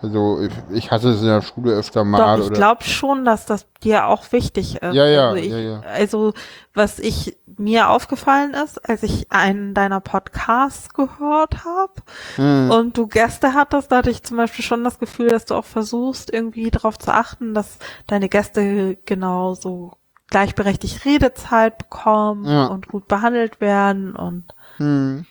Also, 0.00 0.40
ich, 0.40 0.52
ich 0.70 0.90
hatte 0.90 1.08
es 1.10 1.20
in 1.20 1.26
der 1.26 1.42
Schule 1.42 1.72
öfter 1.72 2.04
mal. 2.04 2.38
Doch, 2.38 2.46
ich 2.46 2.52
glaube 2.52 2.84
schon, 2.84 3.24
dass 3.24 3.46
das 3.46 3.66
dir 3.82 4.06
auch 4.06 4.30
wichtig 4.30 4.76
ist. 4.76 4.94
Ja, 4.94 5.06
ja, 5.06 5.28
also 5.30 5.36
ich, 5.42 5.50
ja, 5.50 5.58
ja. 5.58 5.80
Also, 5.80 6.34
was 6.74 7.00
ich 7.00 7.36
mir 7.56 7.88
aufgefallen 7.90 8.54
ist, 8.54 8.88
als 8.88 9.02
ich 9.02 9.26
einen 9.30 9.74
deiner 9.74 10.00
Podcasts 10.00 10.94
gehört 10.94 11.64
habe 11.64 11.94
Hm, 12.36 12.70
und 12.70 12.96
du 12.96 13.08
Gäste 13.08 13.54
hattest, 13.54 13.90
da 13.90 13.98
hatte 13.98 14.10
ich 14.10 14.22
zum 14.22 14.36
Beispiel 14.36 14.64
schon 14.64 14.84
das 14.84 15.00
Gefühl, 15.00 15.28
dass 15.28 15.46
du 15.46 15.54
auch 15.54 15.64
versuchst, 15.64 16.32
irgendwie 16.32 16.70
darauf 16.70 16.98
zu 16.98 17.12
achten, 17.12 17.54
dass 17.54 17.78
deine 18.06 18.28
Gäste 18.28 18.96
genauso 19.04 19.92
gleichberechtigt 20.28 21.04
Redezeit 21.04 21.78
bekommen 21.78 22.46
Ja. 22.46 22.66
und 22.66 22.88
gut 22.88 23.08
behandelt 23.08 23.60
werden 23.60 24.14
und 24.14 24.44
hm. 24.76 25.26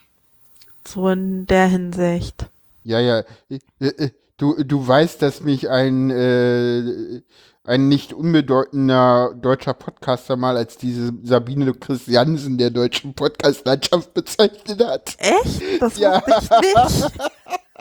so 0.85 1.09
in 1.09 1.45
der 1.47 1.67
Hinsicht. 1.67 2.45
Ja, 2.83 2.99
ja. 2.99 3.23
Äh, 3.49 3.59
äh, 3.79 4.09
Du, 4.39 4.53
du 4.63 4.87
weißt, 4.87 5.19
dass 5.23 5.41
mich 5.41 5.67
ein, 5.67 6.11
äh, 6.11 7.21
ein 7.63 7.87
nicht 7.87 8.13
unbedeutender 8.13 9.33
deutscher 9.33 9.73
Podcaster 9.73 10.35
mal 10.37 10.55
als 10.55 10.77
diese 10.77 11.11
Sabine 11.23 11.73
Christiansen 11.73 12.59
der 12.59 12.69
deutschen 12.69 13.15
Podcast-Landschaft 13.15 14.13
bezeichnet 14.13 14.85
hat. 14.85 15.15
Echt? 15.17 15.81
Das 15.81 15.97
Ja. 15.97 16.21
wusste 16.27 16.55
ich 16.61 16.75
nicht. 16.75 17.11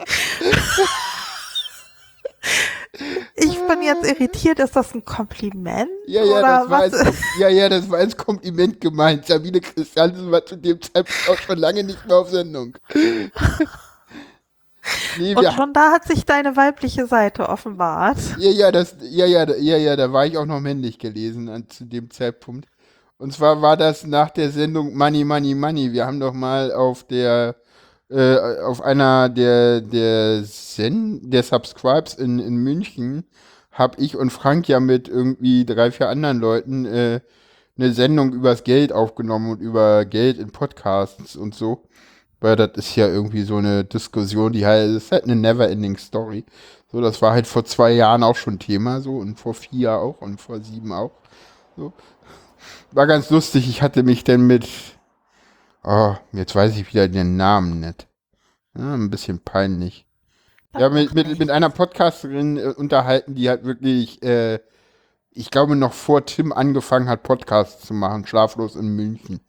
Ich 3.35 3.59
bin 3.67 3.83
jetzt 3.83 4.07
irritiert, 4.07 4.59
ist 4.59 4.75
das 4.77 4.95
ein 4.95 5.05
Kompliment? 5.05 5.91
Ja, 6.07 6.25
ja, 6.25 6.33
Oder 6.39 6.43
das 6.43 6.71
war 6.71 6.81
als, 6.81 7.05
ja, 7.39 7.49
ja, 7.49 7.69
das 7.69 7.91
war 7.91 7.99
als 7.99 8.17
Kompliment 8.17 8.81
gemeint. 8.81 9.27
Sabine 9.27 9.61
Christiansen 9.61 10.31
war 10.31 10.45
zu 10.47 10.57
dem 10.57 10.81
Zeitpunkt 10.81 11.29
auch 11.29 11.37
schon 11.39 11.59
lange 11.59 11.85
nicht 11.85 12.07
mehr 12.07 12.17
auf 12.17 12.31
Sendung. 12.31 12.77
nee, 15.19 15.35
Und 15.35 15.53
schon 15.53 15.73
da 15.73 15.93
hat 15.93 16.05
sich 16.07 16.25
deine 16.25 16.57
weibliche 16.57 17.07
Seite 17.07 17.49
offenbart. 17.49 18.19
ja, 18.39 18.51
ja, 18.51 18.73
das, 18.73 18.97
ja, 19.03 19.27
ja, 19.27 19.45
da- 19.47 19.57
ja, 19.57 19.77
ja, 19.77 19.97
da 19.97 20.13
war 20.13 20.27
ich 20.27 20.39
auch 20.39 20.47
noch 20.47 20.61
männlich 20.61 20.99
gelesen 20.99 21.49
an, 21.49 21.69
zu 21.69 21.85
dem 21.85 22.11
Zeitpunkt. 22.11 22.69
Und 23.19 23.33
zwar 23.33 23.63
war 23.63 23.77
das 23.77 24.05
nach 24.05 24.31
der 24.31 24.51
Sendung 24.51 24.95
Money, 24.97 25.25
Money, 25.25 25.55
Money. 25.55 25.93
Wir 25.93 26.07
haben 26.07 26.21
doch 26.21 26.35
mal 26.35 26.73
auf 26.73 27.05
der, 27.05 27.57
äh, 28.11 28.61
auf 28.61 28.83
einer 28.83 29.29
der, 29.29 29.81
der 29.81 30.45
Sen, 30.45 31.31
der 31.31 31.43
Subscribes 31.43 32.15
in, 32.15 32.39
in 32.39 32.57
München, 32.57 33.25
hab 33.73 33.99
ich 33.99 34.17
und 34.17 34.31
Frank 34.31 34.69
ja 34.69 34.81
mit 34.81 35.09
irgendwie 35.09 35.65
drei, 35.65 35.91
vier 35.91 36.09
anderen 36.09 36.39
Leuten, 36.41 36.87
äh, 36.87 37.21
eine 37.79 37.93
Sendung 37.93 38.33
übers 38.33 38.65
Geld 38.65 38.93
aufgenommen 38.93 39.51
und 39.51 39.61
über 39.61 40.05
Geld 40.05 40.39
in 40.39 40.51
Podcasts 40.51 41.37
und 41.37 41.55
so. 41.55 41.83
Weil 42.41 42.57
das 42.57 42.71
ist 42.77 42.97
ja 42.97 43.09
irgendwie 43.09 43.43
so 43.43 43.57
eine 43.57 43.85
Diskussion, 43.85 44.53
die 44.53 44.67
halt, 44.67 44.95
das 44.95 45.05
ist 45.05 45.13
halt 45.13 45.25
eine 45.25 45.37
never-ending 45.37 45.97
Story. 45.97 46.45
So, 46.91 47.01
das 47.01 47.21
war 47.23 47.33
halt 47.33 47.47
vor 47.47 47.65
zwei 47.65 47.93
Jahren 47.93 48.23
auch 48.23 48.37
schon 48.37 48.59
Thema, 48.59 49.01
so, 49.01 49.17
und 49.19 49.39
vor 49.39 49.55
vier 49.55 49.93
auch 49.93 50.21
und 50.21 50.41
vor 50.41 50.61
sieben 50.61 50.93
auch. 50.93 51.13
So. 51.77 51.93
War 52.93 53.07
ganz 53.07 53.31
lustig, 53.31 53.69
ich 53.69 53.83
hatte 53.83 54.03
mich 54.03 54.25
dann 54.25 54.47
mit, 54.47 54.69
oh, 55.87 56.17
jetzt 56.33 56.55
weiß 56.55 56.77
ich 56.77 56.89
wieder 56.93 57.09
den 57.09 57.37
Namen 57.37 57.81
nicht. 57.81 58.07
Ja, 58.77 58.95
ein 58.95 59.09
bisschen 59.09 59.41
peinlich. 59.41 60.07
Ja, 60.77 60.91
mit, 60.91 61.15
mit, 61.15 61.39
mit 61.39 61.51
einer 61.51 61.71
Podcasterin 61.71 62.59
äh, 62.59 62.75
unterhalten, 62.77 63.35
die 63.35 63.49
halt 63.49 63.65
wirklich, 63.65 64.23
äh, 64.23 64.59
ich 65.31 65.51
glaube, 65.51 65.75
noch 65.75 65.95
vor 65.95 66.27
Tim 66.27 66.53
angefangen 66.53 67.09
hat, 67.09 67.23
Podcasts 67.23 67.87
zu 67.87 67.95
machen, 67.95 68.27
schlaflos 68.27 68.77
in 68.77 68.95
München. 68.95 69.41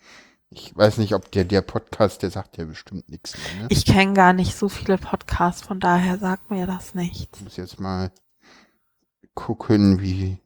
Ich 0.49 0.75
weiß 0.75 0.99
nicht, 0.99 1.13
ob 1.13 1.29
der, 1.31 1.43
der 1.43 1.61
Podcast, 1.61 2.23
der 2.23 2.31
sagt 2.31 2.55
ja 2.55 2.63
bestimmt 2.63 3.09
nichts 3.09 3.35
mehr, 3.35 3.63
ne? 3.63 3.67
Ich 3.69 3.85
kenne 3.85 4.13
gar 4.13 4.31
nicht 4.31 4.55
so 4.55 4.69
viele 4.69 4.97
Podcasts, 4.97 5.61
von 5.61 5.81
daher 5.81 6.17
sagt 6.17 6.49
mir 6.49 6.65
das 6.65 6.95
nichts. 6.95 7.39
Ich 7.39 7.43
muss 7.43 7.57
jetzt 7.57 7.79
mal 7.81 8.11
gucken, 9.33 9.99
wie, 9.99 10.37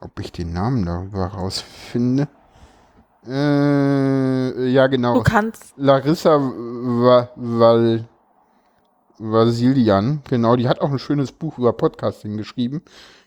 ob 0.00 0.20
ich 0.20 0.30
den 0.30 0.52
Namen 0.52 0.86
darüber 0.86 1.26
rausfinde. 1.26 2.28
Äh, 3.26 4.68
ja, 4.68 4.86
Du 4.86 4.90
genau. 4.92 5.22
kannst, 5.22 5.74
Larissa 5.76 6.38
Va 6.40 7.30
Val 7.36 8.08
Vasilian, 9.18 10.22
genau, 10.28 10.56
die 10.56 10.66
hat 10.68 10.80
auch 10.80 10.90
ein 10.90 10.98
schönes 10.98 11.30
Buch 11.30 11.58
über 11.58 11.74
Podcasting 11.74 12.38
geschrieben. 12.38 12.82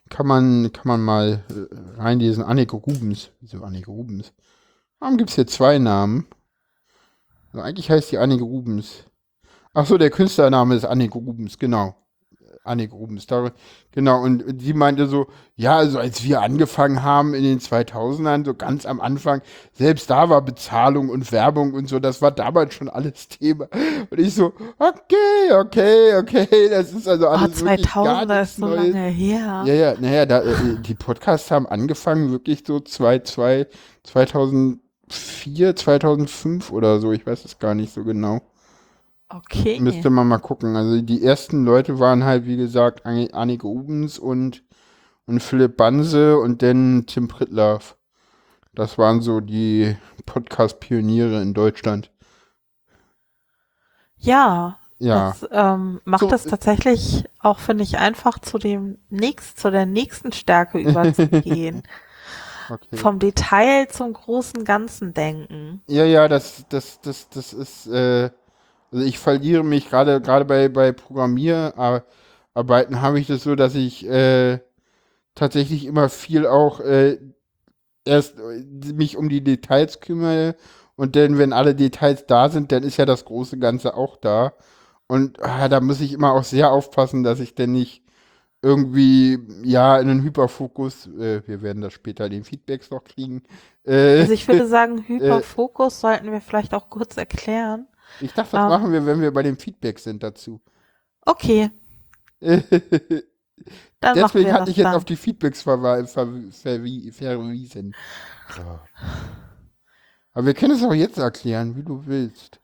Kann 0.09 0.27
man, 0.27 0.71
kann 0.73 0.87
man 0.87 1.01
mal 1.01 1.43
äh, 1.49 1.99
reinlesen. 2.01 2.43
Anneke 2.43 2.75
Rubens. 2.75 3.29
Wieso 3.39 3.63
Anneke 3.63 3.91
Rubens? 3.91 4.33
Warum 4.99 5.17
gibt 5.17 5.29
es 5.29 5.35
hier 5.35 5.47
zwei 5.47 5.77
Namen? 5.79 6.27
Also 7.51 7.63
eigentlich 7.63 7.89
heißt 7.89 8.11
die 8.11 8.17
Anneke 8.17 8.43
Rubens. 8.43 9.05
Ach 9.73 9.85
so, 9.85 9.97
der 9.97 10.09
Künstlername 10.09 10.75
ist 10.75 10.85
Anneke 10.85 11.17
Rubens, 11.17 11.57
genau. 11.57 11.95
Anneke 12.65 12.95
Rubens, 12.95 13.27
da, 13.27 13.51
genau. 13.91 14.21
Und 14.23 14.43
die 14.47 14.73
meinte 14.73 15.07
so, 15.07 15.27
ja, 15.55 15.75
also 15.75 15.99
als 15.99 16.23
wir 16.23 16.41
angefangen 16.41 17.03
haben 17.03 17.33
in 17.33 17.43
den 17.43 17.59
2000ern, 17.59 18.45
so 18.45 18.53
ganz 18.53 18.85
am 18.85 19.01
Anfang, 19.01 19.41
selbst 19.73 20.09
da 20.09 20.29
war 20.29 20.41
Bezahlung 20.41 21.09
und 21.09 21.29
Werbung 21.33 21.73
und 21.73 21.89
so, 21.89 21.99
das 21.99 22.21
war 22.21 22.31
damals 22.31 22.73
schon 22.73 22.87
alles 22.87 23.27
Thema. 23.27 23.67
Und 24.09 24.17
ich 24.19 24.33
so, 24.33 24.53
okay, 24.79 25.51
okay, 25.51 26.15
okay, 26.15 26.69
das 26.69 26.93
ist 26.93 27.07
also 27.07 27.27
oh, 27.27 27.31
alles 27.31 27.63
gar 27.63 27.77
2000, 27.77 28.29
das 28.29 28.49
ist 28.49 28.55
so 28.55 28.65
Neues. 28.65 28.93
lange 28.93 29.07
her. 29.07 29.63
Ja, 29.65 29.73
ja, 29.73 29.95
naja, 29.99 30.25
da, 30.25 30.41
äh, 30.41 30.79
die 30.79 30.95
Podcasts 30.95 31.51
haben 31.51 31.67
angefangen 31.67 32.31
wirklich 32.31 32.63
so 32.65 32.79
zwei, 32.79 33.19
zwei, 33.19 33.67
2004, 34.03 35.75
2005 35.75 36.71
oder 36.71 37.01
so, 37.01 37.11
ich 37.11 37.27
weiß 37.27 37.43
es 37.43 37.59
gar 37.59 37.75
nicht 37.75 37.93
so 37.93 38.05
genau. 38.05 38.41
Okay. 39.35 39.79
Müsste 39.79 40.09
man 40.09 40.27
mal 40.27 40.37
gucken. 40.39 40.75
Also 40.75 41.01
die 41.01 41.23
ersten 41.23 41.63
Leute 41.65 41.99
waren 41.99 42.23
halt, 42.23 42.45
wie 42.45 42.57
gesagt, 42.57 43.05
Anni- 43.05 43.31
Annike 43.33 43.65
Ubens 43.67 44.19
und, 44.19 44.63
und 45.25 45.41
Philipp 45.41 45.77
Banse 45.77 46.37
und 46.37 46.61
dann 46.61 47.05
Tim 47.07 47.27
Pritlaff. 47.27 47.97
Das 48.75 48.97
waren 48.97 49.21
so 49.21 49.39
die 49.39 49.95
Podcast-Pioniere 50.25 51.41
in 51.41 51.53
Deutschland. 51.53 52.11
Ja, 54.17 54.77
Ja. 54.99 55.29
das 55.39 55.47
ähm, 55.51 55.99
macht 56.05 56.21
So, 56.21 56.31
es 56.31 56.45
äh, 56.45 56.49
tatsächlich 56.49 57.25
auch, 57.39 57.59
finde 57.59 57.83
ich, 57.83 57.97
einfach 57.97 58.39
zu 58.39 58.57
dem 58.57 58.97
nächst, 59.09 59.59
zu 59.59 59.69
der 59.71 59.85
nächsten 59.85 60.31
Stärke 60.31 60.77
überzugehen. 60.79 61.83
Okay. 62.69 62.95
Vom 62.95 63.19
Detail 63.19 63.87
zum 63.89 64.13
großen 64.13 64.63
Ganzen 64.63 65.13
denken. 65.13 65.81
Ja, 65.87 66.05
ja, 66.05 66.27
das, 66.29 66.65
das, 66.69 67.01
das, 67.01 67.29
das 67.29 67.51
ist, 67.53 67.87
äh, 67.87 68.29
also 68.93 69.05
ich 69.05 69.17
verliere 69.17 69.63
mich 69.63 69.89
gerade, 69.89 70.21
gerade 70.21 70.45
bei, 70.45 70.69
bei 70.69 70.91
Programmierarbeiten 70.91 73.01
habe 73.01 73.19
ich 73.19 73.27
das 73.27 73.43
so, 73.43 73.55
dass 73.55 73.73
ich 73.73 74.07
äh, 74.07 74.59
tatsächlich 75.35 75.85
immer 75.85 76.09
viel 76.09 76.45
auch 76.45 76.79
äh, 76.79 77.17
erst 78.05 78.37
äh, 78.37 78.93
mich 78.93 79.17
um 79.17 79.29
die 79.29 79.43
Details 79.43 79.99
kümmere 79.99 80.55
und 80.95 81.15
dann, 81.15 81.39
wenn 81.39 81.53
alle 81.53 81.73
Details 81.73 82.27
da 82.27 82.49
sind, 82.49 82.71
dann 82.71 82.83
ist 82.83 82.97
ja 82.97 83.05
das 83.05 83.25
große 83.25 83.57
Ganze 83.57 83.95
auch 83.95 84.15
da. 84.15 84.53
Und 85.07 85.41
ah, 85.41 85.67
da 85.67 85.81
muss 85.81 86.01
ich 86.01 86.13
immer 86.13 86.33
auch 86.33 86.43
sehr 86.43 86.71
aufpassen, 86.71 87.23
dass 87.23 87.39
ich 87.39 87.55
denn 87.55 87.71
nicht 87.71 88.03
irgendwie, 88.61 89.39
ja, 89.63 89.99
in 89.99 90.07
den 90.07 90.23
Hyperfokus, 90.23 91.07
äh, 91.07 91.41
wir 91.45 91.61
werden 91.61 91.81
das 91.81 91.93
später 91.93 92.25
in 92.25 92.31
den 92.31 92.43
Feedbacks 92.43 92.91
noch 92.91 93.03
kriegen. 93.03 93.43
Äh, 93.85 94.19
also 94.19 94.33
ich 94.33 94.47
würde 94.47 94.67
sagen, 94.67 95.03
Hyperfokus 95.05 95.97
äh, 95.97 95.99
sollten 95.99 96.31
wir 96.31 96.41
vielleicht 96.41 96.73
auch 96.73 96.89
kurz 96.89 97.17
erklären. 97.17 97.87
Ich 98.19 98.33
dachte, 98.33 98.53
das 98.53 98.63
ähm. 98.63 98.69
machen 98.69 98.91
wir, 98.91 99.05
wenn 99.05 99.21
wir 99.21 99.31
bei 99.31 99.43
den 99.43 99.57
Feedbacks 99.57 100.03
sind 100.03 100.23
dazu. 100.23 100.61
Okay. 101.25 101.69
Deswegen 102.41 103.23
hatte 104.51 104.71
ich 104.71 104.77
jetzt 104.77 104.85
dann. 104.85 104.95
auf 104.95 105.05
die 105.05 105.15
Feedbacks 105.15 105.61
ver 105.61 106.05
ver 106.07 106.27
verwiesen. 106.51 107.95
Ja. 108.57 108.81
Aber 110.33 110.45
wir 110.45 110.53
können 110.53 110.73
es 110.73 110.83
auch 110.83 110.93
jetzt 110.93 111.17
erklären, 111.17 111.77
wie 111.77 111.83
du 111.83 112.05
willst. 112.05 112.59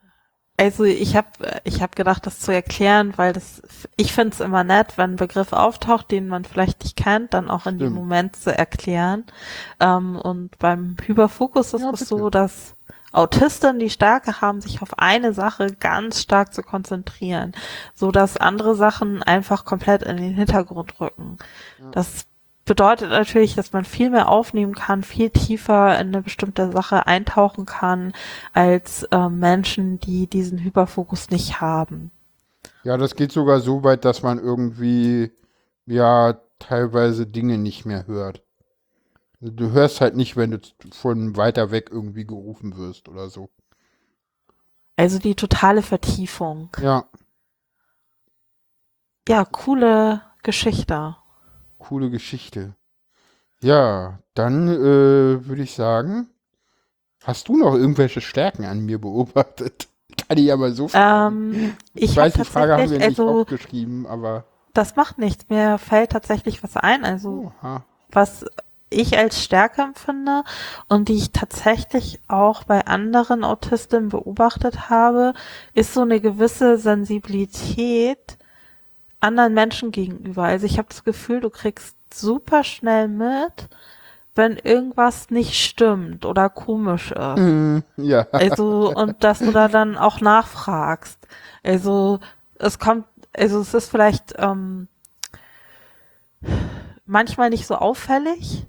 Also 0.58 0.84
ich 0.84 1.16
habe 1.16 1.30
ich 1.64 1.82
hab 1.82 1.96
gedacht, 1.96 2.26
das 2.26 2.42
zu 2.42 2.54
erklären, 2.54 3.14
weil 3.16 3.32
das 3.32 3.62
ich 3.96 4.12
finde 4.12 4.34
es 4.34 4.42
immer 4.42 4.66
nett, 4.66 4.98
wenn 4.98 5.12
ein 5.12 5.16
Begriff 5.16 5.54
auftaucht, 5.54 6.12
den 6.12 6.28
man 6.28 6.44
vielleicht 6.44 6.84
nicht 6.84 6.98
kennt, 6.98 7.34
dann 7.34 7.50
auch 7.50 7.66
in 7.66 7.76
Stimmt. 7.76 7.82
dem 7.82 7.94
Moment 7.94 8.36
zu 8.36 8.58
erklären. 8.58 9.24
Ähm, 9.80 10.18
und 10.18 10.60
beim 10.60 10.98
Hyperfokus 11.06 11.74
ist 11.74 11.82
ja, 11.82 11.92
es 11.92 12.02
so, 12.02 12.30
dass 12.30 12.76
Autisten 13.12 13.80
die 13.80 13.90
Stärke 13.90 14.42
haben, 14.42 14.62
sich 14.62 14.82
auf 14.82 15.00
eine 15.00 15.34
Sache 15.34 15.68
ganz 15.80 16.22
stark 16.22 16.54
zu 16.54 16.62
konzentrieren, 16.62 17.54
so 17.96 18.12
dass 18.12 18.38
andere 18.38 18.76
Sachen 18.76 19.24
einfach 19.24 19.66
komplett 19.66 20.04
in 20.04 20.18
den 20.18 20.34
Hintergrund 20.34 21.00
rücken. 21.00 21.38
Ja. 21.80 21.92
Das 21.92 22.26
bedeutet 22.66 23.10
natürlich, 23.10 23.56
dass 23.56 23.74
man 23.74 23.84
viel 23.84 24.12
mehr 24.12 24.30
aufnehmen 24.30 24.76
kann, 24.76 25.02
viel 25.02 25.32
tiefer 25.32 26.00
in 26.00 26.10
eine 26.10 26.22
bestimmte 26.22 26.72
Sache 26.72 27.08
eintauchen 27.08 27.66
kann, 27.66 28.14
als 28.54 29.04
äh, 29.12 29.28
Menschen, 29.28 30.00
die 30.00 30.28
diesen 30.28 30.60
Hyperfokus 30.60 31.32
nicht 31.32 31.62
haben. 31.62 32.12
Ja, 32.84 32.98
das 32.98 33.16
geht 33.16 33.32
sogar 33.32 33.60
so 33.60 33.84
weit, 33.84 34.06
dass 34.06 34.22
man 34.22 34.38
irgendwie 34.38 35.32
ja 35.88 36.36
teilweise 36.60 37.26
Dinge 37.26 37.58
nicht 37.58 37.86
mehr 37.86 38.06
hört. 38.06 38.44
Du 39.42 39.72
hörst 39.72 40.02
halt 40.02 40.16
nicht, 40.16 40.36
wenn 40.36 40.52
du 40.52 40.60
von 40.92 41.38
weiter 41.38 41.72
weg 41.72 41.90
irgendwie 41.92 42.26
gerufen 42.26 42.76
wirst 42.78 43.08
oder 43.08 43.30
so. 43.30 43.50
Also 44.98 45.18
die 45.18 45.36
totale 45.36 45.82
Vertiefung. 45.82 46.70
Ja. 46.82 47.06
Ja, 49.30 49.46
coole 49.46 50.22
Geschichte. 50.44 51.16
Coole 51.78 52.10
Geschichte. 52.10 52.76
Ja, 53.62 54.20
dann 54.34 54.68
äh, 54.68 55.46
würde 55.46 55.62
ich 55.62 55.74
sagen, 55.74 56.28
hast 57.24 57.48
du 57.48 57.58
noch 57.58 57.76
irgendwelche 57.76 58.20
Stärken 58.20 58.66
an 58.66 58.82
mir 58.82 59.00
beobachtet? 59.00 59.88
Kann 60.28 60.38
ich 60.38 60.52
aber 60.52 60.72
so 60.72 60.90
ähm, 60.94 61.78
ich, 61.94 62.12
ich 62.12 62.16
weiß, 62.18 62.34
die 62.34 62.44
Frage 62.44 62.74
haben 62.74 62.90
wir 62.90 62.98
nicht 62.98 63.08
also, 63.08 63.42
aufgeschrieben, 63.42 64.06
aber. 64.06 64.46
Das 64.74 64.96
macht 64.96 65.18
nichts. 65.18 65.48
Mir 65.50 65.78
fällt 65.78 66.12
tatsächlich 66.12 66.62
was 66.62 66.76
ein. 66.76 67.06
Also, 67.06 67.54
Oha. 67.62 67.86
was 68.10 68.46
ich 68.90 69.18
als 69.18 69.44
Stärke 69.44 69.82
empfinde 69.82 70.44
und 70.88 71.10
die 71.10 71.18
ich 71.18 71.32
tatsächlich 71.32 72.20
auch 72.28 72.64
bei 72.64 72.86
anderen 72.86 73.44
Autistinnen 73.44 74.10
beobachtet 74.10 74.90
habe, 74.90 75.34
ist 75.74 75.94
so 75.94 76.02
eine 76.02 76.20
gewisse 76.20 76.78
Sensibilität 76.78 78.38
anderen 79.20 79.54
Menschen 79.54 79.92
gegenüber. 79.92 80.44
Also 80.44 80.66
ich 80.66 80.78
habe 80.78 80.88
das 80.90 81.04
Gefühl, 81.04 81.42
du 81.42 81.50
kriegst 81.50 81.96
super 82.14 82.64
schnell 82.64 83.08
mit, 83.08 83.70
wenn 84.36 84.58
irgendwas 84.58 85.30
nicht 85.30 85.56
stimmt 85.56 86.26
oder 86.26 86.50
komisch 86.50 87.12
ist. 87.12 87.38
Mm, 87.38 87.80
ja. 87.98 88.26
Also 88.32 88.94
und 88.96 89.24
dass 89.24 89.40
du 89.40 89.52
da 89.52 89.68
dann 89.68 89.98
auch 89.98 90.22
nachfragst. 90.22 91.20
Also 91.64 92.20
es 92.56 92.80
kommt, 92.80 93.06
also 93.34 93.60
es 93.60 93.74
ist 93.74 93.90
vielleicht 93.90 94.36
ähm, 94.38 94.88
manchmal 97.06 97.50
nicht 97.50 97.68
so 97.68 97.76
auffällig, 97.76 98.66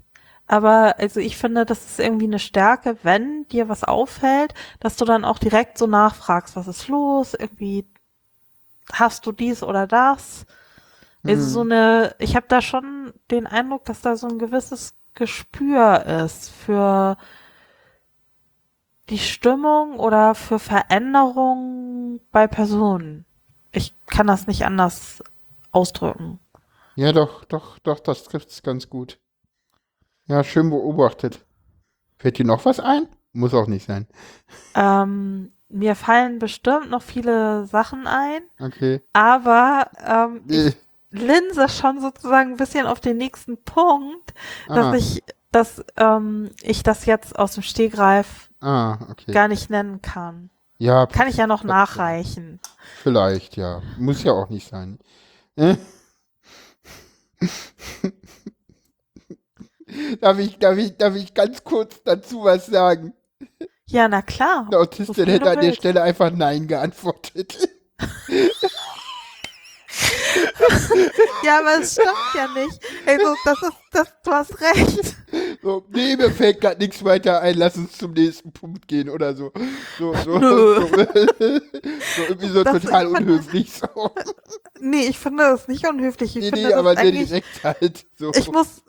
aber 0.51 0.99
also 0.99 1.21
ich 1.21 1.37
finde, 1.37 1.65
das 1.65 1.85
ist 1.85 1.99
irgendwie 2.01 2.25
eine 2.25 2.37
Stärke, 2.37 2.97
wenn 3.03 3.47
dir 3.47 3.69
was 3.69 3.85
auffällt, 3.85 4.53
dass 4.81 4.97
du 4.97 5.05
dann 5.05 5.23
auch 5.23 5.39
direkt 5.39 5.77
so 5.77 5.87
nachfragst, 5.87 6.57
was 6.57 6.67
ist 6.67 6.89
los, 6.89 7.33
irgendwie 7.33 7.85
hast 8.91 9.25
du 9.25 9.31
dies 9.31 9.63
oder 9.63 9.87
das. 9.87 10.45
Also 11.23 11.47
so 11.47 11.61
eine, 11.61 12.15
ich 12.19 12.35
habe 12.35 12.47
da 12.49 12.61
schon 12.61 13.13
den 13.29 13.47
Eindruck, 13.47 13.85
dass 13.85 14.01
da 14.01 14.17
so 14.17 14.27
ein 14.27 14.39
gewisses 14.39 14.93
Gespür 15.13 16.05
ist 16.25 16.49
für 16.49 17.15
die 19.09 19.19
Stimmung 19.19 19.99
oder 19.99 20.35
für 20.35 20.59
Veränderungen 20.59 22.19
bei 22.33 22.47
Personen. 22.47 23.23
Ich 23.71 23.93
kann 24.05 24.27
das 24.27 24.47
nicht 24.47 24.65
anders 24.65 25.23
ausdrücken. 25.71 26.39
Ja, 26.95 27.13
doch, 27.13 27.45
doch, 27.45 27.79
doch, 27.79 28.01
das 28.01 28.25
trifft 28.25 28.49
es 28.49 28.63
ganz 28.63 28.89
gut. 28.89 29.20
Ja, 30.31 30.45
schön 30.45 30.69
beobachtet. 30.69 31.43
Fällt 32.17 32.37
dir 32.37 32.45
noch 32.45 32.63
was 32.63 32.79
ein? 32.79 33.09
Muss 33.33 33.53
auch 33.53 33.67
nicht 33.67 33.85
sein. 33.85 34.07
Ähm, 34.75 35.51
mir 35.67 35.93
fallen 35.93 36.39
bestimmt 36.39 36.89
noch 36.89 37.01
viele 37.01 37.65
Sachen 37.65 38.07
ein. 38.07 38.41
Okay. 38.57 39.01
Aber 39.11 39.91
ähm, 39.99 40.41
ich 40.47 40.77
linse 41.09 41.67
schon 41.67 41.99
sozusagen 41.99 42.51
ein 42.51 42.57
bisschen 42.57 42.87
auf 42.87 43.01
den 43.01 43.17
nächsten 43.17 43.61
Punkt, 43.61 44.33
dass 44.69 44.85
ah. 44.85 44.93
ich, 44.93 45.21
dass 45.51 45.83
ähm, 45.97 46.51
ich 46.61 46.81
das 46.83 47.05
jetzt 47.05 47.37
aus 47.37 47.55
dem 47.55 47.63
Stegreif 47.63 48.51
ah, 48.61 48.99
okay. 49.09 49.33
gar 49.33 49.49
nicht 49.49 49.69
nennen 49.69 50.01
kann. 50.01 50.49
Ja. 50.77 51.07
Kann 51.07 51.27
ich 51.27 51.35
ja 51.35 51.45
noch 51.45 51.65
nachreichen. 51.65 52.61
Vielleicht, 53.03 53.57
ja. 53.57 53.81
Muss 53.97 54.23
ja 54.23 54.31
auch 54.31 54.47
nicht 54.47 54.69
sein. 54.69 54.97
Äh? 55.57 55.75
Darf, 60.19 60.39
ich, 60.39 60.57
darf, 60.59 60.77
ich, 60.77 60.97
darf 60.97 61.15
ich 61.15 61.33
ganz 61.33 61.63
kurz 61.63 62.01
dazu 62.03 62.43
was 62.43 62.67
sagen? 62.67 63.13
Ja, 63.87 64.07
na 64.07 64.21
klar. 64.21 64.67
Der 64.71 64.79
Autistin 64.79 65.25
hätte 65.25 65.49
an 65.49 65.59
der 65.59 65.73
Stelle 65.73 66.01
einfach 66.01 66.31
Nein 66.31 66.67
geantwortet. 66.67 67.69
ja, 71.43 71.59
aber 71.59 71.81
es 71.81 71.93
stimmt 71.93 72.07
ja 72.35 72.47
nicht. 72.47 72.79
Also, 73.05 73.35
das 73.43 73.61
ist, 73.61 73.73
das, 73.91 74.07
du 74.23 74.31
hast 74.31 74.61
recht. 74.61 75.15
So, 75.61 75.85
nee, 75.89 76.15
mir 76.15 76.31
fällt 76.31 76.61
gerade 76.61 76.79
nichts 76.79 77.03
weiter 77.03 77.41
ein, 77.41 77.57
lass 77.57 77.77
uns 77.77 77.97
zum 77.97 78.13
nächsten 78.13 78.51
Punkt 78.51 78.87
gehen 78.87 79.09
oder 79.09 79.35
so. 79.35 79.51
So, 79.97 80.13
so, 80.13 80.39
so, 80.39 80.87
so, 80.87 82.23
irgendwie 82.29 82.49
so 82.49 82.63
das 82.63 82.81
total 82.81 83.07
unhöflich. 83.07 83.71
So. 83.73 84.11
Nee, 84.79 85.07
ich 85.07 85.19
finde 85.19 85.43
das 85.43 85.67
nicht 85.67 85.87
unhöflich. 85.87 86.35
Ich 86.35 86.43
nee, 86.43 86.49
finde 86.49 86.69
nee, 86.69 86.73
aber 86.73 86.95
sehr 86.95 87.11
direkt 87.11 87.63
halt. 87.63 88.05
So. 88.17 88.31
Ich 88.35 88.51
muss, 88.51 88.83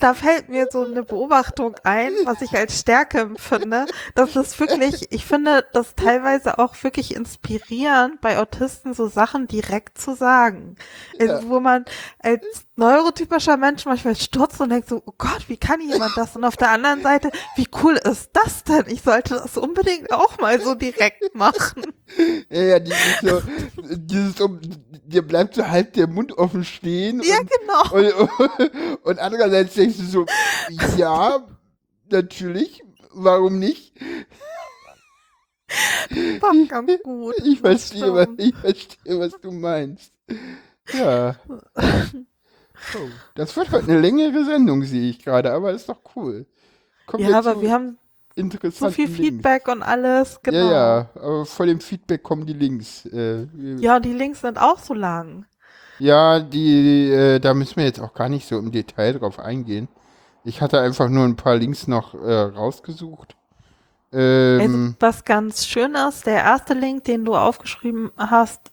da 0.00 0.14
fällt 0.14 0.48
mir 0.48 0.68
so 0.70 0.84
eine 0.84 1.02
Beobachtung 1.02 1.74
ein, 1.84 2.12
was 2.24 2.42
ich 2.42 2.52
als 2.52 2.78
Stärke 2.78 3.20
empfinde. 3.20 3.86
Das 4.14 4.36
ist 4.36 4.58
wirklich, 4.60 5.10
ich 5.12 5.24
finde 5.24 5.64
das 5.72 5.94
teilweise 5.94 6.58
auch 6.58 6.74
wirklich 6.82 7.14
inspirierend, 7.14 8.20
bei 8.20 8.38
Autisten 8.38 8.94
so 8.94 9.08
Sachen 9.08 9.46
direkt 9.46 9.98
zu 9.98 10.14
sagen. 10.14 10.76
Also, 11.18 11.34
ja. 11.34 11.48
wo 11.48 11.60
man 11.60 11.84
als 12.18 12.65
neurotypischer 12.76 13.56
Mensch 13.56 13.84
manchmal 13.86 14.16
stürzt 14.16 14.60
und 14.60 14.68
denkt 14.68 14.88
so, 14.88 15.02
oh 15.04 15.14
Gott, 15.16 15.48
wie 15.48 15.56
kann 15.56 15.80
jemand 15.80 16.16
das? 16.16 16.36
Und 16.36 16.44
auf 16.44 16.56
der 16.56 16.70
anderen 16.70 17.02
Seite, 17.02 17.30
wie 17.56 17.66
cool 17.82 17.96
ist 17.96 18.30
das 18.34 18.64
denn? 18.64 18.84
Ich 18.88 19.02
sollte 19.02 19.34
das 19.34 19.56
unbedingt 19.56 20.12
auch 20.12 20.38
mal 20.38 20.60
so 20.60 20.74
direkt 20.74 21.34
machen. 21.34 21.82
Ja, 22.50 22.62
ja, 22.62 22.78
dieses 22.78 23.20
so, 23.22 23.42
dieses 23.96 24.40
um, 24.40 24.60
dir 25.04 25.26
bleibt 25.26 25.54
so 25.54 25.66
halb 25.66 25.94
der 25.94 26.06
Mund 26.06 26.36
offen 26.36 26.64
stehen. 26.64 27.22
Ja, 27.22 27.38
und, 27.40 27.50
genau. 27.50 28.20
Und, 28.20 28.58
und, 28.58 29.04
und 29.04 29.18
andererseits 29.18 29.74
denkst 29.74 29.96
du 29.96 30.04
so, 30.04 30.26
ja, 30.96 31.46
natürlich, 32.10 32.84
warum 33.12 33.58
nicht? 33.58 33.94
War 36.40 36.54
ganz 36.68 36.92
gut. 37.02 37.34
Ich 37.44 37.60
verstehe, 37.60 38.14
was, 38.14 38.28
ich 38.36 38.54
verstehe, 38.54 39.18
was 39.18 39.32
du 39.40 39.50
meinst. 39.50 40.12
Ja. 40.92 41.36
Oh, 42.94 43.08
das 43.34 43.56
wird 43.56 43.70
heute 43.70 43.90
eine 43.90 44.00
längere 44.00 44.44
Sendung, 44.44 44.82
sehe 44.82 45.10
ich 45.10 45.24
gerade, 45.24 45.52
aber 45.52 45.72
ist 45.72 45.88
doch 45.88 46.00
cool. 46.14 46.46
Kommt 47.06 47.22
ja, 47.22 47.38
aber 47.38 47.60
wir 47.60 47.72
haben 47.72 47.98
so 48.36 48.90
viel 48.90 49.06
Links. 49.06 49.16
Feedback 49.16 49.68
und 49.68 49.82
alles, 49.82 50.40
genau. 50.42 50.58
Ja, 50.58 50.72
ja, 50.72 51.10
aber 51.14 51.46
vor 51.46 51.66
dem 51.66 51.80
Feedback 51.80 52.22
kommen 52.22 52.46
die 52.46 52.52
Links. 52.52 53.06
Äh, 53.06 53.46
ja, 53.78 53.96
und 53.96 54.04
die 54.04 54.12
Links 54.12 54.40
sind 54.42 54.58
auch 54.58 54.78
so 54.78 54.94
lang. 54.94 55.46
Ja, 55.98 56.40
die, 56.40 57.10
äh, 57.10 57.38
da 57.40 57.54
müssen 57.54 57.76
wir 57.76 57.84
jetzt 57.84 58.00
auch 58.00 58.12
gar 58.12 58.28
nicht 58.28 58.46
so 58.46 58.58
im 58.58 58.70
Detail 58.70 59.14
drauf 59.14 59.38
eingehen. 59.38 59.88
Ich 60.44 60.60
hatte 60.60 60.80
einfach 60.80 61.08
nur 61.08 61.24
ein 61.24 61.36
paar 61.36 61.56
Links 61.56 61.88
noch 61.88 62.14
äh, 62.14 62.32
rausgesucht. 62.32 63.36
Ähm, 64.12 64.60
also, 64.60 64.94
was 65.00 65.24
ganz 65.24 65.66
schön 65.66 65.94
ist, 65.94 66.26
der 66.26 66.36
erste 66.36 66.74
Link, 66.74 67.04
den 67.04 67.24
du 67.24 67.34
aufgeschrieben 67.34 68.10
hast, 68.16 68.70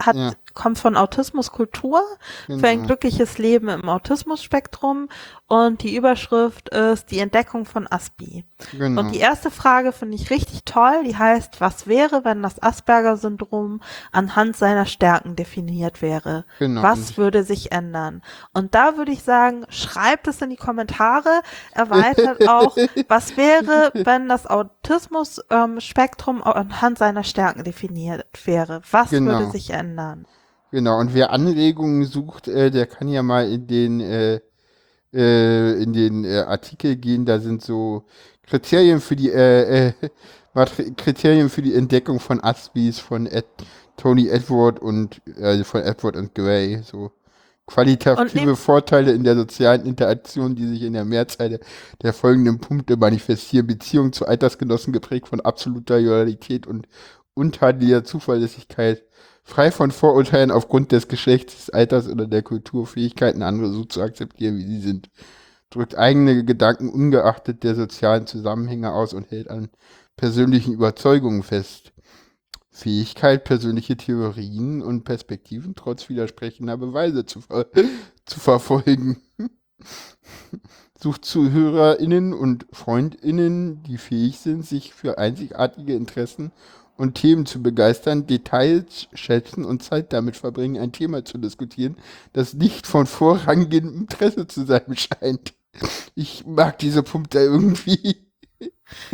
hat 0.00 0.16
ja. 0.16 0.32
Kommt 0.56 0.78
von 0.80 0.96
Autismuskultur 0.96 2.02
Genau. 2.48 2.58
für 2.58 2.66
ein 2.68 2.84
glückliches 2.86 3.38
Leben 3.38 3.68
im 3.68 3.88
Autismusspektrum 3.88 5.08
und 5.46 5.82
die 5.84 5.94
Überschrift 5.94 6.70
ist 6.70 7.12
die 7.12 7.20
Entdeckung 7.20 7.64
von 7.66 7.86
Aspi. 7.88 8.44
Genau. 8.72 9.00
Und 9.02 9.12
die 9.14 9.18
erste 9.20 9.52
Frage 9.52 9.92
finde 9.92 10.16
ich 10.16 10.30
richtig 10.30 10.64
toll, 10.64 11.04
die 11.04 11.16
heißt, 11.16 11.60
was 11.60 11.86
wäre, 11.86 12.24
wenn 12.24 12.42
das 12.42 12.60
Asperger-Syndrom 12.60 13.80
anhand 14.10 14.56
seiner 14.56 14.86
Stärken 14.86 15.36
definiert 15.36 16.02
wäre? 16.02 16.44
Genau. 16.58 16.82
Was 16.82 17.16
würde 17.16 17.44
sich 17.44 17.70
ändern? 17.70 18.22
Und 18.54 18.74
da 18.74 18.96
würde 18.96 19.12
ich 19.12 19.22
sagen, 19.22 19.64
schreibt 19.68 20.26
es 20.26 20.42
in 20.42 20.50
die 20.50 20.56
Kommentare, 20.56 21.42
erweitert 21.72 22.48
auch, 22.48 22.76
was 23.08 23.36
wäre, 23.36 23.92
wenn 23.94 24.28
das 24.28 24.46
Autismus-Spektrum 24.46 26.42
anhand 26.42 26.98
seiner 26.98 27.22
Stärken 27.24 27.62
definiert 27.64 28.24
wäre? 28.46 28.80
Was 28.90 29.10
Genau. 29.10 29.32
würde 29.32 29.50
sich 29.50 29.70
ändern? 29.70 30.26
Genau, 30.72 30.98
und 30.98 31.14
wer 31.14 31.30
Anregungen 31.32 32.04
sucht, 32.04 32.48
äh, 32.48 32.70
der 32.70 32.86
kann 32.86 33.08
ja 33.08 33.22
mal 33.22 33.50
in 33.50 33.66
den, 33.66 34.00
äh, 34.00 34.40
äh, 35.12 35.82
in 35.82 35.92
den 35.92 36.24
äh, 36.24 36.40
Artikel 36.40 36.96
gehen. 36.96 37.24
Da 37.24 37.38
sind 37.38 37.62
so 37.62 38.04
Kriterien 38.46 39.00
für 39.00 39.16
die 39.16 39.30
äh, 39.30 39.88
äh, 39.88 39.92
Kriterien 40.96 41.50
für 41.50 41.62
die 41.62 41.74
Entdeckung 41.74 42.20
von 42.20 42.42
Aspis 42.42 42.98
von 42.98 43.26
Ed, 43.26 43.46
Tony 43.96 44.28
Edward 44.28 44.80
und 44.80 45.20
äh, 45.38 45.62
von 45.64 45.82
Edward 45.82 46.16
und 46.16 46.34
Gray. 46.34 46.82
So 46.82 47.12
qualitative 47.66 48.56
Vorteile 48.56 49.12
in 49.12 49.24
der 49.24 49.36
sozialen 49.36 49.86
Interaktion, 49.86 50.54
die 50.54 50.66
sich 50.66 50.82
in 50.82 50.92
der 50.94 51.04
Mehrzahl 51.04 51.48
der, 51.50 51.60
der 52.02 52.12
folgenden 52.12 52.58
Punkte 52.58 52.96
manifestieren. 52.96 53.66
Beziehung 53.66 54.12
zu 54.12 54.26
Altersgenossen 54.26 54.92
geprägt 54.92 55.28
von 55.28 55.40
absoluter 55.40 56.00
Loyalität 56.00 56.66
und 56.66 56.88
untadeliger 57.34 58.04
Zuverlässigkeit 58.04 59.02
frei 59.46 59.70
von 59.70 59.92
Vorurteilen 59.92 60.50
aufgrund 60.50 60.90
des 60.90 61.06
Geschlechts, 61.06 61.56
des 61.56 61.70
Alters 61.70 62.08
oder 62.08 62.26
der 62.26 62.42
Kulturfähigkeiten, 62.42 63.42
andere 63.42 63.70
so 63.70 63.84
zu 63.84 64.02
akzeptieren, 64.02 64.58
wie 64.58 64.66
sie 64.66 64.80
sind. 64.80 65.08
Drückt 65.70 65.96
eigene 65.96 66.44
Gedanken 66.44 66.88
ungeachtet 66.88 67.62
der 67.62 67.76
sozialen 67.76 68.26
Zusammenhänge 68.26 68.92
aus 68.92 69.14
und 69.14 69.30
hält 69.30 69.48
an 69.48 69.70
persönlichen 70.16 70.74
Überzeugungen 70.74 71.44
fest. 71.44 71.92
Fähigkeit, 72.70 73.44
persönliche 73.44 73.96
Theorien 73.96 74.82
und 74.82 75.04
Perspektiven 75.04 75.76
trotz 75.76 76.08
widersprechender 76.08 76.76
Beweise 76.76 77.24
zu, 77.24 77.40
ver 77.40 77.66
zu 78.26 78.40
verfolgen. 78.40 79.22
Sucht 80.98 81.24
ZuhörerInnen 81.24 82.32
und 82.34 82.66
FreundInnen, 82.72 83.84
die 83.84 83.98
fähig 83.98 84.40
sind, 84.40 84.66
sich 84.66 84.92
für 84.92 85.18
einzigartige 85.18 85.94
Interessen 85.94 86.50
und 86.96 87.14
Themen 87.14 87.46
zu 87.46 87.62
begeistern, 87.62 88.26
Details 88.26 89.08
schätzen 89.12 89.64
und 89.64 89.82
Zeit 89.82 90.12
damit 90.12 90.36
verbringen, 90.36 90.80
ein 90.80 90.92
Thema 90.92 91.24
zu 91.24 91.38
diskutieren, 91.38 91.96
das 92.32 92.54
nicht 92.54 92.86
von 92.86 93.06
vorrangigem 93.06 93.94
Interesse 93.94 94.46
zu 94.46 94.64
sein 94.64 94.84
scheint. 94.96 95.54
Ich 96.14 96.46
mag 96.46 96.78
diese 96.78 97.02
Punkte 97.02 97.38
irgendwie. 97.40 98.26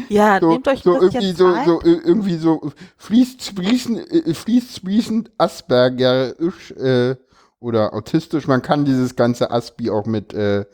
Ja, 0.09 0.39
So, 0.39 0.51
nehmt 0.51 0.69
euch 0.69 0.83
so 0.83 1.01
irgendwie 1.01 1.33
so, 1.33 1.57
so 1.65 1.81
äh, 1.81 1.93
irgendwie 2.05 2.37
so 2.37 2.73
fließt 2.99 3.43
sprießend, 3.43 4.13
äh, 4.13 4.35
fließt 4.35 4.77
sprießend 4.77 5.31
Aspergerisch 5.39 6.73
äh, 6.73 7.17
oder 7.59 7.95
autistisch. 7.95 8.47
Man 8.47 8.63
kann 8.63 8.85
dieses 8.85 9.17
ganze 9.17 9.51
Aspi 9.51 9.91
auch 9.91 10.07
mit 10.07 10.35
äh, 10.35 10.67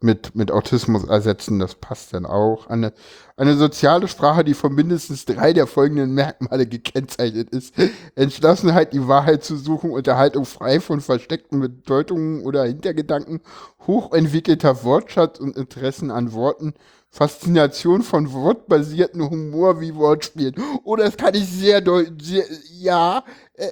mit, 0.00 0.34
mit 0.34 0.50
Autismus 0.50 1.04
ersetzen, 1.04 1.58
das 1.58 1.74
passt 1.74 2.12
dann 2.12 2.26
auch. 2.26 2.66
Eine, 2.66 2.92
eine 3.36 3.56
soziale 3.56 4.08
Sprache, 4.08 4.44
die 4.44 4.54
von 4.54 4.74
mindestens 4.74 5.24
drei 5.24 5.52
der 5.52 5.66
folgenden 5.66 6.12
Merkmale 6.12 6.66
gekennzeichnet 6.66 7.50
ist. 7.50 7.74
Entschlossenheit, 8.14 8.92
die 8.92 9.08
Wahrheit 9.08 9.42
zu 9.42 9.56
suchen, 9.56 9.90
Unterhaltung 9.90 10.44
frei 10.44 10.80
von 10.80 11.00
versteckten 11.00 11.60
Bedeutungen 11.60 12.44
oder 12.44 12.64
Hintergedanken, 12.64 13.40
hochentwickelter 13.86 14.84
Wortschatz 14.84 15.40
und 15.40 15.56
Interessen 15.56 16.10
an 16.10 16.32
Worten, 16.32 16.74
Faszination 17.10 18.02
von 18.02 18.32
wortbasierten 18.32 19.22
Humor 19.22 19.80
wie 19.80 19.94
Wortspielen. 19.94 20.56
Oh, 20.84 20.96
das 20.96 21.16
kann 21.16 21.34
ich 21.34 21.46
sehr 21.46 21.80
deutlich, 21.80 22.44
ja, 22.70 23.24
äh, 23.54 23.70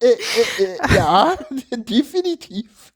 äh, 0.00 0.08
äh, 0.08 0.64
äh, 0.64 0.96
ja, 0.96 1.36
definitiv 1.76 2.92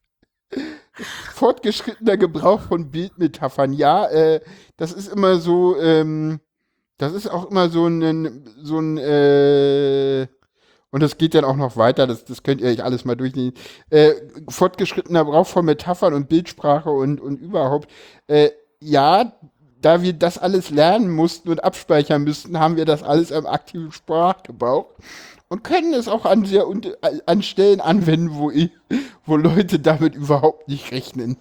fortgeschrittener 1.35 2.17
Gebrauch 2.17 2.61
von 2.63 2.91
Bildmetaphern. 2.91 3.73
Ja, 3.73 4.07
äh, 4.07 4.41
das 4.77 4.93
ist 4.93 5.13
immer 5.13 5.37
so, 5.37 5.79
ähm, 5.79 6.41
das 6.99 7.13
ist 7.13 7.29
auch 7.29 7.51
immer 7.51 7.69
so 7.69 7.87
ein, 7.87 8.45
so 8.63 8.79
ein, 8.79 8.99
äh, 8.99 10.27
und 10.91 11.03
das 11.03 11.19
geht 11.19 11.35
dann 11.35 11.45
auch 11.45 11.57
noch 11.57 11.77
weiter, 11.77 12.07
das, 12.07 12.25
das 12.25 12.45
könnt 12.45 12.61
ihr 12.61 12.69
euch 12.69 12.85
alles 12.85 13.05
mal 13.05 13.17
durchnehmen. 13.17 13.55
Äh, 13.91 14.13
fortgeschrittener 14.49 15.25
Gebrauch 15.25 15.47
von 15.47 15.65
Metaphern 15.65 16.15
und 16.15 16.29
Bildsprache 16.29 16.91
und, 16.91 17.21
und 17.21 17.41
überhaupt. 17.41 17.91
Äh, 18.29 18.51
ja, 18.81 19.33
da 19.81 20.03
wir 20.03 20.13
das 20.13 20.39
alles 20.39 20.71
lernen 20.71 21.11
mussten 21.11 21.51
und 21.51 21.63
abspeichern 21.63 22.23
müssten, 22.23 22.59
haben 22.59 22.77
wir 22.77 22.85
das 22.85 23.03
alles 23.03 23.33
am 23.33 23.47
aktiven 23.47 23.93
Sprachgebrauch 23.93 24.87
und 25.55 25.63
können 25.63 25.95
es 25.95 26.09
auch 26.09 26.25
an 26.25 26.45
sehr 26.45 26.67
un- 26.69 26.83
an 27.27 27.43
Stellen 27.43 27.81
anwenden, 27.81 28.35
wo, 28.35 28.51
ich, 28.51 28.71
wo 29.25 29.37
Leute 29.37 29.79
damit 29.79 30.17
überhaupt 30.17 30.67
nicht 30.69 30.91
rechnen. 30.91 31.37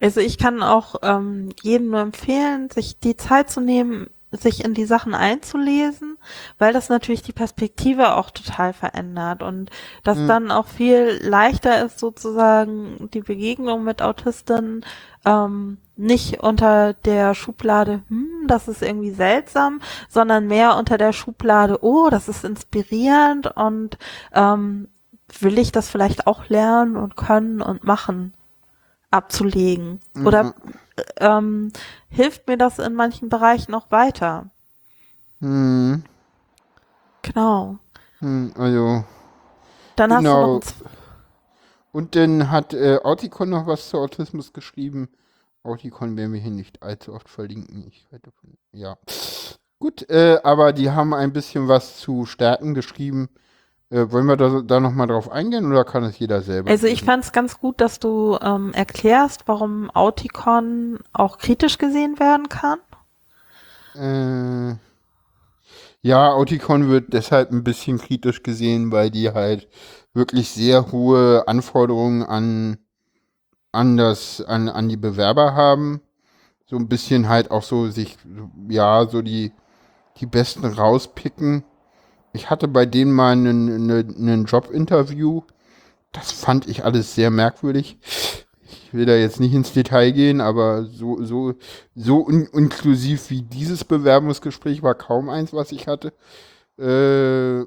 Also 0.00 0.20
ich 0.20 0.38
kann 0.38 0.62
auch 0.62 0.96
ähm, 1.02 1.50
jedem 1.62 1.90
nur 1.90 2.00
empfehlen, 2.00 2.70
sich 2.70 2.98
die 2.98 3.16
Zeit 3.16 3.50
zu 3.50 3.60
nehmen, 3.60 4.08
sich 4.32 4.64
in 4.64 4.72
die 4.72 4.86
Sachen 4.86 5.14
einzulesen, 5.14 6.16
weil 6.58 6.72
das 6.72 6.88
natürlich 6.88 7.20
die 7.22 7.34
Perspektive 7.34 8.14
auch 8.16 8.30
total 8.30 8.72
verändert 8.72 9.42
und 9.42 9.70
das 10.02 10.16
Mhm. 10.16 10.28
dann 10.28 10.50
auch 10.50 10.66
viel 10.66 11.20
leichter 11.22 11.84
ist, 11.84 11.98
sozusagen 11.98 13.10
die 13.12 13.20
Begegnung 13.20 13.84
mit 13.84 14.00
Autistinnen 14.00 14.84
ähm, 15.26 15.76
nicht 15.96 16.40
unter 16.42 16.94
der 16.94 17.34
Schublade, 17.34 18.02
hm, 18.08 18.46
das 18.48 18.68
ist 18.68 18.82
irgendwie 18.82 19.12
seltsam, 19.12 19.80
sondern 20.08 20.46
mehr 20.46 20.76
unter 20.76 20.98
der 20.98 21.12
Schublade, 21.12 21.78
oh, 21.82 22.08
das 22.10 22.28
ist 22.28 22.44
inspirierend 22.44 23.48
und 23.56 23.98
ähm, 24.32 24.88
will 25.40 25.58
ich 25.58 25.72
das 25.72 25.88
vielleicht 25.90 26.26
auch 26.26 26.48
lernen 26.48 26.96
und 26.96 27.16
können 27.16 27.60
und 27.62 27.84
machen 27.84 28.32
abzulegen? 29.10 30.00
Oder 30.24 30.54
ähm, 31.18 31.72
hilft 32.10 32.48
mir 32.48 32.58
das 32.58 32.78
in 32.78 32.94
manchen 32.94 33.28
Bereichen 33.28 33.74
auch 33.74 33.90
weiter? 33.90 34.50
Hm, 35.40 36.02
Genau. 37.22 37.78
hm, 38.20 38.52
also. 38.56 39.04
Dann 39.96 40.12
hast 40.12 40.24
du 40.26 40.28
Genau. 40.28 40.54
noch 40.54 40.60
Z- 40.60 40.74
Und 41.92 42.16
dann 42.16 42.50
hat 42.50 42.74
äh, 42.74 42.98
Auticon 43.02 43.50
noch 43.50 43.66
was 43.66 43.88
zu 43.90 43.98
Autismus 43.98 44.52
geschrieben. 44.52 45.08
Auticon 45.62 46.16
werden 46.16 46.32
wir 46.32 46.40
hier 46.40 46.50
nicht 46.50 46.82
allzu 46.82 47.12
oft 47.12 47.28
verlinken. 47.28 47.86
Ich 47.88 48.06
halte 48.10 48.30
von, 48.32 48.50
ja. 48.72 48.96
Gut, 49.78 50.08
äh, 50.10 50.38
aber 50.42 50.72
die 50.72 50.90
haben 50.90 51.14
ein 51.14 51.32
bisschen 51.32 51.68
was 51.68 51.98
zu 51.98 52.26
Stärken 52.26 52.74
geschrieben. 52.74 53.28
Äh, 53.90 54.10
wollen 54.10 54.26
wir 54.26 54.36
da, 54.36 54.62
da 54.62 54.80
nochmal 54.80 55.06
drauf 55.06 55.30
eingehen 55.30 55.70
oder 55.70 55.84
kann 55.84 56.04
es 56.04 56.18
jeder 56.18 56.40
selber? 56.40 56.70
Also 56.70 56.86
ich 56.86 57.04
fand 57.04 57.24
es 57.24 57.32
ganz 57.32 57.58
gut, 57.58 57.80
dass 57.80 57.98
du 57.98 58.38
ähm, 58.40 58.72
erklärst, 58.72 59.42
warum 59.46 59.90
Auticon 59.90 61.00
auch 61.12 61.38
kritisch 61.38 61.78
gesehen 61.78 62.18
werden 62.18 62.48
kann. 62.48 62.78
Äh, 63.94 64.76
ja, 66.00 66.32
Auticon 66.32 66.88
wird 66.88 67.12
deshalb 67.12 67.52
ein 67.52 67.64
bisschen 67.64 67.98
kritisch 67.98 68.42
gesehen, 68.42 68.90
weil 68.92 69.10
die 69.10 69.30
halt 69.30 69.68
wirklich 70.14 70.50
sehr 70.50 70.90
hohe 70.90 71.46
Anforderungen 71.46 72.22
an, 72.22 72.78
an 73.72 73.96
das, 73.96 74.40
an, 74.42 74.68
an 74.68 74.88
die 74.88 74.96
Bewerber 74.96 75.54
haben. 75.54 76.00
So 76.66 76.76
ein 76.76 76.88
bisschen 76.88 77.28
halt 77.28 77.50
auch 77.50 77.62
so 77.62 77.90
sich, 77.90 78.16
ja, 78.68 79.06
so 79.08 79.22
die, 79.22 79.52
die 80.18 80.26
Besten 80.26 80.64
rauspicken. 80.64 81.64
Ich 82.32 82.48
hatte 82.48 82.68
bei 82.68 82.86
denen 82.86 83.12
mal 83.12 83.32
einen, 83.32 83.90
einen, 83.90 84.16
einen 84.16 84.44
Jobinterview. 84.44 85.42
Das 86.12 86.32
fand 86.32 86.68
ich 86.68 86.84
alles 86.84 87.14
sehr 87.14 87.30
merkwürdig. 87.30 87.98
Ich 88.92 88.94
will 88.94 89.06
da 89.06 89.14
jetzt 89.14 89.40
nicht 89.40 89.54
ins 89.54 89.72
Detail 89.72 90.12
gehen, 90.12 90.40
aber 90.42 90.84
so, 90.84 91.22
so, 91.24 91.54
so 91.94 92.26
un 92.26 92.46
inklusiv 92.52 93.30
wie 93.30 93.42
dieses 93.42 93.84
Bewerbungsgespräch 93.84 94.82
war 94.82 94.94
kaum 94.94 95.30
eins, 95.30 95.54
was 95.54 95.72
ich 95.72 95.88
hatte. 95.88 96.12
Äh, 96.78 97.64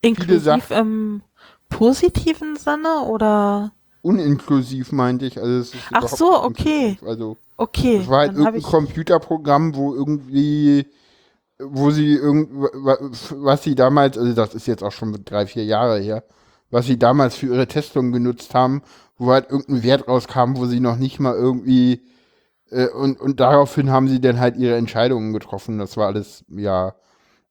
Inklusiv 0.00 0.70
im 0.70 1.22
positiven 1.68 2.56
Sinne 2.56 3.02
oder 3.08 3.72
uninklusiv 4.02 4.92
meinte 4.92 5.26
ich. 5.26 5.38
Also 5.40 5.52
es 5.58 5.74
ist 5.74 5.92
Ach 5.92 6.08
so, 6.08 6.42
okay. 6.44 6.98
Also 7.06 7.36
okay, 7.56 7.98
es 8.00 8.08
war 8.08 8.20
halt 8.20 8.32
irgendein 8.34 8.60
ich 8.60 8.64
Computerprogramm, 8.64 9.74
wo 9.76 9.94
irgendwie, 9.94 10.86
wo 11.58 11.90
sie 11.90 12.14
irgend, 12.14 12.50
wa- 12.54 12.98
was 13.36 13.62
sie 13.64 13.74
damals, 13.74 14.18
also 14.18 14.32
das 14.34 14.54
ist 14.54 14.66
jetzt 14.66 14.82
auch 14.84 14.92
schon 14.92 15.12
drei, 15.24 15.46
vier 15.46 15.64
Jahre 15.64 16.00
her, 16.00 16.24
was 16.70 16.86
sie 16.86 16.98
damals 16.98 17.36
für 17.36 17.46
ihre 17.46 17.66
Testungen 17.68 18.12
genutzt 18.12 18.54
haben, 18.54 18.82
wo 19.18 19.32
halt 19.32 19.50
irgendein 19.50 19.82
Wert 19.84 20.08
rauskam, 20.08 20.56
wo 20.56 20.66
sie 20.66 20.80
noch 20.80 20.96
nicht 20.96 21.20
mal 21.20 21.34
irgendwie 21.34 22.02
äh, 22.70 22.88
und, 22.88 23.20
und 23.20 23.40
daraufhin 23.40 23.90
haben 23.90 24.08
sie 24.08 24.20
dann 24.20 24.40
halt 24.40 24.56
ihre 24.56 24.76
Entscheidungen 24.76 25.32
getroffen. 25.32 25.78
Das 25.78 25.96
war 25.96 26.08
alles, 26.08 26.44
ja, 26.48 26.94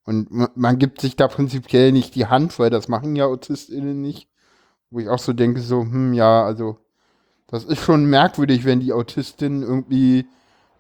Und 0.05 0.31
man, 0.31 0.49
man 0.55 0.79
gibt 0.79 1.01
sich 1.01 1.15
da 1.17 1.27
prinzipiell 1.29 1.91
nicht 1.93 2.15
die 2.15 2.27
Hand, 2.27 2.59
weil 2.59 2.71
das 2.71 2.89
machen 2.89 3.15
ja 3.17 3.25
AutistInnen 3.27 4.01
nicht. 4.01 4.29
Wo 4.91 4.99
ich 4.99 5.09
auch 5.09 5.19
so 5.19 5.33
denke, 5.33 5.61
so, 5.61 5.81
hm, 5.81 6.13
ja, 6.13 6.43
also, 6.43 6.77
das 7.47 7.65
ist 7.65 7.81
schon 7.81 8.05
merkwürdig, 8.05 8.65
wenn 8.65 8.79
die 8.79 8.93
Autistin 8.93 9.63
irgendwie 9.63 10.27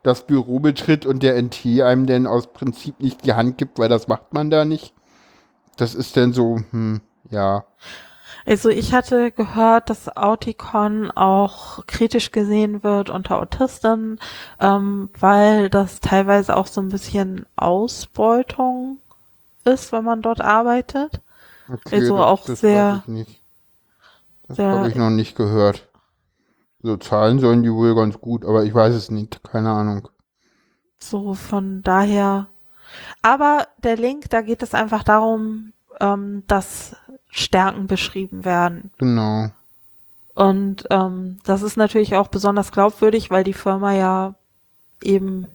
das 0.03 0.25
Büro 0.27 0.59
betritt 0.59 1.05
und 1.05 1.23
der 1.23 1.37
NT 1.41 1.81
einem 1.83 2.05
denn 2.07 2.27
aus 2.27 2.47
Prinzip 2.53 2.99
nicht 3.01 3.25
die 3.25 3.33
Hand 3.33 3.57
gibt, 3.57 3.79
weil 3.79 3.89
das 3.89 4.07
macht 4.07 4.33
man 4.33 4.49
da 4.49 4.65
nicht. 4.65 4.93
Das 5.77 5.95
ist 5.95 6.17
dann 6.17 6.33
so, 6.33 6.59
hm, 6.71 7.01
ja. 7.29 7.65
Also 8.45 8.69
ich 8.69 8.93
hatte 8.93 9.31
gehört, 9.31 9.89
dass 9.89 10.15
Auticon 10.17 11.11
auch 11.11 11.85
kritisch 11.85 12.31
gesehen 12.31 12.83
wird 12.83 13.09
unter 13.09 13.39
Autisten, 13.39 14.19
ähm, 14.59 15.09
weil 15.19 15.69
das 15.69 15.99
teilweise 15.99 16.55
auch 16.57 16.67
so 16.67 16.81
ein 16.81 16.89
bisschen 16.89 17.45
Ausbeutung 17.55 18.97
ist, 19.63 19.91
wenn 19.91 20.03
man 20.03 20.21
dort 20.21 20.41
arbeitet. 20.41 21.21
Okay, 21.67 21.99
Also 21.99 22.17
das, 22.17 22.25
auch 22.25 22.47
sehr-. 22.47 23.03
Das 24.51 24.57
sehr- 24.57 24.71
habe 24.71 24.89
ich 24.89 24.95
noch 24.95 25.09
nicht 25.09 25.35
gehört. 25.35 25.87
So 26.83 26.97
Zahlen 26.97 27.39
sollen 27.39 27.63
die 27.63 27.71
wohl 27.71 27.95
ganz 27.95 28.19
gut, 28.19 28.43
aber 28.45 28.63
ich 28.63 28.73
weiß 28.73 28.93
es 28.95 29.11
nicht, 29.11 29.43
keine 29.43 29.69
Ahnung. 29.71 30.07
So 30.99 31.33
von 31.33 31.81
daher. 31.83 32.47
Aber 33.21 33.67
der 33.83 33.97
Link, 33.97 34.29
da 34.29 34.41
geht 34.41 34.63
es 34.63 34.73
einfach 34.73 35.03
darum, 35.03 35.73
ähm, 35.99 36.43
dass 36.47 36.95
Stärken 37.29 37.87
beschrieben 37.87 38.43
werden. 38.45 38.91
Genau. 38.97 39.49
Und 40.33 40.87
ähm, 40.89 41.39
das 41.43 41.61
ist 41.61 41.77
natürlich 41.77 42.15
auch 42.15 42.27
besonders 42.29 42.71
glaubwürdig, 42.71 43.29
weil 43.31 43.43
die 43.43 43.53
Firma 43.53 43.93
ja 43.93 44.33
eben 45.01 45.47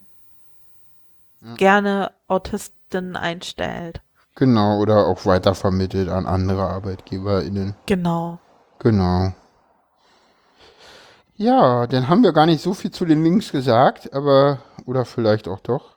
gerne 1.57 2.11
Autisten 2.29 3.17
einstellt. 3.17 4.01
Genau, 4.35 4.79
oder 4.81 5.07
auch 5.07 5.25
weitervermittelt 5.25 6.09
an 6.09 6.27
andere 6.27 6.69
ArbeitgeberInnen. 6.69 7.75
Genau. 7.87 8.39
Genau. 8.79 9.33
Ja, 11.37 11.87
dann 11.87 12.09
haben 12.09 12.23
wir 12.23 12.33
gar 12.33 12.47
nicht 12.47 12.63
so 12.63 12.73
viel 12.75 12.91
zu 12.91 13.05
den 13.05 13.23
Links 13.23 13.53
gesagt, 13.53 14.13
aber, 14.15 14.61
oder 14.87 15.05
vielleicht 15.05 15.49
auch 15.49 15.61
doch. 15.61 15.97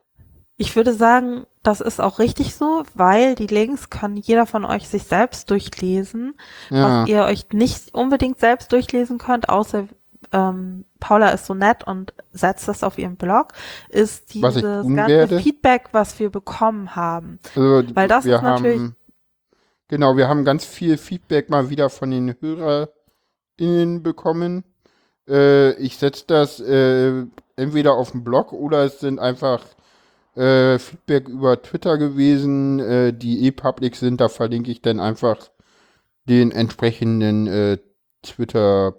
Ich 0.58 0.76
würde 0.76 0.94
sagen, 0.94 1.46
das 1.64 1.80
ist 1.80 2.02
auch 2.02 2.20
richtig 2.20 2.56
so, 2.56 2.84
weil 2.94 3.36
die 3.36 3.48
Links 3.48 3.90
kann 3.90 4.18
jeder 4.18 4.46
von 4.46 4.66
euch 4.66 4.90
sich 4.90 5.04
selbst 5.04 5.50
durchlesen. 5.50 6.36
Ja, 6.70 7.04
Was 7.04 7.10
ihr 7.10 7.24
euch 7.24 7.48
nicht 7.54 7.94
unbedingt 7.94 8.40
selbst 8.42 8.74
durchlesen 8.74 9.18
könnt, 9.18 9.48
außer 9.48 9.88
ähm, 10.34 10.84
Paula 11.00 11.30
ist 11.30 11.46
so 11.46 11.54
nett 11.54 11.86
und 11.88 12.14
setzt 12.34 12.68
das 12.68 12.84
auf 12.84 12.98
ihren 12.98 13.16
Blog, 13.16 13.54
ist 13.88 14.34
dieses 14.34 14.62
ganze 14.62 14.86
werde. 15.08 15.40
Feedback, 15.40 15.90
was 15.94 16.20
wir 16.20 16.30
bekommen 16.30 16.98
haben. 16.98 17.40
also 17.56 17.96
weil 17.96 18.10
das 18.10 18.26
ist 18.26 18.42
natürlich- 18.42 18.92
genau, 19.90 20.16
wir 20.16 20.30
haben 20.30 20.46
ganz 20.46 20.64
viel 20.64 20.98
Feedback 20.98 21.50
mal 21.50 21.70
wieder 21.70 21.90
von 21.90 22.12
den 22.12 22.36
HörerInnen 22.40 24.02
bekommen. 24.02 24.64
Äh, 25.28 25.74
ich 25.74 25.98
setze 25.98 26.24
das 26.28 26.62
äh, 26.62 27.26
entweder 27.58 27.96
auf 27.96 28.12
dem 28.12 28.24
Blog 28.24 28.54
oder 28.54 28.86
es 28.86 29.02
sind 29.02 29.20
einfach 29.20 29.66
äh, 30.36 30.80
Feedback 30.80 31.28
über 31.28 31.62
Twitter 31.62 31.98
gewesen, 31.98 32.80
äh, 32.80 33.14
die 33.14 33.46
eh 33.46 33.52
public 33.52 33.96
sind. 33.96 34.22
Da 34.22 34.30
verlinke 34.30 34.72
ich 34.72 34.82
dann 34.82 35.02
einfach 35.02 35.50
den 36.30 36.52
entsprechenden 36.52 37.48
äh, 37.48 37.78
Twitter, 38.22 38.96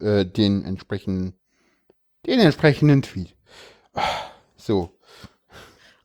äh, 0.00 0.24
den 0.26 0.64
entsprechenden, 0.64 1.34
den 2.26 2.40
entsprechenden 2.40 3.02
Tweet. 3.02 3.34
Ah, 3.94 4.02
So. 4.56 4.90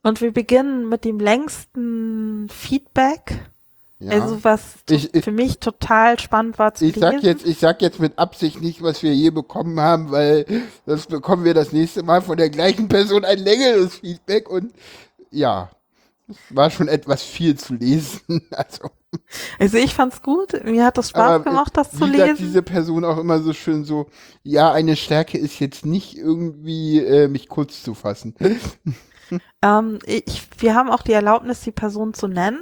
Und 0.02 0.20
wir 0.20 0.32
beginnen 0.32 0.88
mit 0.88 1.04
dem 1.04 1.18
längsten 1.18 2.48
Feedback. 2.48 3.50
Ja. 4.00 4.12
Also 4.12 4.44
was 4.44 4.76
Ich- 4.88 5.12
ich- 5.12 5.24
für 5.24 5.32
mich 5.32 5.58
total 5.58 6.18
spannend 6.20 6.58
war 6.58 6.72
zu 6.74 6.84
Ich 6.86 6.94
sag 6.96 7.14
lesen. 7.14 7.26
jetzt, 7.26 7.46
ich 7.46 7.58
sag 7.58 7.82
jetzt 7.82 7.98
mit 7.98 8.16
Absicht 8.18 8.60
nicht, 8.60 8.80
was 8.82 9.02
wir 9.02 9.12
je 9.14 9.30
bekommen 9.30 9.80
haben, 9.80 10.10
weil 10.12 10.46
das 10.86 11.06
bekommen 11.06 11.44
wir 11.44 11.54
das 11.54 11.72
nächste 11.72 12.02
Mal 12.04 12.22
von 12.22 12.36
der 12.36 12.48
gleichen 12.50 12.88
Person 12.88 13.24
ein 13.24 13.38
längeres 13.38 13.96
Feedback 13.96 14.48
und 14.48 14.72
ja, 15.32 15.70
es 16.28 16.36
war 16.50 16.70
schon 16.70 16.86
etwas 16.88 17.22
viel 17.22 17.56
zu 17.58 17.74
lesen. 17.74 18.20
Also, 18.52 18.90
Also 19.58 19.78
ich 19.78 19.94
fand's 19.94 20.20
gut. 20.22 20.62
Mir 20.64 20.84
hat 20.84 20.98
das 20.98 21.08
Spaß 21.08 21.42
gemacht, 21.42 21.72
das 21.76 21.90
zu 21.90 22.00
wie 22.12 22.16
sagt 22.18 22.28
lesen. 22.30 22.36
diese 22.46 22.62
Person 22.62 23.04
auch 23.04 23.16
immer 23.18 23.40
so 23.40 23.52
schön 23.54 23.84
so, 23.84 24.06
ja, 24.42 24.70
eine 24.70 24.96
Stärke 24.96 25.38
ist 25.38 25.58
jetzt 25.60 25.86
nicht 25.86 26.16
irgendwie 26.16 26.98
äh, 27.00 27.26
mich 27.26 27.48
kurz 27.48 27.82
zu 27.82 27.94
fassen. 27.94 28.34
Ähm, 29.62 29.98
ich, 30.06 30.48
wir 30.58 30.74
haben 30.74 30.88
auch 30.90 31.02
die 31.02 31.12
Erlaubnis, 31.12 31.60
die 31.60 31.70
Person 31.72 32.14
zu 32.14 32.28
nennen. 32.28 32.60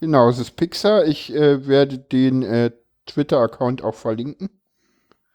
Genau, 0.00 0.28
es 0.28 0.38
ist 0.38 0.56
Pixar. 0.56 1.06
Ich 1.06 1.32
äh, 1.34 1.66
werde 1.66 1.98
den 1.98 2.42
äh, 2.42 2.70
Twitter-Account 3.06 3.82
auch 3.82 3.94
verlinken. 3.94 4.50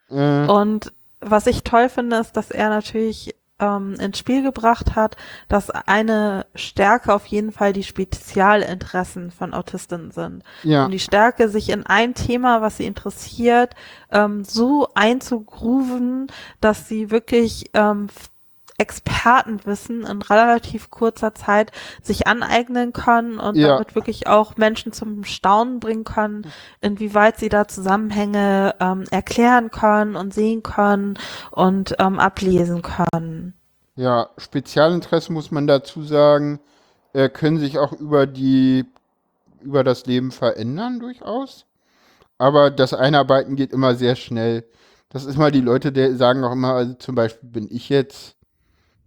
Äh, 0.09 0.45
Und 0.45 0.93
was 1.19 1.47
ich 1.47 1.63
toll 1.63 1.89
finde, 1.89 2.17
ist, 2.17 2.35
dass 2.37 2.51
er 2.51 2.69
natürlich 2.69 3.35
ähm, 3.59 3.93
ins 3.99 4.17
Spiel 4.17 4.43
gebracht 4.43 4.95
hat, 4.95 5.15
dass 5.47 5.69
eine 5.69 6.45
Stärke 6.55 7.13
auf 7.13 7.25
jeden 7.27 7.51
Fall 7.51 7.71
die 7.73 7.83
Spezialinteressen 7.83 9.31
von 9.31 9.53
Autistinnen 9.53 10.11
sind. 10.11 10.43
ja, 10.63 10.85
Und 10.85 10.91
die 10.91 10.99
Stärke, 10.99 11.49
sich 11.49 11.69
in 11.69 11.85
ein 11.85 12.13
Thema, 12.13 12.61
was 12.61 12.77
sie 12.77 12.85
interessiert, 12.85 13.73
ähm, 14.11 14.43
so 14.43 14.89
einzugrooven, 14.95 16.27
dass 16.61 16.87
sie 16.87 17.11
wirklich 17.11 17.69
ähm, 17.73 18.07
Expertenwissen 18.83 20.03
in 20.03 20.21
relativ 20.21 20.89
kurzer 20.89 21.33
Zeit 21.33 21.71
sich 22.01 22.27
aneignen 22.27 22.91
können 22.91 23.39
und 23.39 23.55
Ja. 23.55 23.69
damit 23.69 23.95
wirklich 23.95 24.27
auch 24.27 24.57
Menschen 24.57 24.91
zum 24.91 25.23
Staunen 25.23 25.79
bringen 25.79 26.03
können, 26.03 26.45
inwieweit 26.81 27.37
sie 27.39 27.49
da 27.49 27.67
Zusammenhänge 27.67 28.75
ähm, 28.79 29.05
erklären 29.09 29.71
können 29.71 30.15
und 30.15 30.33
sehen 30.33 30.63
können 30.63 31.17
und 31.51 31.95
ähm, 31.99 32.19
ablesen 32.19 32.81
können. 32.81 33.53
Ja, 33.95 34.29
Spezialinteressen 34.37 35.33
muss 35.33 35.51
man 35.51 35.67
dazu 35.67 36.03
sagen, 36.03 36.59
äh, 37.13 37.29
können 37.29 37.59
sich 37.59 37.77
auch 37.79 37.93
über 37.93 38.25
die, 38.27 38.85
über 39.61 39.83
das 39.83 40.05
Leben 40.05 40.31
verändern 40.31 40.99
durchaus. 40.99 41.65
Aber 42.37 42.71
das 42.71 42.93
Einarbeiten 42.93 43.55
geht 43.55 43.71
immer 43.71 43.95
sehr 43.95 44.15
schnell. 44.15 44.65
Das 45.09 45.25
ist 45.25 45.37
mal 45.37 45.51
die 45.51 45.61
Leute, 45.61 45.91
die 45.91 46.15
sagen 46.15 46.43
auch 46.43 46.51
immer, 46.53 46.73
also 46.73 46.93
zum 46.95 47.13
Beispiel 47.15 47.47
bin 47.49 47.67
ich 47.69 47.87
jetzt 47.89 48.35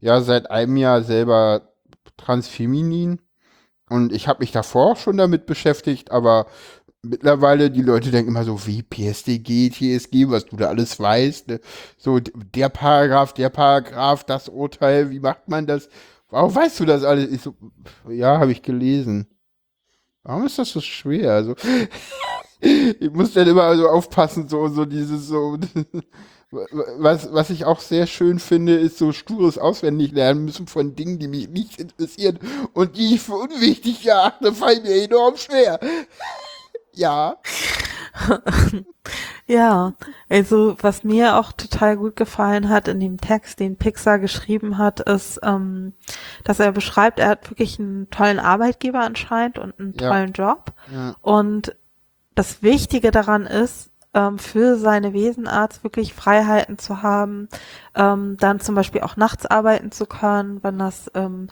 ja 0.00 0.20
seit 0.20 0.50
einem 0.50 0.76
Jahr 0.76 1.02
selber 1.02 1.72
transfeminin 2.16 3.20
und 3.88 4.12
ich 4.12 4.28
habe 4.28 4.40
mich 4.40 4.52
davor 4.52 4.92
auch 4.92 4.96
schon 4.96 5.16
damit 5.16 5.46
beschäftigt, 5.46 6.10
aber 6.10 6.46
mittlerweile 7.02 7.70
die 7.70 7.82
Leute 7.82 8.10
denken 8.10 8.30
immer 8.30 8.44
so, 8.44 8.66
wie 8.66 8.82
PSDG, 8.82 9.70
TSG, 9.70 10.28
was 10.28 10.46
du 10.46 10.56
da 10.56 10.68
alles 10.68 10.98
weißt, 10.98 11.48
ne? 11.48 11.60
so 11.96 12.18
der 12.20 12.68
Paragraph, 12.68 13.32
der 13.32 13.48
Paragraph, 13.48 14.24
das 14.24 14.48
Urteil, 14.48 15.10
wie 15.10 15.20
macht 15.20 15.48
man 15.48 15.66
das? 15.66 15.88
Warum 16.28 16.54
weißt 16.54 16.80
du 16.80 16.84
das 16.84 17.04
alles? 17.04 17.30
Ich 17.30 17.42
so, 17.42 17.54
ja, 18.08 18.38
habe 18.38 18.52
ich 18.52 18.62
gelesen. 18.62 19.28
Warum 20.24 20.46
ist 20.46 20.58
das 20.58 20.70
so 20.70 20.80
schwer? 20.80 21.32
Also, 21.32 21.54
ich 22.60 23.10
muss 23.12 23.32
dann 23.32 23.46
immer 23.46 23.76
so 23.76 23.88
aufpassen, 23.88 24.48
so, 24.48 24.66
so 24.68 24.84
dieses, 24.84 25.28
so, 25.28 25.56
was, 26.98 27.32
was 27.32 27.50
ich 27.50 27.64
auch 27.64 27.80
sehr 27.80 28.06
schön 28.06 28.38
finde, 28.38 28.74
ist 28.76 28.98
so 28.98 29.12
stures 29.12 29.58
Auswendiglernen 29.58 30.44
müssen 30.44 30.66
von 30.66 30.94
Dingen, 30.96 31.18
die 31.18 31.28
mich 31.28 31.48
nicht 31.48 31.80
interessieren 31.80 32.38
und 32.72 32.96
die 32.96 33.14
ich 33.16 33.22
für 33.22 33.34
unwichtig 33.34 34.06
erachte, 34.06 34.52
fallen 34.52 34.82
mir 34.82 35.02
enorm 35.04 35.36
schwer. 35.36 35.80
Ja. 36.98 37.36
Ja, 39.48 39.94
also 40.28 40.76
was 40.80 41.04
mir 41.04 41.36
auch 41.36 41.52
total 41.52 41.96
gut 41.96 42.16
gefallen 42.16 42.68
hat 42.68 42.88
in 42.88 42.98
dem 42.98 43.20
Text, 43.20 43.60
den 43.60 43.76
Pixar 43.76 44.18
geschrieben 44.18 44.76
hat, 44.76 44.98
ist, 45.00 45.38
ähm, 45.44 45.92
dass 46.42 46.58
er 46.58 46.72
beschreibt, 46.72 47.20
er 47.20 47.28
hat 47.28 47.48
wirklich 47.50 47.78
einen 47.78 48.10
tollen 48.10 48.40
Arbeitgeber 48.40 49.00
anscheinend 49.00 49.58
und 49.58 49.78
einen 49.78 49.94
Ja. 50.00 50.08
tollen 50.08 50.32
Job. 50.32 50.72
Ja. 50.92 51.14
Und 51.22 51.76
das 52.34 52.62
Wichtige 52.64 53.12
daran 53.12 53.46
ist, 53.46 53.90
ähm, 54.16 54.38
für 54.38 54.76
seine 54.76 55.12
Wesenarzt 55.12 55.84
wirklich 55.84 56.14
Freiheiten 56.14 56.78
zu 56.78 57.02
haben, 57.02 57.48
ähm, 57.94 58.36
dann 58.40 58.58
zum 58.60 58.74
Beispiel 58.74 59.02
auch 59.02 59.16
nachts 59.16 59.44
arbeiten 59.44 59.92
zu 59.92 60.06
können, 60.06 60.64
wenn 60.64 60.78
das 60.78 61.10
ähm, 61.14 61.48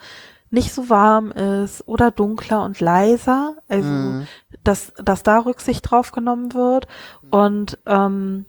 nicht 0.50 0.72
so 0.72 0.88
warm 0.88 1.30
ist 1.30 1.86
oder 1.86 2.10
dunkler 2.10 2.64
und 2.64 2.80
leiser. 2.80 3.56
Also 3.68 3.90
Mhm. 3.90 4.26
dass, 4.64 4.94
dass 4.96 5.22
da 5.22 5.40
Rücksicht 5.40 5.90
drauf 5.90 6.10
genommen 6.12 6.54
wird 6.54 6.88
und 7.30 7.78
ähm, 7.86 8.46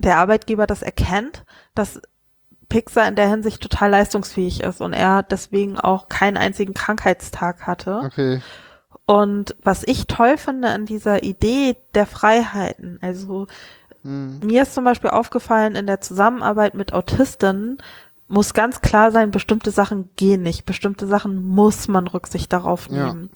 der 0.00 0.18
Arbeitgeber 0.18 0.66
das 0.66 0.82
erkennt, 0.82 1.44
dass 1.74 2.00
Pixar 2.68 3.06
in 3.08 3.14
der 3.14 3.28
Hinsicht 3.28 3.62
total 3.62 3.90
leistungsfähig 3.90 4.62
ist 4.62 4.80
und 4.80 4.92
er 4.92 5.22
deswegen 5.22 5.78
auch 5.78 6.08
keinen 6.08 6.36
einzigen 6.36 6.74
Krankheitstag 6.74 7.66
hatte. 7.66 8.02
Okay. 8.04 8.42
Und 9.08 9.56
was 9.62 9.84
ich 9.84 10.06
toll 10.06 10.36
finde 10.36 10.68
an 10.68 10.84
dieser 10.84 11.22
Idee 11.22 11.76
der 11.94 12.04
Freiheiten, 12.04 12.98
also 13.00 13.46
Hm. 14.02 14.40
mir 14.40 14.62
ist 14.62 14.74
zum 14.74 14.84
Beispiel 14.84 15.08
aufgefallen 15.08 15.76
in 15.76 15.86
der 15.86 16.02
Zusammenarbeit 16.02 16.74
mit 16.74 16.92
Autistinnen, 16.92 17.78
muss 18.28 18.52
ganz 18.52 18.82
klar 18.82 19.10
sein, 19.10 19.30
bestimmte 19.30 19.70
Sachen 19.70 20.10
gehen 20.16 20.42
nicht, 20.42 20.66
bestimmte 20.66 21.06
Sachen 21.06 21.42
muss 21.42 21.88
man 21.88 22.06
Rücksicht 22.06 22.52
darauf 22.52 22.88
Ja. 22.90 23.06
nehmen. 23.06 23.30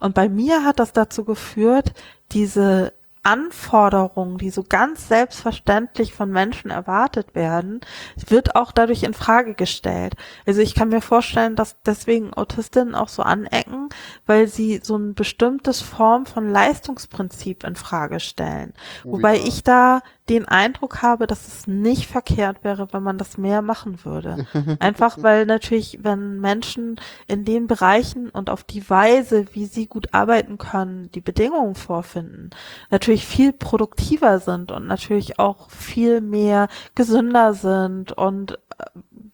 Und 0.00 0.14
bei 0.14 0.30
mir 0.30 0.64
hat 0.64 0.78
das 0.78 0.94
dazu 0.94 1.24
geführt, 1.26 1.92
diese 2.32 2.94
Anforderungen, 3.28 4.38
die 4.38 4.48
so 4.48 4.64
ganz 4.66 5.06
selbstverständlich 5.06 6.14
von 6.14 6.30
Menschen 6.30 6.70
erwartet 6.70 7.34
werden, 7.34 7.82
wird 8.26 8.56
auch 8.56 8.72
dadurch 8.72 9.02
in 9.02 9.12
Frage 9.12 9.52
gestellt. 9.52 10.14
Also 10.46 10.62
ich 10.62 10.74
kann 10.74 10.88
mir 10.88 11.02
vorstellen, 11.02 11.54
dass 11.54 11.76
deswegen 11.84 12.32
Autistinnen 12.32 12.94
auch 12.94 13.08
so 13.08 13.22
anecken, 13.22 13.90
weil 14.24 14.48
sie 14.48 14.80
so 14.82 14.96
ein 14.96 15.14
bestimmtes 15.14 15.82
Form 15.82 16.24
von 16.24 16.48
Leistungsprinzip 16.48 17.64
in 17.64 17.76
Frage 17.76 18.18
stellen. 18.18 18.72
Oh 19.04 19.12
Wobei 19.12 19.36
ja. 19.36 19.44
ich 19.46 19.62
da 19.62 20.00
den 20.28 20.46
Eindruck 20.46 21.02
habe, 21.02 21.26
dass 21.26 21.48
es 21.48 21.66
nicht 21.66 22.06
verkehrt 22.06 22.62
wäre, 22.64 22.92
wenn 22.92 23.02
man 23.02 23.18
das 23.18 23.38
mehr 23.38 23.62
machen 23.62 24.04
würde. 24.04 24.46
Einfach 24.80 25.22
weil 25.22 25.46
natürlich, 25.46 25.98
wenn 26.02 26.40
Menschen 26.40 27.00
in 27.26 27.44
den 27.44 27.66
Bereichen 27.66 28.28
und 28.30 28.50
auf 28.50 28.64
die 28.64 28.88
Weise, 28.88 29.46
wie 29.54 29.66
sie 29.66 29.86
gut 29.86 30.12
arbeiten 30.14 30.58
können, 30.58 31.10
die 31.12 31.20
Bedingungen 31.20 31.74
vorfinden, 31.74 32.50
natürlich 32.90 33.26
viel 33.26 33.52
produktiver 33.52 34.38
sind 34.40 34.70
und 34.70 34.86
natürlich 34.86 35.38
auch 35.38 35.70
viel 35.70 36.20
mehr 36.20 36.68
gesünder 36.94 37.54
sind 37.54 38.12
und 38.12 38.52
äh, 38.52 38.84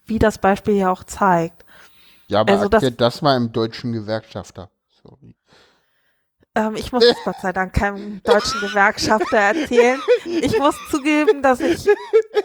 wie 0.06 0.18
das 0.18 0.38
Beispiel 0.38 0.74
ja 0.74 0.90
auch 0.92 1.04
zeigt. 1.04 1.64
Ja, 2.28 2.40
aber 2.40 2.52
Also 2.52 2.68
das- 2.68 2.84
das 2.96 3.22
mal 3.22 3.36
im 3.36 3.52
deutschen 3.52 3.92
Gewerkschafter. 3.92 4.70
Sorry. 5.02 5.34
Ähm, 6.56 6.76
ich 6.76 6.92
muss 6.92 7.04
es 7.04 7.16
Gott 7.24 7.36
sei 7.42 7.52
Dank 7.52 7.72
keinem 7.72 8.22
deutschen 8.22 8.60
Gewerkschafter 8.60 9.36
erzählen. 9.36 10.00
Ich 10.24 10.56
muss 10.58 10.76
zugeben, 10.90 11.42
dass 11.42 11.58
ich 11.60 11.86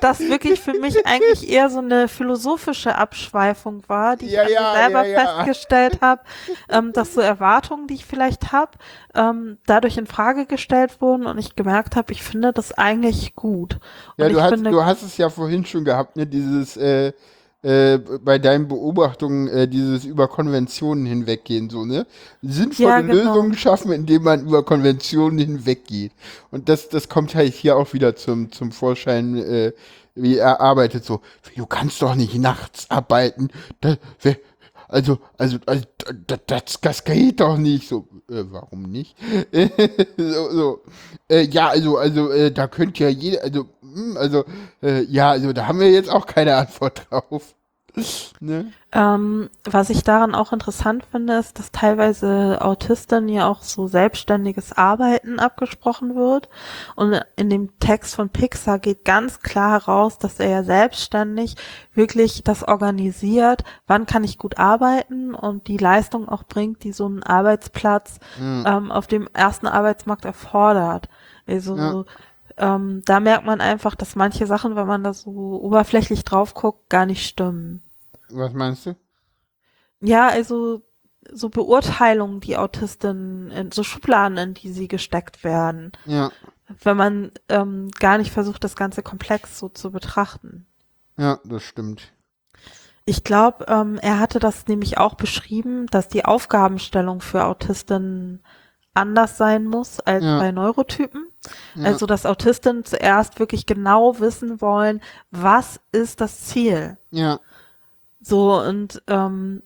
das 0.01 0.19
wirklich 0.19 0.59
für 0.59 0.73
mich 0.73 1.05
eigentlich 1.05 1.47
eher 1.49 1.69
so 1.69 1.79
eine 1.79 2.07
philosophische 2.07 2.95
Abschweifung 2.95 3.83
war, 3.87 4.15
die 4.17 4.27
Ja, 4.27 4.43
ich 4.45 4.51
ja, 4.51 4.73
selber 4.73 5.05
ja, 5.05 5.19
festgestellt 5.19 6.01
habe, 6.01 6.21
ähm, 6.69 6.91
dass 6.91 7.13
so 7.13 7.21
Erwartungen, 7.21 7.85
die 7.87 7.95
ich 7.95 8.05
vielleicht 8.05 8.51
habe, 8.51 8.71
ähm, 9.13 9.59
dadurch 9.67 9.97
in 9.97 10.07
Frage 10.07 10.47
gestellt 10.47 11.01
wurden 11.01 11.27
und 11.27 11.37
ich 11.37 11.55
gemerkt 11.55 11.95
habe, 11.95 12.11
ich 12.11 12.23
finde 12.23 12.51
das 12.51 12.73
eigentlich 12.73 13.35
gut. 13.35 13.79
Und 14.17 14.23
Ja, 14.23 14.29
du 14.29 14.41
hast, 14.41 14.49
finde, 14.49 14.71
du 14.71 14.83
hast 14.83 15.03
es 15.03 15.17
ja 15.17 15.29
vorhin 15.29 15.65
schon 15.65 15.85
gehabt, 15.85 16.15
ne, 16.15 16.25
dieses, 16.25 16.77
äh, 16.77 17.13
äh, 17.61 17.97
bei 17.97 18.39
deinen 18.39 18.67
Beobachtungen, 18.67 19.47
äh, 19.49 19.67
dieses 19.67 20.05
über 20.05 20.27
Konventionen 20.27 21.05
hinweggehen, 21.05 21.69
so, 21.69 21.85
ne? 21.85 22.07
Sinnvolle 22.41 23.01
Ja, 23.01 23.01
genau. 23.01 23.13
Lösungen 23.33 23.53
schaffen, 23.57 23.91
indem 23.91 24.23
man 24.23 24.41
über 24.47 24.63
Konventionen 24.63 25.37
hinweggeht. 25.39 26.13
Und 26.51 26.69
das, 26.69 26.89
das 26.89 27.09
kommt 27.09 27.35
halt 27.35 27.53
hier 27.53 27.75
auch 27.77 27.93
wieder 27.93 28.15
zum, 28.15 28.51
zum 28.51 28.71
Vorschein, 28.71 29.35
äh, 29.37 29.73
wie 30.15 30.37
er 30.37 30.59
arbeitet, 30.61 31.05
so, 31.05 31.21
du 31.55 31.65
kannst 31.65 32.01
doch 32.01 32.15
nicht 32.15 32.35
nachts 32.37 32.89
arbeiten, 32.89 33.49
das, 33.81 33.97
wer- 34.21 34.37
also, 34.87 35.19
also, 35.37 35.57
also 35.67 35.83
das, 36.25 36.39
das, 36.47 36.81
das 36.81 37.03
geht 37.03 37.39
doch 37.41 37.57
nicht. 37.57 37.87
So, 37.87 38.07
äh, 38.29 38.43
warum 38.49 38.83
nicht? 38.83 39.15
so, 40.17 40.51
so. 40.51 40.81
Äh, 41.29 41.43
ja, 41.43 41.67
also, 41.69 41.97
also, 41.97 42.31
äh, 42.31 42.51
da 42.51 42.67
könnte 42.67 43.03
ja 43.03 43.09
jeder, 43.09 43.43
also, 43.43 43.67
hm, 43.93 44.17
also, 44.17 44.45
äh, 44.81 45.03
ja, 45.03 45.31
also, 45.31 45.53
da 45.53 45.67
haben 45.67 45.79
wir 45.79 45.91
jetzt 45.91 46.09
auch 46.09 46.25
keine 46.25 46.55
Antwort 46.55 47.07
drauf. 47.09 47.55
ne? 48.39 48.71
Ähm, 48.91 49.49
was 49.65 49.89
ich 49.89 50.03
daran 50.03 50.33
auch 50.35 50.53
interessant 50.53 51.03
finde, 51.11 51.37
ist, 51.37 51.59
dass 51.59 51.71
teilweise 51.71 52.59
Autisten 52.61 53.27
ja 53.27 53.47
auch 53.47 53.61
so 53.61 53.87
selbstständiges 53.87 54.73
Arbeiten 54.73 55.39
abgesprochen 55.39 56.15
wird. 56.15 56.49
Und 56.95 57.19
in 57.35 57.49
dem 57.49 57.77
Text 57.79 58.15
von 58.15 58.29
Pixar 58.29 58.79
geht 58.79 59.05
ganz 59.05 59.41
klar 59.41 59.71
heraus, 59.71 60.17
dass 60.17 60.39
er 60.39 60.49
ja 60.49 60.63
selbstständig 60.63 61.55
wirklich 61.93 62.43
das 62.43 62.63
organisiert, 62.63 63.63
wann 63.87 64.05
kann 64.05 64.23
ich 64.23 64.37
gut 64.37 64.57
arbeiten 64.59 65.33
und 65.35 65.67
die 65.67 65.77
Leistung 65.77 66.29
auch 66.29 66.43
bringt, 66.43 66.83
die 66.83 66.93
so 66.93 67.07
ein 67.07 67.23
Arbeitsplatz 67.23 68.19
Hm. 68.37 68.63
ähm, 68.67 68.91
auf 68.91 69.07
dem 69.07 69.27
ersten 69.33 69.67
Arbeitsmarkt 69.67 70.25
erfordert. 70.25 71.09
Also 71.47 71.75
Ja. 71.75 72.03
Ähm, 72.59 73.01
da 73.05 73.19
merkt 73.19 73.45
man 73.45 73.61
einfach, 73.61 73.95
dass 73.95 74.15
manche 74.15 74.45
Sachen, 74.47 74.75
wenn 74.75 74.87
man 74.87 75.03
da 75.03 75.13
so 75.13 75.31
oberflächlich 75.61 76.23
drauf 76.23 76.53
guckt, 76.53 76.89
gar 76.89 77.05
nicht 77.05 77.25
stimmen. 77.27 77.81
Was 78.29 78.53
meinst 78.53 78.85
du? 78.85 78.95
Ja, 80.01 80.27
also 80.27 80.81
so 81.31 81.49
Beurteilungen, 81.49 82.39
die 82.39 82.57
Autisten, 82.57 83.51
in, 83.51 83.71
so 83.71 83.83
Schubladen, 83.83 84.37
in 84.37 84.53
die 84.53 84.71
sie 84.71 84.87
gesteckt 84.87 85.43
werden, 85.43 85.91
Ja, 86.05 86.31
wenn 86.83 86.97
man 86.97 87.31
ähm, 87.49 87.89
gar 87.99 88.17
nicht 88.17 88.31
versucht, 88.31 88.63
das 88.63 88.75
Ganze 88.75 89.01
komplex 89.03 89.57
so 89.59 89.69
zu 89.69 89.91
betrachten. 89.91 90.65
ja, 91.17 91.39
das 91.43 91.63
stimmt. 91.63 92.13
Ich 93.05 93.23
glaube, 93.23 93.65
ähm, 93.67 93.97
er 94.01 94.19
hatte 94.19 94.39
das 94.39 94.67
nämlich 94.67 94.99
auch 94.99 95.15
beschrieben, 95.15 95.87
dass 95.87 96.07
die 96.09 96.25
Aufgabenstellung 96.25 97.21
für 97.21 97.45
Autisten 97.45 98.43
anders 98.93 99.37
sein 99.37 99.65
muss 99.65 99.99
als 99.99 100.23
Ja. 100.23 100.39
bei 100.39 100.51
Neurotypen. 100.51 101.27
Ja. 101.75 101.85
Also, 101.85 102.05
dass 102.05 102.25
Autisten 102.25 102.83
zuerst 102.85 103.39
wirklich 103.39 103.65
genau 103.65 104.19
wissen 104.19 104.61
wollen, 104.61 105.01
was 105.31 105.79
ist 105.91 106.21
das 106.21 106.41
Ziel? 106.45 106.97
Ja, 107.11 107.39
So, 108.21 108.59
und 108.61 109.01
ähm, 109.07 109.63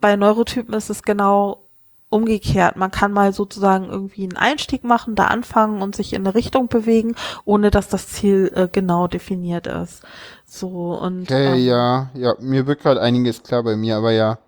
bei 0.00 0.16
Neurotypen 0.16 0.74
ist 0.74 0.90
es 0.90 1.02
genau 1.02 1.62
umgekehrt. 2.10 2.76
Man 2.76 2.90
kann 2.90 3.12
mal 3.12 3.32
sozusagen 3.32 3.86
irgendwie 3.86 4.24
einen 4.24 4.36
Einstieg 4.36 4.84
machen, 4.84 5.14
da 5.16 5.26
anfangen 5.28 5.82
und 5.82 5.96
sich 5.96 6.12
in 6.12 6.22
eine 6.22 6.34
Richtung 6.34 6.68
bewegen, 6.68 7.16
ohne 7.44 7.70
dass 7.70 7.88
das 7.88 8.08
Ziel 8.08 8.52
äh, 8.54 8.68
genau 8.70 9.08
definiert 9.08 9.66
ist. 9.66 10.02
So, 10.44 10.92
und 10.94 11.22
okay, 11.22 11.54
ähm, 11.54 11.66
ja, 11.66 12.10
ja, 12.14 12.34
mir 12.38 12.66
wird 12.66 12.80
gerade 12.82 13.00
einiges 13.00 13.42
klar 13.42 13.62
bei 13.64 13.74
mir, 13.76 13.96
aber 13.96 14.12
ja, 14.12 14.38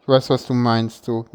ich 0.00 0.08
weiß, 0.08 0.30
was 0.30 0.46
du 0.46 0.54
meinst, 0.54 1.04
so. 1.04 1.26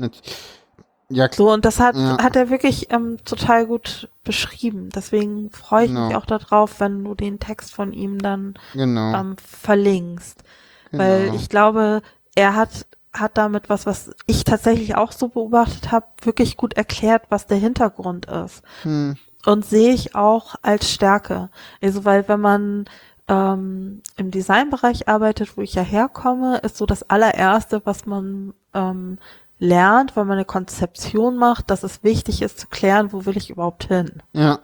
Ja, 1.10 1.28
klar. 1.30 1.48
so, 1.48 1.54
und 1.54 1.64
das 1.66 1.80
hat, 1.80 1.96
Ja. 1.96 2.18
hat 2.22 2.36
er 2.36 2.50
wirklich 2.50 2.92
ähm, 2.92 3.18
total 3.24 3.66
gut 3.66 4.10
beschrieben. 4.24 4.90
Deswegen 4.94 5.50
freue 5.52 5.86
ich 5.86 5.92
mich 5.92 6.00
Genau. 6.08 6.18
auch 6.18 6.26
darauf, 6.26 6.80
wenn 6.80 7.04
du 7.04 7.16
den 7.16 7.40
Text 7.40 7.74
von 7.74 7.94
ihm 7.94 8.20
dann 8.20 8.56
Genau. 8.74 9.14
ähm, 9.16 9.36
verlinkst. 9.38 10.44
Weil 10.92 11.26
genau. 11.26 11.36
ich 11.36 11.50
glaube, 11.50 12.02
er 12.36 12.56
hat, 12.56 12.86
hat 13.14 13.38
damit 13.38 13.70
was, 13.70 13.86
was 13.86 14.12
ich 14.26 14.44
tatsächlich 14.44 14.96
auch 14.96 15.12
so 15.12 15.30
beobachtet 15.30 15.92
habe, 15.92 16.06
wirklich 16.22 16.58
gut 16.58 16.74
erklärt, 16.74 17.24
was 17.30 17.48
der 17.48 17.58
Hintergrund 17.58 18.26
ist. 18.26 18.62
Hm, 18.84 19.16
Und 19.46 19.66
sehe 19.66 19.94
ich 19.94 20.14
auch 20.16 20.56
als 20.62 20.92
Stärke. 20.92 21.50
Also, 21.82 22.04
weil 22.06 22.28
wenn 22.28 22.42
man 22.42 22.86
ähm, 23.30 24.02
im 24.18 24.32
Designbereich 24.32 25.08
arbeitet, 25.08 25.56
wo 25.58 25.62
ich 25.62 25.74
ja 25.74 25.82
herkomme, 25.84 26.58
ist 26.60 26.78
so 26.78 26.86
das 26.86 27.10
allererste, 27.10 27.82
was 27.86 28.06
man 28.06 28.54
ähm, 28.74 29.18
lernt, 29.60 30.16
wenn 30.16 30.28
man 30.28 30.38
eine 30.38 30.46
Konzeption 30.46 31.38
macht, 31.38 31.70
dass 31.70 31.84
es 31.84 32.04
wichtig 32.04 32.42
ist 32.42 32.60
zu 32.60 32.68
klären, 32.68 33.12
wo 33.12 33.26
will 33.26 33.38
ich 33.38 33.50
überhaupt 33.50 33.86
hin. 33.86 34.22
ja, 34.34 34.60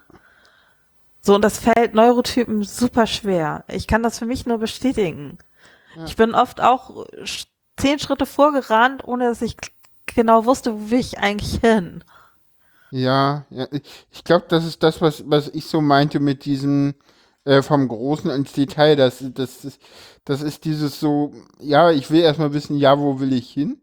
So, 1.21 1.35
und 1.35 1.41
das 1.41 1.57
fällt 1.57 1.93
Neurotypen 1.93 2.63
super 2.63 3.07
schwer. 3.07 3.63
Ich 3.67 3.87
kann 3.87 4.03
das 4.03 4.19
für 4.19 4.25
mich 4.25 4.45
nur 4.45 4.59
bestätigen. 4.59 5.37
Ja. 5.95 6.05
Ich 6.05 6.15
bin 6.15 6.35
oft 6.35 6.61
auch 6.61 7.05
zehn 7.77 7.99
Schritte 7.99 8.25
vorgerannt, 8.25 9.03
ohne 9.03 9.25
dass 9.25 9.41
ich 9.41 9.57
genau 10.05 10.45
wusste, 10.45 10.73
wo 10.73 10.91
will 10.91 10.99
ich 10.99 11.19
eigentlich 11.19 11.59
hin. 11.61 12.03
ja, 12.91 13.45
ja. 13.49 13.67
Ich, 14.11 14.23
glaube, 14.23 14.45
das 14.47 14.65
ist 14.65 14.83
das, 14.83 15.01
was, 15.01 15.23
was 15.27 15.49
ich 15.49 15.65
so 15.65 15.81
meinte 15.81 16.19
mit 16.19 16.45
diesem 16.45 16.93
äh, 17.45 17.61
vom 17.61 17.87
Großen 17.87 18.29
ins 18.31 18.53
Detail. 18.53 18.95
Das, 18.95 19.23
das, 19.33 19.65
ist, 19.65 19.81
das 20.25 20.41
ist 20.41 20.65
dieses 20.65 20.99
so, 20.99 21.33
ja, 21.59 21.91
ich 21.91 22.11
will 22.11 22.21
erstmal 22.21 22.53
wissen, 22.53 22.77
ja, 22.77 22.99
wo 22.99 23.19
will 23.19 23.33
ich 23.33 23.49
hin? 23.49 23.79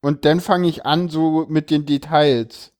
Und 0.00 0.24
dann 0.24 0.40
fange 0.40 0.68
ich 0.68 0.86
an 0.86 1.08
so 1.08 1.46
mit 1.48 1.70
den 1.70 1.86
Details. 1.86 2.72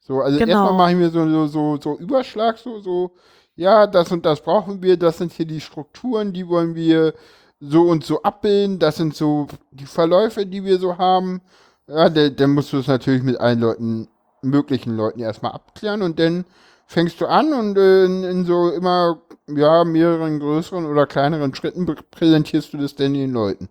So, 0.00 0.20
also 0.20 0.38
Genau. 0.38 0.52
erstmal 0.52 0.72
mache 0.74 0.90
ich 0.92 0.96
mir 0.98 1.10
so, 1.10 1.28
so, 1.28 1.46
so, 1.46 1.80
so 1.80 1.98
Überschlag, 1.98 2.58
so, 2.58 2.80
so, 2.80 3.12
ja, 3.56 3.86
das 3.86 4.10
und 4.12 4.26
das 4.26 4.42
brauchen 4.42 4.82
wir, 4.82 4.96
das 4.96 5.18
sind 5.18 5.32
hier 5.32 5.46
die 5.46 5.60
Strukturen, 5.60 6.32
die 6.32 6.48
wollen 6.48 6.74
wir 6.74 7.14
so 7.60 7.82
und 7.82 8.04
so 8.04 8.22
abbilden, 8.22 8.78
das 8.78 8.96
sind 8.96 9.14
so 9.14 9.46
die 9.70 9.86
Verläufe, 9.86 10.44
die 10.44 10.64
wir 10.64 10.78
so 10.78 10.98
haben. 10.98 11.40
Ja, 11.86 12.08
dann, 12.10 12.36
dann 12.36 12.50
musst 12.50 12.72
du 12.72 12.78
es 12.78 12.86
natürlich 12.86 13.22
mit 13.22 13.38
allen 13.38 13.60
Leuten, 13.60 14.08
möglichen 14.42 14.96
Leuten 14.96 15.20
erstmal 15.20 15.52
abklären 15.52 16.02
und 16.02 16.18
dann 16.18 16.44
fängst 16.86 17.20
du 17.20 17.26
an 17.26 17.54
und 17.54 17.78
äh, 17.78 18.04
in, 18.04 18.24
in 18.24 18.44
so 18.44 18.70
immer, 18.70 19.22
ja, 19.46 19.84
mehreren 19.84 20.38
größeren 20.40 20.84
oder 20.84 21.06
kleineren 21.06 21.54
Schritten 21.54 21.86
prä- 21.86 22.02
präsentierst 22.10 22.72
du 22.72 22.78
das 22.78 22.94
dann 22.94 23.14
den 23.14 23.32
Leuten. 23.32 23.68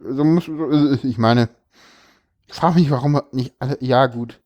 So 0.00 0.24
muss, 0.24 0.46
so, 0.46 0.70
äh, 0.70 0.98
ich 1.04 1.18
meine, 1.18 1.48
ich 2.48 2.54
frage 2.54 2.76
mich, 2.80 2.90
warum 2.90 3.20
nicht 3.32 3.54
alle, 3.60 3.78
ja 3.80 4.06
gut. 4.06 4.40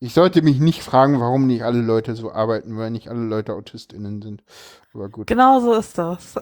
Ich 0.00 0.14
sollte 0.14 0.42
mich 0.42 0.60
nicht 0.60 0.82
fragen, 0.82 1.20
warum 1.20 1.46
nicht 1.46 1.62
alle 1.64 1.80
Leute 1.82 2.16
so 2.16 2.32
arbeiten, 2.32 2.78
weil 2.78 2.90
nicht 2.90 3.08
alle 3.08 3.20
Leute 3.24 3.54
AutistInnen 3.54 4.22
sind. 4.22 4.42
Aber 4.94 5.08
gut. 5.10 5.26
Genau 5.28 5.60
so 5.60 5.74
ist 5.74 5.98
das. 5.98 6.36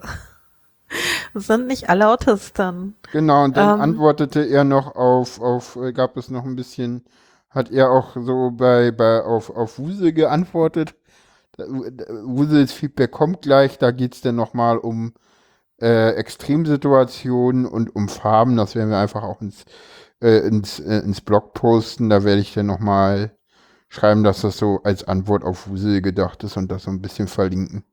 Sind 1.35 1.67
nicht 1.67 1.89
alle 1.89 2.07
Autisten. 2.09 2.95
Genau, 3.11 3.43
und 3.43 3.57
dann 3.57 3.73
Ähm. 3.75 3.81
antwortete 3.81 4.41
er 4.45 4.63
noch 4.63 4.95
auf, 4.95 5.41
auf, 5.41 5.75
äh, 5.77 5.93
gab 5.93 6.17
es 6.17 6.29
noch 6.29 6.45
ein 6.45 6.55
bisschen, 6.55 7.05
hat 7.49 7.71
er 7.71 7.91
auch 7.91 8.15
so 8.15 8.51
bei, 8.51 8.91
bei, 8.91 9.23
auf, 9.23 9.49
auf 9.49 9.79
Wuse 9.79 10.13
geantwortet. 10.13 10.95
Da- 11.57 11.65
Wuses 11.67 12.71
Feedback 12.73 13.11
kommt 13.11 13.43
gleich, 13.43 13.77
da 13.79 13.91
geht 13.91 14.15
es 14.15 14.21
dann 14.21 14.35
nochmal 14.35 14.77
um 14.79 15.13
äh, 15.81 16.11
Extremsituationen 16.15 17.65
und 17.67 17.95
um 17.95 18.09
Farben. 18.09 18.57
Das 18.57 18.75
werden 18.75 18.89
wir 18.91 18.99
einfach 18.99 19.23
auch 19.23 19.41
ins, 19.41 19.65
äh, 20.21 20.39
ins, 20.47 20.79
äh, 20.79 20.99
ins 20.99 21.21
Blog 21.21 21.53
posten. 21.53 22.09
Da 22.09 22.23
werde 22.23 22.41
ich 22.41 22.53
dann 22.53 22.67
nochmal 22.67 23.37
schreiben, 23.89 24.23
dass 24.23 24.41
das 24.41 24.57
so 24.57 24.81
als 24.83 25.03
Antwort 25.05 25.43
auf 25.43 25.67
Wusel 25.69 26.01
gedacht 26.01 26.43
ist 26.43 26.57
und 26.57 26.71
das 26.71 26.83
so 26.83 26.91
ein 26.91 27.01
bisschen 27.01 27.27
verlinken. 27.27 27.83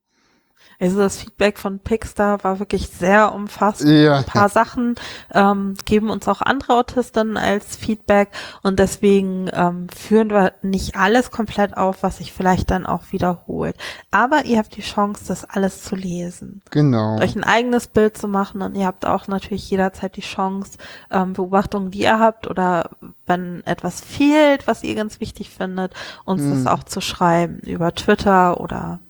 Also 0.78 0.98
das 0.98 1.16
Feedback 1.18 1.58
von 1.58 1.78
Pixar 1.78 2.44
war 2.44 2.58
wirklich 2.58 2.88
sehr 2.88 3.34
umfassend. 3.34 3.90
Ja, 3.90 4.18
Ein 4.18 4.24
paar. 4.24 4.48
Sachen 4.48 4.94
ähm, 5.32 5.74
geben 5.84 6.10
uns 6.10 6.28
auch 6.28 6.42
andere 6.42 6.74
Autistinnen 6.74 7.36
als 7.36 7.76
Feedback 7.76 8.28
und 8.62 8.78
deswegen 8.78 9.48
ähm, 9.52 9.86
führen 9.88 10.30
wir 10.30 10.52
nicht 10.62 10.96
alles 10.96 11.30
komplett 11.30 11.76
auf, 11.76 12.02
was 12.02 12.18
sich 12.18 12.32
vielleicht 12.32 12.70
dann 12.70 12.84
auch 12.86 13.04
wiederholt. 13.10 13.76
Aber 14.10 14.44
ihr 14.44 14.58
habt 14.58 14.76
die 14.76 14.82
Chance, 14.82 15.24
das 15.28 15.44
alles 15.44 15.82
zu 15.82 15.96
lesen, 15.96 16.62
Genau. 16.70 17.18
euch 17.20 17.34
ein 17.36 17.44
eigenes 17.44 17.86
Bild 17.88 18.16
zu 18.18 18.28
machen 18.28 18.60
und 18.62 18.74
ihr 18.76 18.86
habt 18.86 19.06
auch 19.06 19.28
natürlich 19.28 19.70
jederzeit 19.70 20.16
die 20.16 20.20
Chance, 20.22 20.78
ähm, 21.10 21.32
Beobachtungen, 21.32 21.90
die 21.90 22.00
ihr 22.02 22.18
habt 22.18 22.46
oder 22.48 22.90
wenn 23.26 23.64
etwas 23.66 24.00
fehlt, 24.00 24.66
was 24.66 24.82
ihr 24.84 24.94
ganz 24.94 25.20
wichtig 25.20 25.50
findet, 25.50 25.94
uns 26.24 26.42
Hm. 26.42 26.50
das 26.64 26.66
auch 26.72 26.84
zu 26.84 27.00
schreiben 27.00 27.60
über 27.60 27.94
Twitter 27.94 28.60
oder 28.60 29.00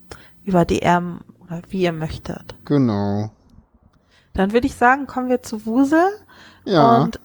über 0.43 0.65
DM 0.65 1.19
oder 1.49 1.61
wie 1.69 1.81
ihr 1.81 1.93
möchtet. 1.93 2.55
Genau. 2.65 3.31
Dann 4.33 4.53
würde 4.53 4.67
ich 4.67 4.75
sagen, 4.75 5.07
kommen 5.07 5.29
wir 5.29 5.41
zu 5.41 5.65
Wusel. 5.65 6.05
Ja. 6.65 6.97
Und 7.01 7.19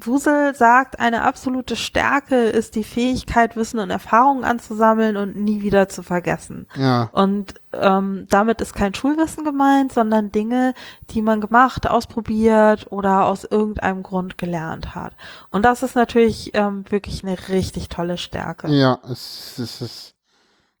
Wusel 0.00 0.54
sagt, 0.54 1.00
eine 1.00 1.22
absolute 1.22 1.74
Stärke 1.74 2.36
ist 2.36 2.76
die 2.76 2.84
Fähigkeit, 2.84 3.56
Wissen 3.56 3.80
und 3.80 3.90
Erfahrungen 3.90 4.44
anzusammeln 4.44 5.16
und 5.16 5.36
nie 5.36 5.62
wieder 5.62 5.88
zu 5.88 6.04
vergessen. 6.04 6.68
ja. 6.76 7.10
Und 7.12 7.54
ähm, 7.72 8.26
damit 8.30 8.60
ist 8.60 8.74
kein 8.74 8.94
Schulwissen 8.94 9.44
gemeint, 9.44 9.92
sondern 9.92 10.30
Dinge, 10.30 10.72
die 11.10 11.20
man 11.20 11.40
gemacht, 11.40 11.90
ausprobiert 11.90 12.86
oder 12.90 13.26
aus 13.26 13.44
irgendeinem 13.44 14.04
Grund 14.04 14.38
gelernt 14.38 14.94
hat. 14.94 15.14
Und 15.50 15.64
das 15.64 15.82
ist 15.82 15.96
natürlich 15.96 16.52
ähm, 16.54 16.84
wirklich 16.88 17.24
eine 17.24 17.36
richtig 17.48 17.88
tolle 17.88 18.18
Stärke. 18.18 18.68
Ja, 18.68 19.00
es, 19.10 19.58
es 19.58 19.82
ist 19.82 20.14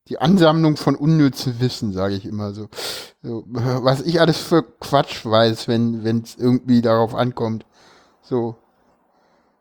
die 0.08 0.18
Ansammlung 0.18 0.76
von 0.76 0.96
unnützem 0.96 1.60
Wissen, 1.60 1.92
sage 1.92 2.14
ich 2.14 2.24
immer 2.24 2.52
so. 2.52 2.68
so. 3.22 3.44
Was 3.46 4.00
ich 4.00 4.20
alles 4.20 4.38
für 4.38 4.62
Quatsch 4.62 5.24
weiß, 5.24 5.68
wenn 5.68 6.22
es 6.22 6.36
irgendwie 6.36 6.80
darauf 6.82 7.14
ankommt. 7.14 7.66
So. 8.22 8.56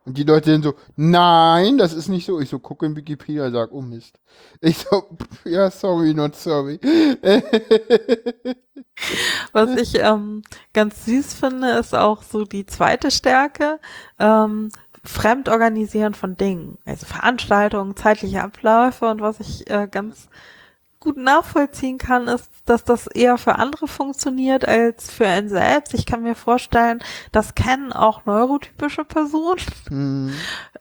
Und 0.07 0.17
die 0.17 0.23
Leute 0.23 0.51
sind 0.51 0.63
so, 0.63 0.73
nein, 0.95 1.77
das 1.77 1.93
ist 1.93 2.07
nicht 2.07 2.25
so. 2.25 2.39
Ich 2.39 2.47
so, 2.47 2.59
gucke 2.59 2.85
in 2.85 2.95
Wikipedia, 2.95 3.51
sag, 3.51 3.73
oh 3.73 3.81
Mist. 3.81 4.21
Ich 4.61 4.77
so, 4.77 5.03
ja, 5.43 5.69
sorry, 5.69 6.13
not 6.13 6.33
sorry. 6.33 6.79
Was 9.51 9.75
ich 9.75 9.95
ähm, 9.99 10.43
ganz 10.71 11.03
süß 11.03 11.33
finde, 11.33 11.71
ist 11.71 11.93
auch 11.93 12.23
so 12.23 12.45
die 12.45 12.65
zweite 12.65 13.11
Stärke, 13.11 13.81
ähm, 14.17 14.69
Fremdorganisieren 15.09 16.13
von 16.13 16.35
Dingen, 16.35 16.77
also 16.85 17.05
Veranstaltungen, 17.05 17.95
zeitliche 17.95 18.43
Abläufe 18.43 19.07
und 19.07 19.21
was 19.21 19.39
ich 19.39 19.69
äh, 19.69 19.87
ganz 19.89 20.29
gut 20.99 21.17
nachvollziehen 21.17 21.97
kann, 21.97 22.27
ist, 22.27 22.49
dass 22.65 22.83
das 22.83 23.07
eher 23.07 23.37
für 23.37 23.55
andere 23.55 23.87
funktioniert 23.87 24.67
als 24.67 25.11
für 25.11 25.27
einen 25.27 25.47
selbst. 25.49 25.93
Ich 25.93 26.05
kann 26.05 26.23
mir 26.23 26.35
vorstellen, 26.35 26.99
das 27.31 27.55
kennen 27.55 27.93
auch 27.93 28.25
neurotypische 28.25 29.05
Personen. 29.05 29.61
Hm, 29.89 30.33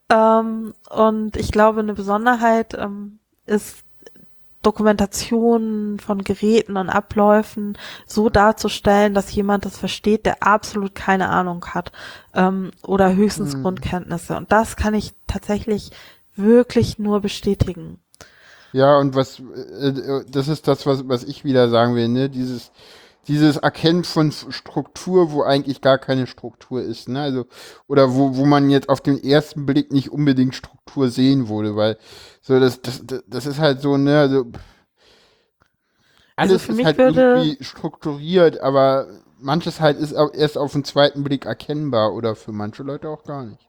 Ähm, 0.09 0.75
und 0.91 1.37
ich 1.37 1.51
glaube, 1.51 1.81
eine 1.81 1.95
Besonderheit 1.95 2.75
ähm, 2.75 3.19
ist 3.45 3.86
Dokumentation 4.67 5.99
von 6.01 6.25
Geräten 6.25 6.77
und 6.77 6.91
Abläufen 6.91 7.79
so 8.05 8.29
darzustellen, 8.29 9.15
dass 9.15 9.33
jemand 9.33 9.65
das 9.65 9.79
versteht, 9.79 10.27
der 10.27 10.43
absolut 10.43 10.97
keine 10.97 11.29
Ahnung 11.29 11.65
hat 11.67 11.93
ähm, 12.35 12.73
oder 12.83 13.15
höchstens 13.15 13.55
Hm. 13.55 13.63
Grundkenntnisse. 13.63 14.37
Und 14.37 14.51
das 14.51 14.75
kann 14.75 14.95
ich 14.95 15.13
tatsächlich 15.29 15.93
wirklich 16.35 16.99
nur 16.99 17.21
bestätigen. 17.21 18.01
Ja, 18.73 18.99
und 18.99 19.15
was, 19.15 19.41
äh, 19.81 19.89
äh, 19.89 20.25
das 20.29 20.49
ist 20.49 20.67
das, 20.67 20.85
was, 20.85 21.09
was 21.09 21.23
ich 21.23 21.45
wieder 21.45 21.71
sagen 21.71 21.95
will, 21.95 22.09
ne? 22.09 22.29
Dieses, 22.29 22.73
dieses 23.29 23.57
Erkennen 23.57 24.05
von 24.05 24.33
Struktur, 24.33 25.33
wo 25.33 25.43
eigentlich 25.43 25.81
gar 25.81 25.99
keine 25.99 26.27
Struktur 26.27 26.83
ist, 26.83 27.09
ne? 27.09 27.21
Also, 27.23 27.47
oder 27.89 28.15
wo, 28.15 28.37
wo 28.37 28.45
man 28.47 28.71
jetzt 28.71 28.89
auf 28.89 29.01
den 29.01 29.23
ersten 29.23 29.67
Blick 29.67 29.93
nicht 29.93 30.11
unbedingt 30.13 30.55
Struktur 30.55 31.11
sehen 31.11 31.49
würde, 31.49 31.77
weil 31.77 31.99
so, 32.43 32.59
das, 32.61 32.81
das, 32.83 33.03
das- 33.07 33.25
das 33.27 33.47
ist 33.47 33.59
halt 33.59 33.81
so, 33.81 33.97
ne, 33.97 34.19
also, 34.21 34.47
Also 36.39 36.59
alles 36.59 36.59
für 36.59 36.73
ist 36.73 36.73
mich 36.73 36.85
halt 36.85 36.99
würde- 36.99 37.51
irgendwie 37.53 37.59
strukturiert, 37.63 38.61
aber 38.61 39.07
manches 39.39 39.81
halt 39.81 39.99
ist 39.99 40.15
auch 40.15 40.33
erst 40.35 40.57
auf 40.59 40.73
den 40.73 40.85
zweiten 40.85 41.25
Blick 41.25 41.45
erkennbar 41.47 42.15
oder 42.15 42.35
für 42.37 42.53
manche 42.53 42.83
Leute 42.83 43.09
auch 43.09 43.25
gar 43.25 43.45
nicht. 43.45 43.69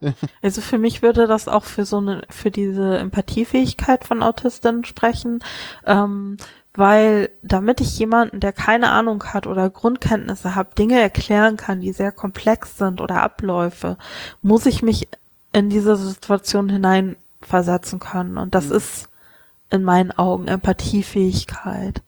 Also 0.42 0.60
für 0.60 0.78
mich 0.78 1.00
würde 1.02 1.26
das 1.26 1.48
auch 1.48 1.64
für 1.64 1.86
so 1.86 1.96
eine, 1.98 2.22
für 2.28 2.50
diese 2.50 2.98
Empathiefähigkeit 2.98 4.04
von 4.04 4.22
Autistinnen 4.22 4.84
sprechen, 4.84 5.40
ähm, 5.86 6.36
weil 6.76 7.30
damit 7.42 7.80
ich 7.80 7.98
jemanden, 7.98 8.40
der 8.40 8.52
keine 8.52 8.90
Ahnung 8.90 9.22
hat 9.32 9.46
oder 9.46 9.70
Grundkenntnisse 9.70 10.54
hat, 10.54 10.76
Dinge 10.78 11.00
erklären 11.00 11.56
kann, 11.56 11.80
die 11.80 11.92
sehr 11.92 12.12
komplex 12.12 12.76
sind 12.78 13.00
oder 13.00 13.22
Abläufe, 13.22 13.96
muss 14.42 14.66
ich 14.66 14.82
mich 14.82 15.08
in 15.52 15.70
diese 15.70 15.96
Situation 15.96 16.68
hineinversetzen 16.68 18.00
können. 18.00 18.38
Und 18.38 18.54
das 18.56 18.70
ist 18.70 19.08
in 19.70 19.84
meinen 19.84 20.10
Augen 20.12 20.48
Empathiefähigkeit. 20.48 22.02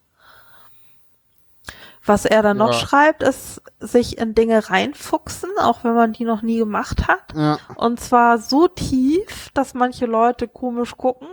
Was 2.04 2.24
er 2.24 2.42
dann 2.42 2.58
noch 2.58 2.68
Ja. 2.72 2.72
schreibt, 2.72 3.22
ist 3.22 3.62
sich 3.80 4.18
in 4.18 4.34
Dinge 4.34 4.70
reinfuchsen, 4.70 5.50
auch 5.60 5.82
wenn 5.82 5.94
man 5.94 6.12
die 6.12 6.24
noch 6.24 6.42
nie 6.42 6.58
gemacht 6.58 7.08
hat. 7.08 7.34
Ja, 7.34 7.58
Und 7.74 7.98
zwar 8.00 8.38
so 8.38 8.68
tief, 8.68 9.50
dass 9.54 9.74
manche 9.74 10.06
Leute 10.06 10.46
komisch 10.46 10.96
gucken, 10.96 11.28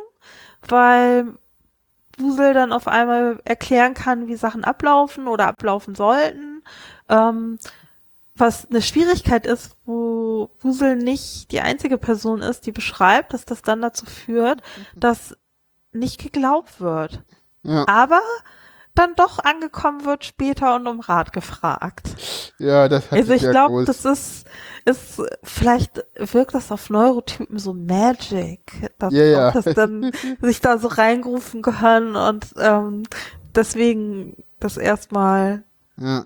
weil 0.67 1.35
Wusel 2.17 2.53
dann 2.53 2.71
auf 2.71 2.87
einmal 2.87 3.39
erklären 3.45 3.93
kann, 3.93 4.27
wie 4.27 4.35
Sachen 4.35 4.63
ablaufen 4.63 5.27
oder 5.27 5.47
ablaufen 5.47 5.95
sollten. 5.95 6.63
Ähm, 7.09 7.57
was 8.35 8.67
eine 8.69 8.81
Schwierigkeit 8.81 9.45
ist, 9.45 9.77
wo 9.85 10.49
Wusel 10.59 10.95
nicht 10.95 11.51
die 11.51 11.61
einzige 11.61 11.97
Person 11.97 12.41
ist, 12.41 12.65
die 12.65 12.71
beschreibt, 12.71 13.33
dass 13.33 13.45
das 13.45 13.61
dann 13.61 13.81
dazu 13.81 14.05
führt, 14.05 14.61
dass 14.95 15.35
nicht 15.91 16.19
geglaubt 16.19 16.81
wird. 16.81 17.23
ja, 17.63 17.85
Aber 17.87 18.21
dann 18.95 19.15
doch 19.15 19.39
angekommen 19.39 20.05
wird 20.05 20.25
später 20.25 20.75
und 20.75 20.87
um 20.87 20.99
Rat 20.99 21.33
gefragt. 21.33 22.07
ja, 22.59 22.87
das 22.87 23.11
hat 23.11 23.13
Also 23.19 23.33
ich 23.33 23.41
glaube, 23.41 23.85
das 23.85 24.05
ist, 24.05 24.45
ist, 24.85 25.21
vielleicht 25.43 26.03
wirkt 26.17 26.53
das 26.53 26.71
auf 26.71 26.89
Neurotypen 26.89 27.57
so 27.59 27.73
Magic, 27.73 28.91
dass, 28.99 29.13
Ja, 29.13 29.23
ja. 29.23 29.51
dass 29.51 29.65
dann 29.65 30.11
sich 30.41 30.61
da 30.61 30.77
so 30.77 30.87
reingerufen 30.87 31.61
können 31.61 32.15
und 32.15 32.47
ähm, 32.57 33.03
deswegen 33.55 34.35
das 34.59 34.77
erstmal 34.77 35.63
ja, 35.97 36.25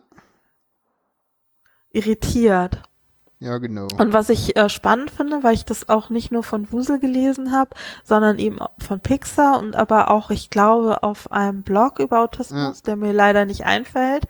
irritiert. 1.91 2.81
ja, 3.39 3.57
genau. 3.59 3.87
Und 3.97 4.13
was 4.13 4.29
ich 4.29 4.55
äh, 4.55 4.69
spannend 4.69 5.11
finde, 5.11 5.43
weil 5.43 5.53
ich 5.53 5.65
das 5.65 5.89
auch 5.89 6.09
nicht 6.09 6.31
nur 6.31 6.43
von 6.43 6.71
Wusel 6.71 6.99
gelesen 6.99 7.51
habe, 7.51 7.71
sondern 8.03 8.39
eben 8.39 8.59
auch 8.59 8.71
von 8.79 8.99
Pixar 8.99 9.59
und 9.59 9.75
aber 9.75 10.09
auch, 10.09 10.29
ich 10.31 10.49
glaube, 10.49 11.03
auf 11.03 11.31
einem 11.31 11.63
Blog 11.63 11.99
über 11.99 12.21
Autismus, 12.21 12.81
der 12.81 12.95
mir 12.95 13.13
leider 13.13 13.45
nicht 13.45 13.65
einfällt, 13.65 14.25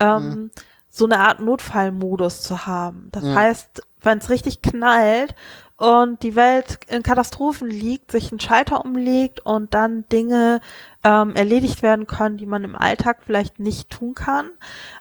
ähm, 0.00 0.50
so 0.96 1.06
eine 1.06 1.18
Art 1.18 1.40
Notfallmodus 1.40 2.40
zu 2.42 2.66
haben. 2.66 3.08
Das 3.10 3.24
Ja. 3.24 3.34
heißt, 3.34 3.82
wenn 4.00 4.18
es 4.18 4.30
richtig 4.30 4.62
knallt 4.62 5.34
und 5.76 6.22
die 6.22 6.36
Welt 6.36 6.78
in 6.86 7.02
Katastrophen 7.02 7.68
liegt, 7.68 8.12
sich 8.12 8.30
ein 8.30 8.38
Schalter 8.38 8.84
umlegt 8.84 9.40
und 9.40 9.74
dann 9.74 10.08
Dinge 10.08 10.60
ähm, 11.02 11.34
erledigt 11.34 11.82
werden 11.82 12.06
können, 12.06 12.36
die 12.36 12.46
man 12.46 12.62
im 12.62 12.76
Alltag 12.76 13.22
vielleicht 13.26 13.58
nicht 13.58 13.90
tun 13.90 14.14
kann, 14.14 14.50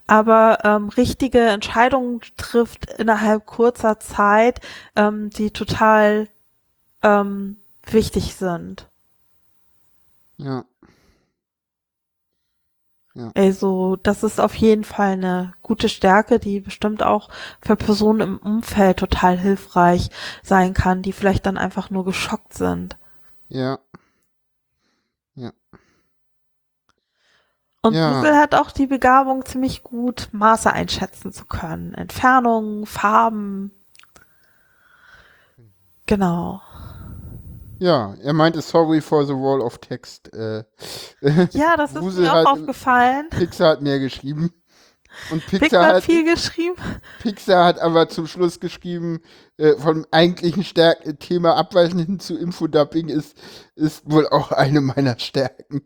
aber 0.08 0.60
ähm, 0.64 0.90
richtige 0.90 1.42
Entscheidungen 1.42 2.22
trifft 2.38 2.92
innerhalb 2.98 3.46
kurzer 3.46 4.00
Zeit, 4.00 4.62
ähm, 4.96 5.30
die 5.30 5.52
total 5.52 6.28
ähm, 7.04 7.58
wichtig 7.86 8.34
sind. 8.34 8.88
Ja, 10.38 10.66
Also 13.36 13.96
das 13.98 14.24
ist 14.24 14.40
auf 14.40 14.56
jeden 14.56 14.84
Fall 14.84 15.14
eine 15.14 15.54
gute 15.62 15.88
Stärke, 15.88 16.40
die 16.40 16.60
bestimmt 16.60 17.04
auch 17.04 17.30
für 17.62 17.76
Personen 17.76 18.22
im 18.22 18.38
Umfeld 18.38 18.98
total 18.98 19.38
hilfreich 19.38 20.10
sein 20.42 20.74
kann, 20.74 21.04
die 21.04 21.14
vielleicht 21.14 21.46
dann 21.46 21.58
einfach 21.58 21.90
nur 21.92 22.06
geschockt 22.06 22.54
sind. 22.54 22.98
ja, 23.50 23.80
Und 27.84 27.96
Ja. 27.96 28.24
Hat 28.40 28.56
auch 28.56 28.72
die 28.72 28.88
Begabung, 28.88 29.46
ziemlich 29.46 29.84
gut 29.84 30.30
Maße 30.32 30.72
einschätzen 30.72 31.34
zu 31.34 31.46
können. 31.46 31.94
Entfernungen, 31.94 32.86
Farben. 32.86 33.72
Genau. 36.06 36.62
Ja. 37.80 38.16
Er 38.22 38.34
meinte 38.34 38.62
sorry 38.62 39.02
for 39.02 39.26
the 39.26 39.34
wall 39.34 39.62
of 39.62 39.78
text. 39.80 40.34
Äh, 40.34 40.64
Ja, 41.52 41.76
das 41.78 41.94
ist 41.94 42.02
Wusel 42.02 42.24
mir 42.24 42.34
auch 42.34 42.46
aufgefallen. 42.54 43.30
Pixar 43.30 43.72
hat 43.72 43.82
mehr 43.82 44.00
geschrieben. 44.00 44.52
Und 45.30 45.46
Pixar 45.46 45.60
Pixar 45.60 45.88
hat 45.88 46.04
viel 46.04 46.24
geschrieben. 46.26 46.76
Pixar 47.22 47.66
hat 47.66 47.80
aber 47.80 48.10
zum 48.10 48.26
Schluss 48.26 48.60
geschrieben, 48.60 49.22
äh, 49.58 49.76
vom 49.78 50.06
eigentlichen 50.12 50.64
Stärk 50.64 51.20
Thema 51.20 51.56
abweichen 51.56 52.00
hin 52.00 52.20
zu 52.20 52.36
Infodubbing 52.38 53.10
ist, 53.10 53.38
ist 53.76 54.10
wohl 54.10 54.28
auch 54.28 54.52
eine 54.52 54.82
meiner 54.82 55.20
Stärken. 55.20 55.82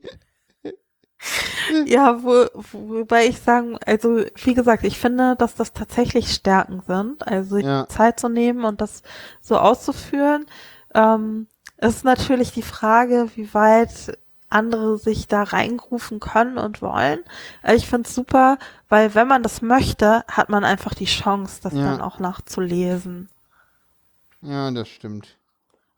Ja, 1.86 2.24
wo, 2.24 2.46
wobei 2.72 3.26
ich 3.28 3.40
sagen, 3.40 3.78
also 3.86 4.24
wie 4.36 4.54
gesagt, 4.54 4.84
ich 4.84 4.98
finde, 5.00 5.36
dass 5.36 5.56
das 5.56 5.74
tatsächlich 5.74 6.32
Stärken 6.32 6.82
sind, 6.88 7.28
also 7.28 7.58
Ja. 7.58 7.88
Zeit 7.90 8.20
zu 8.20 8.30
nehmen 8.30 8.64
und 8.64 8.82
das 8.82 9.02
so 9.42 9.58
auszuführen. 9.58 10.46
Ähm, 10.94 11.48
ist 11.78 12.04
natürlich 12.04 12.52
die 12.54 12.62
Frage, 12.64 13.30
wie 13.36 13.54
weit 13.54 14.18
andere 14.50 14.98
sich 14.98 15.28
da 15.28 15.44
reingrufen 15.44 16.20
können 16.20 16.58
und 16.58 16.82
wollen. 16.82 17.20
Äh, 17.64 17.76
Ich 17.76 17.88
finde 17.88 18.08
es 18.08 18.16
super, 18.16 18.58
weil 18.90 19.14
wenn 19.14 19.28
man 19.28 19.44
das 19.44 19.62
möchte, 19.62 20.24
hat 20.32 20.50
man 20.50 20.64
einfach 20.64 20.94
die 20.94 21.06
Chance, 21.06 21.60
das 21.62 21.74
Ja. 21.74 21.84
dann 21.84 22.02
auch 22.02 22.20
nachzulesen. 22.20 23.30
Ja, 24.42 24.72
das 24.72 24.88
stimmt. 24.88 25.36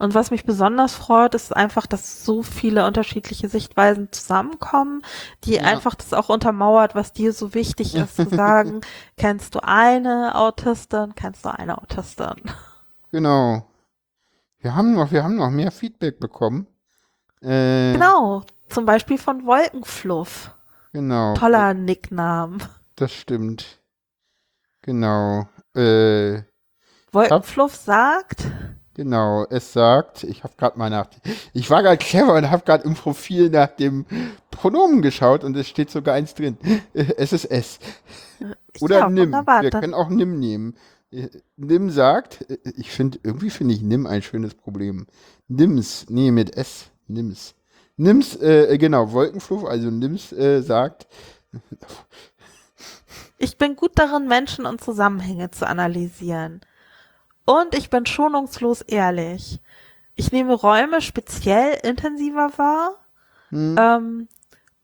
Und 0.01 0.15
was 0.15 0.31
mich 0.31 0.45
besonders 0.45 0.95
freut, 0.95 1.35
ist 1.35 1.53
einfach, 1.55 1.85
dass 1.85 2.23
so 2.23 2.41
viele 2.41 2.87
unterschiedliche 2.87 3.49
Sichtweisen 3.49 4.11
zusammenkommen, 4.13 5.03
die 5.43 5.55
Ja. 5.55 5.63
einfach 5.63 5.93
das 5.93 6.13
auch 6.13 6.29
untermauert, 6.29 6.95
was 6.95 7.11
dir 7.13 7.33
so 7.33 7.53
wichtig 7.53 7.95
ist, 7.95 8.15
zu 8.15 8.29
sagen, 8.29 8.79
kennst 9.17 9.55
du 9.55 9.59
eine 9.61 10.35
Autistin, 10.35 11.13
kennst 11.15 11.43
du 11.45 11.49
eine 11.53 11.77
Autistin. 11.77 12.41
Genau. 13.11 13.68
Wir 14.59 14.75
haben 14.75 14.93
noch, 14.93 15.11
wir 15.11 15.23
haben 15.23 15.35
noch 15.35 15.49
mehr 15.51 15.71
Feedback 15.71 16.19
bekommen. 16.19 16.67
Äh, 17.41 17.93
Genau, 17.93 18.43
zum 18.67 18.85
Beispiel 18.85 19.17
von 19.17 19.45
Wolkenfluff. 19.45 20.53
Genau. 20.91 21.33
Toller 21.35 21.73
Nickname. 21.73 22.57
Das 22.95 23.13
stimmt. 23.13 23.79
Genau. 24.81 25.47
Äh, 25.75 26.41
Wolkenfluff 27.11 27.75
sagt, 27.75 28.45
genau. 28.95 29.45
Es 29.49 29.71
sagt, 29.73 30.23
ich 30.23 30.43
habe 30.43 30.53
gerade 30.57 30.77
mal 30.77 30.89
nach, 30.89 31.07
ich 31.53 31.69
war 31.69 31.81
gerade 31.81 31.97
clever 31.97 32.33
und 32.35 32.49
habe 32.51 32.63
gerade 32.65 32.83
im 32.83 32.95
Profil 32.95 33.49
nach 33.49 33.67
dem 33.69 34.05
Pronomen 34.51 35.01
geschaut 35.01 35.43
und 35.43 35.55
es 35.55 35.67
steht 35.69 35.89
sogar 35.89 36.15
eins 36.15 36.33
drin. 36.35 36.57
Äh, 36.93 37.13
Es 37.17 37.31
ist 37.31 37.45
es. 37.45 37.79
Oder 38.81 38.99
ja, 38.99 39.09
nimm. 39.09 39.31
Wir 39.31 39.69
können 39.69 39.93
auch 39.93 40.09
nimm 40.09 40.37
nehmen. 40.39 40.75
Äh, 41.11 41.29
Nimm 41.57 41.89
sagt, 41.89 42.49
äh, 42.49 42.57
ich 42.77 42.91
finde, 42.91 43.19
irgendwie 43.23 43.49
finde 43.49 43.73
ich 43.75 43.81
nimm 43.81 44.05
ein 44.07 44.21
schönes 44.21 44.55
Problem. 44.55 45.07
Nimm's, 45.47 46.05
nee, 46.09 46.31
mit 46.31 46.55
S, 46.55 46.89
nimm's. 47.07 47.55
Nimm's, 47.97 48.35
äh, 48.37 48.77
genau, 48.77 49.11
Wolkenfluff, 49.11 49.65
also 49.65 49.89
nimm's, 49.91 50.31
äh, 50.31 50.61
sagt, 50.61 51.07
Ich 53.37 53.57
bin 53.57 53.75
gut 53.75 53.91
darin, 53.95 54.27
Menschen 54.27 54.65
und 54.65 54.81
Zusammenhänge 54.81 55.49
zu 55.51 55.65
analysieren. 55.67 56.61
Und 57.45 57.75
ich 57.75 57.89
bin 57.89 58.05
schonungslos 58.05 58.81
ehrlich. 58.81 59.61
Ich 60.15 60.31
nehme 60.31 60.53
Räume 60.53 61.01
speziell 61.01 61.79
intensiver 61.83 62.51
wahr. 62.57 62.95
hm, 63.49 63.75
Ähm, 63.79 64.27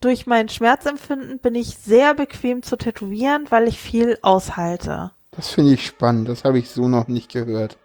durch 0.01 0.27
mein 0.27 0.49
Schmerzempfinden 0.49 1.39
bin 1.39 1.55
ich 1.55 1.77
sehr 1.77 2.13
bequem 2.13 2.63
zu 2.63 2.77
tätowieren, 2.77 3.47
weil 3.51 3.67
ich 3.67 3.79
viel 3.79 4.17
aushalte. 4.21 5.11
Das 5.35 5.49
finde 5.49 5.73
ich 5.73 5.85
spannend, 5.85 6.29
das 6.29 6.43
habe 6.43 6.59
ich 6.59 6.69
so 6.69 6.87
noch 6.87 7.07
nicht 7.07 7.31
gehört. 7.31 7.77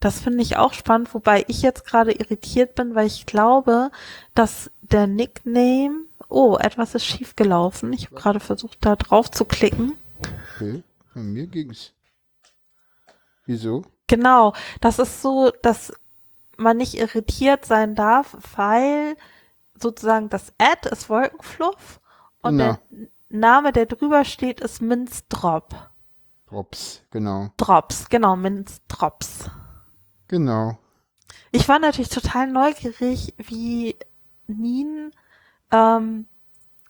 Das 0.00 0.20
finde 0.20 0.42
ich 0.42 0.56
auch 0.56 0.74
spannend, 0.74 1.12
wobei 1.12 1.44
ich 1.48 1.62
jetzt 1.62 1.84
gerade 1.84 2.12
irritiert 2.12 2.76
bin, 2.76 2.94
weil 2.94 3.06
ich 3.08 3.26
glaube, 3.26 3.90
dass 4.34 4.70
der 4.80 5.08
Nickname, 5.08 6.02
oh, 6.28 6.56
etwas 6.56 6.94
ist 6.94 7.04
schiefgelaufen. 7.04 7.92
Ich 7.92 8.06
habe 8.06 8.14
gerade 8.14 8.40
versucht, 8.40 8.78
da 8.82 8.94
drauf 8.94 9.28
zu 9.30 9.44
klicken. 9.44 9.96
Okay, 10.54 10.82
bei 11.14 11.20
mir 11.20 11.46
ging's. 11.48 11.92
Wieso? 13.44 13.82
Genau, 14.06 14.52
das 14.80 14.98
ist 15.00 15.20
so, 15.20 15.50
dass 15.62 15.92
man 16.56 16.76
nicht 16.76 16.94
irritiert 16.94 17.64
sein 17.64 17.94
darf, 17.94 18.36
weil 18.56 19.16
sozusagen 19.74 20.28
das 20.28 20.52
Ad 20.58 20.88
ist 20.90 21.08
Wolkenfluff 21.08 22.00
und 22.42 22.58
Genau. 22.58 22.78
der 22.90 23.08
Name, 23.30 23.72
der 23.72 23.86
drüber 23.86 24.24
steht, 24.24 24.60
ist 24.60 24.80
Minzdrop. 24.80 25.74
Drops, 26.48 27.02
genau. 27.10 27.50
Drops, 27.56 28.08
genau, 28.08 28.36
Minzdrops. 28.36 29.50
Genau. 30.28 30.78
Ich 31.50 31.68
war 31.68 31.78
natürlich 31.78 32.10
total 32.10 32.46
neugierig, 32.46 33.34
wie 33.36 33.96
Nien 34.46 35.12
ähm, 35.70 36.26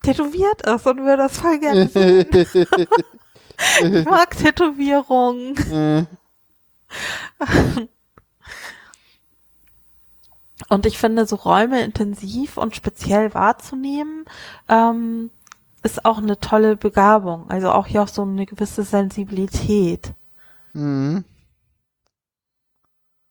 tätowiert 0.01 0.61
ist 0.65 0.85
und 0.85 0.99
würde 0.99 1.23
das 1.23 1.37
voll 1.37 1.59
gerne 1.59 1.87
sehen. 1.87 2.27
Ich 3.83 4.05
mag 4.05 4.37
Tätowierungen. 4.37 5.57
äh, 5.69 6.05
Und 10.69 10.85
ich 10.85 10.97
finde, 10.97 11.25
so 11.25 11.35
Räume 11.35 11.81
intensiv 11.81 12.57
und 12.57 12.75
speziell 12.75 13.33
wahrzunehmen, 13.33 14.25
ähm, 14.67 15.31
ist 15.83 16.05
auch 16.05 16.17
eine 16.17 16.39
tolle 16.39 16.75
Begabung. 16.75 17.49
Also 17.49 17.71
auch 17.71 17.87
hier 17.87 18.03
auch 18.03 18.07
so 18.07 18.21
eine 18.23 18.45
gewisse 18.45 18.83
Sensibilität. 18.83 20.13
mhm. 20.73 21.23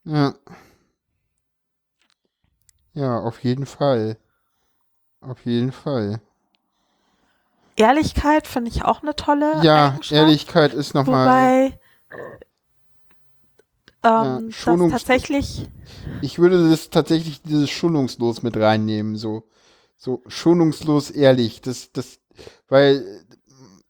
Ja. 0.04 0.34
Ja, 2.94 3.20
auf 3.20 3.44
jeden 3.44 3.66
Fall. 3.66 4.16
Auf 5.20 5.44
jeden 5.44 5.70
Fall. 5.72 6.20
Ehrlichkeit 7.76 8.46
finde 8.46 8.70
ich 8.70 8.84
auch 8.84 9.02
eine 9.02 9.14
tolle 9.14 9.62
Ja. 9.62 9.98
Ehrlichkeit 10.10 10.72
ist 10.72 10.94
nochmal. 10.94 11.26
Wobei 11.28 11.78
ähm, 14.02 14.46
das 14.48 14.54
Schonungs- 14.56 14.90
tatsächlich 14.92 15.68
Ich 16.22 16.38
würde 16.38 16.70
das 16.70 16.90
tatsächlich 16.90 17.42
dieses 17.42 17.70
schonungslos 17.70 18.42
mit 18.42 18.56
reinnehmen, 18.56 19.16
so. 19.16 19.44
So 19.96 20.22
schonungslos 20.26 21.10
ehrlich. 21.10 21.60
Das, 21.60 21.92
das, 21.92 22.18
weil 22.68 23.04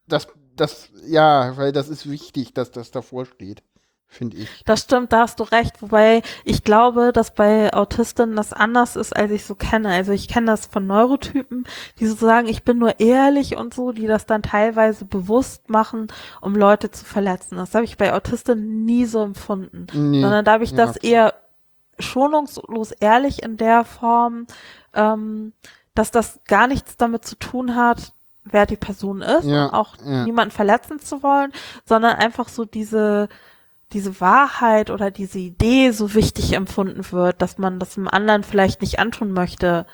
das, 0.07 0.29
das, 0.57 0.91
ja, 1.07 1.57
weil 1.57 1.73
das 1.73 1.89
ist 1.89 2.11
wichtig, 2.11 2.55
dass 2.55 2.71
das 2.71 2.91
davor 2.91 3.27
steht, 3.27 3.63
finde 4.07 4.39
ich. 4.39 4.49
Das 4.65 4.81
stimmt, 4.81 5.13
da 5.13 5.21
hast 5.21 5.39
du 5.39 5.45
recht. 5.45 5.83
Wobei 5.83 6.23
ich 6.45 6.65
glaube, 6.65 7.13
dass 7.13 7.35
bei 7.35 7.73
Autistinnen 7.73 8.37
das 8.37 8.53
anders 8.53 8.97
ist, 8.97 9.15
als 9.15 9.31
ich 9.31 9.45
so 9.45 9.55
kenne. 9.55 9.91
Also 9.91 10.13
ich 10.13 10.29
kenne 10.29 10.47
das 10.47 10.67
von 10.67 10.87
Neurotypen, 10.87 11.65
die 11.99 12.07
so 12.07 12.15
sagen, 12.15 12.49
ich 12.49 12.65
bin 12.65 12.79
nur 12.79 12.99
ehrlich 13.01 13.57
und 13.57 13.75
so, 13.75 13.93
die 13.93 14.07
das 14.07 14.27
dann 14.27 14.43
teilweise 14.43 15.05
bewusst 15.05 15.69
machen, 15.69 16.09
um 16.41 16.55
Leute 16.55 16.91
zu 16.91 17.05
verletzen. 17.05 17.57
Das 17.57 17.75
habe 17.75 17.85
ich 17.85 17.97
bei 17.97 18.15
Autistinnen 18.15 18.85
nie 18.85 19.05
so 19.05 19.23
empfunden. 19.23 19.87
Nee, 19.93 20.23
Sondern 20.23 20.45
da 20.45 20.53
habe 20.53 20.65
ich 20.65 20.73
ja. 20.73 20.79
das 20.79 20.97
eher 20.97 21.35
schonungslos 21.99 22.93
ehrlich 22.93 23.43
in 23.43 23.57
der 23.57 23.85
Form, 23.85 24.47
ähm, 24.95 25.53
dass 25.95 26.11
das 26.11 26.41
gar 26.47 26.69
nichts 26.69 26.97
damit 26.97 27.25
zu 27.25 27.37
tun 27.37 27.75
hat, 27.75 28.13
wer 28.53 28.67
die 28.67 28.77
Person 28.77 29.23
ist 29.23 29.45
Ja, 29.45 29.67
und 29.67 29.75
auch 29.75 29.97
ja. 30.05 30.25
niemanden 30.25 30.51
verletzen 30.51 30.99
zu 30.99 31.23
wollen, 31.23 31.53
sondern 31.85 32.17
einfach 32.17 32.49
so 32.49 32.65
diese 32.65 33.29
diese 33.93 34.21
Wahrheit 34.21 34.91
oder 34.91 35.11
diese 35.11 35.39
Idee 35.39 35.93
so 35.93 36.15
wichtig 36.15 36.53
empfunden 36.53 37.11
wird, 37.11 37.41
dass 37.41 37.59
man 37.59 37.79
das 37.79 37.95
dem 37.95 38.07
anderen 38.07 38.43
vielleicht 38.43 38.83
nicht 38.83 38.99
antun 38.99 39.33
möchte. 39.33 39.87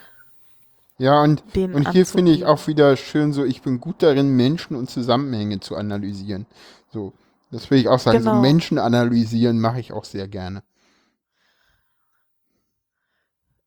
Ja, 0.98 1.22
und, 1.22 1.42
und 1.56 1.90
hier 1.92 2.06
finde 2.06 2.32
ich 2.32 2.44
auch 2.44 2.66
wieder 2.66 2.96
schön 2.96 3.32
so, 3.32 3.44
ich 3.44 3.62
bin 3.62 3.80
gut 3.80 4.02
darin, 4.02 4.36
Menschen 4.36 4.76
und 4.76 4.90
Zusammenhänge 4.90 5.60
zu 5.60 5.76
analysieren. 5.76 6.46
So, 6.92 7.12
das 7.50 7.70
will 7.70 7.78
ich 7.78 7.88
auch 7.88 7.98
sagen. 7.98 8.22
So 8.22 8.30
Genau. 8.30 8.40
Menschen 8.40 8.78
analysieren 8.78 9.60
mache 9.60 9.80
ich 9.80 9.92
auch 9.92 10.04
sehr 10.04 10.28
gerne. 10.28 10.62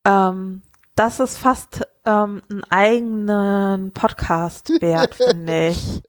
Ähm, 0.05 0.61
das 0.95 1.19
ist 1.19 1.38
fast 1.38 1.86
ähm, 2.07 2.41
einen 2.49 2.63
eigenen 2.69 3.91
Podcast 3.91 4.69
wert, 4.81 5.15
finde 5.27 5.69
ich. 5.69 6.01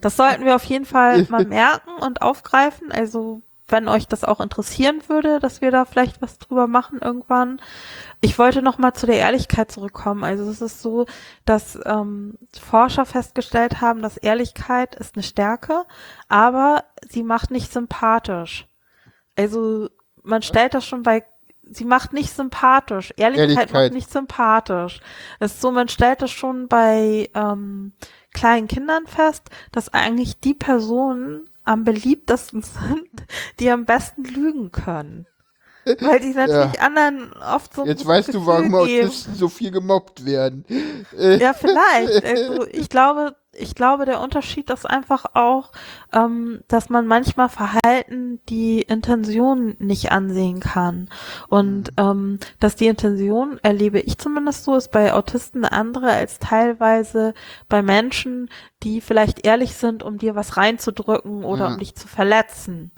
Das 0.00 0.16
sollten 0.16 0.44
wir 0.44 0.54
auf 0.54 0.64
jeden 0.64 0.86
Fall 0.86 1.24
mal 1.28 1.44
merken 1.44 1.90
und 2.00 2.22
aufgreifen. 2.22 2.92
Also 2.92 3.42
wenn 3.66 3.88
euch 3.88 4.06
das 4.08 4.24
auch 4.24 4.40
interessieren 4.40 5.02
würde, 5.08 5.38
dass 5.38 5.60
wir 5.60 5.70
da 5.70 5.84
vielleicht 5.84 6.22
was 6.22 6.38
drüber 6.38 6.66
machen 6.66 7.00
irgendwann. 7.00 7.60
Ich 8.20 8.38
wollte 8.38 8.62
noch 8.62 8.78
mal 8.78 8.94
zu 8.94 9.06
der 9.06 9.18
Ehrlichkeit 9.18 9.70
zurückkommen. 9.70 10.24
Also 10.24 10.48
es 10.50 10.60
ist 10.60 10.82
so, 10.82 11.06
dass 11.44 11.78
ähm, 11.84 12.36
Forscher 12.58 13.06
festgestellt 13.06 13.80
haben, 13.80 14.02
dass 14.02 14.16
Ehrlichkeit 14.16 14.94
ist 14.96 15.14
eine 15.14 15.22
Stärke, 15.22 15.84
aber 16.28 16.84
sie 17.08 17.22
macht 17.22 17.50
nicht 17.50 17.72
sympathisch. 17.72 18.66
Also 19.36 19.88
man 20.22 20.42
stellt 20.42 20.74
das 20.74 20.84
schon 20.84 21.02
bei, 21.02 21.24
sie 21.70 21.84
macht 21.84 22.12
nicht 22.12 22.34
sympathisch. 22.34 23.12
Ehrlichkeit, 23.16 23.50
Ehrlichkeit. 23.50 23.72
macht 23.72 23.92
nicht 23.92 24.10
sympathisch. 24.10 25.00
Es 25.38 25.54
ist 25.54 25.60
so, 25.60 25.70
man 25.70 25.88
stellt 25.88 26.22
das 26.22 26.30
schon 26.30 26.68
bei 26.68 27.30
ähm, 27.34 27.92
kleinen 28.32 28.68
Kindern 28.68 29.06
fest, 29.06 29.50
dass 29.72 29.92
eigentlich 29.92 30.40
die 30.40 30.54
Personen 30.54 31.48
am 31.64 31.84
beliebtesten 31.84 32.62
sind, 32.62 33.08
die 33.60 33.70
am 33.70 33.84
besten 33.84 34.24
lügen 34.24 34.72
können. 34.72 35.26
Weil 35.84 36.20
die 36.20 36.34
natürlich 36.34 36.74
ja. 36.74 36.82
anderen 36.82 37.32
oft 37.32 37.74
so. 37.74 37.86
Jetzt 37.86 38.06
weißt 38.06 38.28
Gefühl 38.28 38.40
du, 38.42 38.46
warum 38.46 38.86
geben. 38.86 39.06
Autisten 39.08 39.34
so 39.34 39.48
viel 39.48 39.70
gemobbt 39.70 40.26
werden. 40.26 40.64
Ja, 41.16 41.54
vielleicht. 41.54 42.22
Also 42.30 42.66
ich 42.68 42.88
glaube, 42.90 43.34
ich 43.60 43.74
glaube, 43.74 44.06
der 44.06 44.20
Unterschied 44.20 44.70
ist 44.70 44.88
einfach 44.88 45.24
auch, 45.34 45.72
ähm, 46.12 46.62
dass 46.68 46.88
man 46.88 47.06
manchmal 47.06 47.48
Verhalten 47.48 48.40
die 48.48 48.82
Intention 48.82 49.76
nicht 49.78 50.12
ansehen 50.12 50.60
kann. 50.60 51.08
Und 51.48 51.90
mhm. 51.92 51.96
ähm, 51.98 52.38
dass 52.58 52.76
die 52.76 52.86
Intention, 52.86 53.58
erlebe 53.62 54.00
ich 54.00 54.18
zumindest 54.18 54.64
so, 54.64 54.76
ist 54.76 54.90
bei 54.90 55.12
Autisten 55.12 55.64
eine 55.64 55.72
andere 55.72 56.10
als 56.10 56.38
teilweise 56.38 57.34
bei 57.68 57.82
Menschen, 57.82 58.50
die 58.82 59.00
vielleicht 59.00 59.44
ehrlich 59.44 59.74
sind, 59.74 60.02
um 60.02 60.18
dir 60.18 60.34
was 60.34 60.56
reinzudrücken 60.56 61.44
oder 61.44 61.66
ja. 61.66 61.72
um 61.72 61.78
dich 61.78 61.94
zu 61.94 62.08
verletzen. 62.08 62.92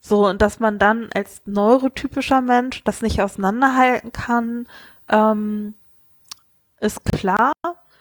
So, 0.00 0.28
und 0.28 0.42
dass 0.42 0.60
man 0.60 0.78
dann 0.78 1.10
als 1.14 1.42
neurotypischer 1.44 2.40
Mensch 2.40 2.84
das 2.84 3.02
nicht 3.02 3.20
auseinanderhalten 3.20 4.12
kann, 4.12 4.68
ähm, 5.08 5.74
ist 6.80 7.04
klar. 7.04 7.52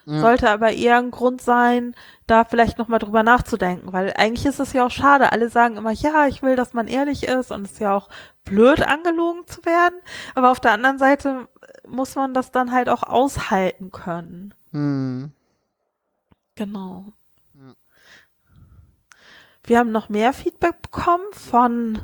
Sollte 0.10 0.50
aber 0.50 0.72
eher 0.72 0.98
ein 0.98 1.12
Grund 1.12 1.42
sein, 1.42 1.94
da 2.28 2.46
vielleicht 2.46 2.78
nochmal 2.78 3.00
drüber 3.00 3.24
nachzudenken, 3.24 3.92
weil 3.92 4.14
eigentlich 4.16 4.46
ist 4.46 4.62
es 4.62 4.72
ja 4.72 4.86
auch 4.86 4.92
schade. 4.92 5.34
Alle 5.34 5.50
sagen 5.50 5.76
immer, 5.76 5.92
ja, 5.92 6.28
ich 6.28 6.42
will, 6.42 6.56
dass 6.56 6.74
man 6.74 6.88
ehrlich 6.88 7.24
ist 7.28 7.52
und 7.52 7.66
es 7.66 7.74
ist 7.74 7.82
ja 7.82 7.94
auch 7.94 8.08
blöd, 8.46 8.82
angelogen 8.82 9.46
zu 9.48 9.66
werden. 9.66 9.96
Aber 10.34 10.52
auf 10.52 10.62
der 10.62 10.72
anderen 10.72 10.98
Seite 10.98 11.50
muss 11.86 12.16
man 12.16 12.34
das 12.34 12.52
dann 12.52 12.72
halt 12.72 12.88
auch 12.88 13.04
aushalten 13.04 13.92
können. 13.92 14.54
Hm. 14.72 15.32
Genau. 16.56 17.06
Wir 19.66 19.80
haben 19.80 19.92
noch 19.92 20.08
mehr 20.08 20.32
Feedback 20.32 20.82
bekommen 20.82 21.26
von 21.34 22.00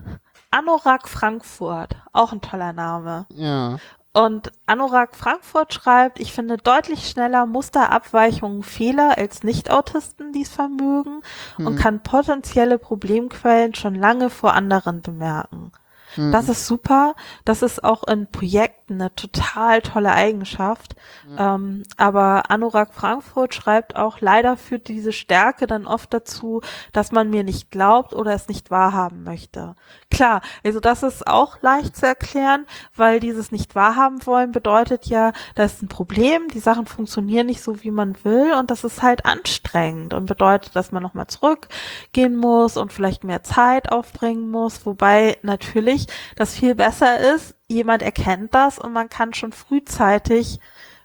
Anorak 0.52 1.08
Frankfurt. 1.08 1.96
Auch 2.12 2.34
ein 2.34 2.42
toller 2.42 2.74
Name. 2.74 3.26
Ja. 3.30 3.78
Und 4.14 4.52
Anorak 4.68 5.16
Frankfurt 5.16 5.74
schreibt, 5.74 6.20
ich 6.20 6.34
finde 6.34 6.58
deutlich 6.58 7.10
schneller 7.10 7.48
Musterabweichungen 7.48 8.62
Fehler 8.62 9.18
als 9.18 9.44
Nicht-Autisten 9.44 10.32
dies 10.32 10.50
vermögen 10.50 11.24
und 11.58 11.78
kann 11.78 12.04
potenzielle 12.04 12.78
Problemquellen 12.78 13.74
schon 13.74 13.96
lange 13.96 14.30
vor 14.30 14.54
anderen 14.54 15.02
bemerken. 15.02 15.72
Hm. 16.16 16.32
Das 16.32 16.50
ist 16.50 16.68
super. 16.68 17.16
Das 17.46 17.62
ist 17.62 17.84
auch 17.84 18.04
in 18.08 18.28
Projekten 18.28 18.84
eine 18.94 19.14
total 19.16 19.82
tolle 19.82 20.12
Eigenschaft. 20.12 20.96
Ja. 21.30 21.56
Ähm, 21.56 21.84
aber 21.98 22.50
Anorak 22.50 22.94
Frankfurt 22.94 23.54
schreibt 23.54 23.96
auch, 23.96 24.22
leider 24.22 24.58
führt 24.58 24.88
diese 24.88 25.14
Stärke 25.14 25.68
dann 25.68 25.88
oft 25.88 26.14
dazu, 26.14 26.62
dass 26.92 27.12
man 27.12 27.30
mir 27.30 27.44
nicht 27.44 27.72
glaubt 27.72 28.14
oder 28.14 28.34
es 28.34 28.48
nicht 28.48 28.72
wahrhaben 28.72 29.24
möchte. 29.24 29.76
Klar, 30.12 30.42
also 30.64 30.80
das 30.80 31.04
ist 31.04 31.28
auch 31.28 31.62
leicht 31.62 31.96
zu 31.96 32.06
erklären, 32.06 32.66
weil 32.96 33.20
dieses 33.20 33.52
nicht 33.52 33.76
wahrhaben 33.76 34.26
wollen 34.26 34.52
bedeutet 34.52 35.06
ja, 35.08 35.34
da 35.56 35.64
ist 35.64 35.82
ein 35.82 35.88
Problem, 35.88 36.48
die 36.54 36.60
Sachen 36.60 36.86
funktionieren 36.86 37.48
nicht 37.48 37.62
so, 37.62 37.84
wie 37.84 37.92
man 37.92 38.16
will 38.24 38.54
und 38.54 38.70
das 38.70 38.84
ist 38.84 39.02
halt 39.02 39.26
anstrengend 39.26 40.14
und 40.14 40.26
bedeutet, 40.26 40.76
dass 40.76 40.92
man 40.92 41.04
nochmal 41.04 41.28
zurückgehen 41.28 42.36
muss 42.36 42.78
und 42.78 42.94
vielleicht 42.94 43.24
mehr 43.24 43.44
Zeit 43.44 43.92
aufbringen 43.92 44.50
muss, 44.52 44.86
wobei 44.86 45.38
natürlich 45.42 46.03
ich, 46.04 46.36
das 46.36 46.56
viel 46.56 46.76
besser 46.76 47.36
ist, 47.36 47.56
jemand 47.68 48.02
erkennt 48.02 48.54
das 48.54 48.80
und 48.80 48.94
man 48.94 49.10
kann 49.10 49.34
schon 49.34 49.52
frühzeitig 49.52 50.60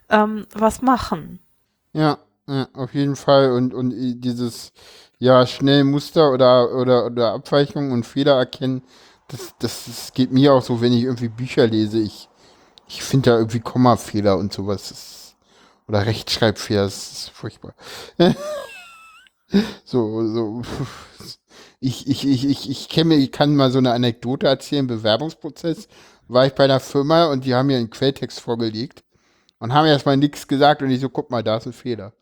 ähm, 0.08 0.46
was 0.54 0.82
machen. 0.82 1.40
Ja, 1.92 2.18
ja, 2.46 2.68
auf 2.74 2.94
jeden 2.94 3.16
Fall. 3.16 3.52
Und, 3.52 3.74
und 3.74 3.92
dieses, 4.20 4.72
ja, 5.18 5.46
schnell 5.46 5.84
Muster 5.84 6.32
oder, 6.32 6.74
oder, 6.74 7.06
oder 7.06 7.32
Abweichungen 7.34 7.92
und 7.92 8.06
Fehler 8.06 8.36
erkennen, 8.36 8.82
das, 9.28 9.54
das, 9.58 9.84
das 9.86 10.12
geht 10.12 10.32
mir 10.32 10.54
auch 10.54 10.62
so, 10.62 10.80
wenn 10.80 10.92
ich 10.92 11.04
irgendwie 11.04 11.28
Bücher 11.28 11.66
lese. 11.66 11.98
Ich, 11.98 12.28
ich 12.88 13.02
finde 13.02 13.30
da 13.30 13.36
irgendwie 13.36 13.60
Kommafehler 13.60 14.38
und 14.38 14.52
sowas. 14.52 14.88
Das, 14.88 15.36
oder 15.86 16.04
Rechtschreibfehler, 16.06 16.84
das 16.84 17.12
ist 17.12 17.30
furchtbar. 17.30 17.74
so, 19.84 20.26
so 20.26 20.62
ich, 21.80 22.06
ich, 22.08 22.26
ich, 22.26 22.44
ich, 22.48 22.70
ich 22.70 22.88
kenne 22.88 23.14
ich 23.14 23.32
kann 23.32 23.54
mal 23.54 23.70
so 23.70 23.78
eine 23.78 23.92
Anekdote 23.92 24.46
erzählen, 24.46 24.86
Bewerbungsprozess, 24.86 25.88
war 26.26 26.46
ich 26.46 26.54
bei 26.54 26.64
einer 26.64 26.80
Firma 26.80 27.26
und 27.26 27.44
die 27.44 27.54
haben 27.54 27.68
mir 27.68 27.76
einen 27.76 27.90
Quelltext 27.90 28.40
vorgelegt 28.40 29.04
und 29.58 29.72
haben 29.72 29.86
erstmal 29.86 30.16
nichts 30.16 30.46
gesagt 30.48 30.82
und 30.82 30.90
ich 30.90 31.00
so, 31.00 31.08
guck 31.08 31.30
mal, 31.30 31.42
da 31.42 31.56
ist 31.56 31.66
ein 31.66 31.72
Fehler. 31.72 32.12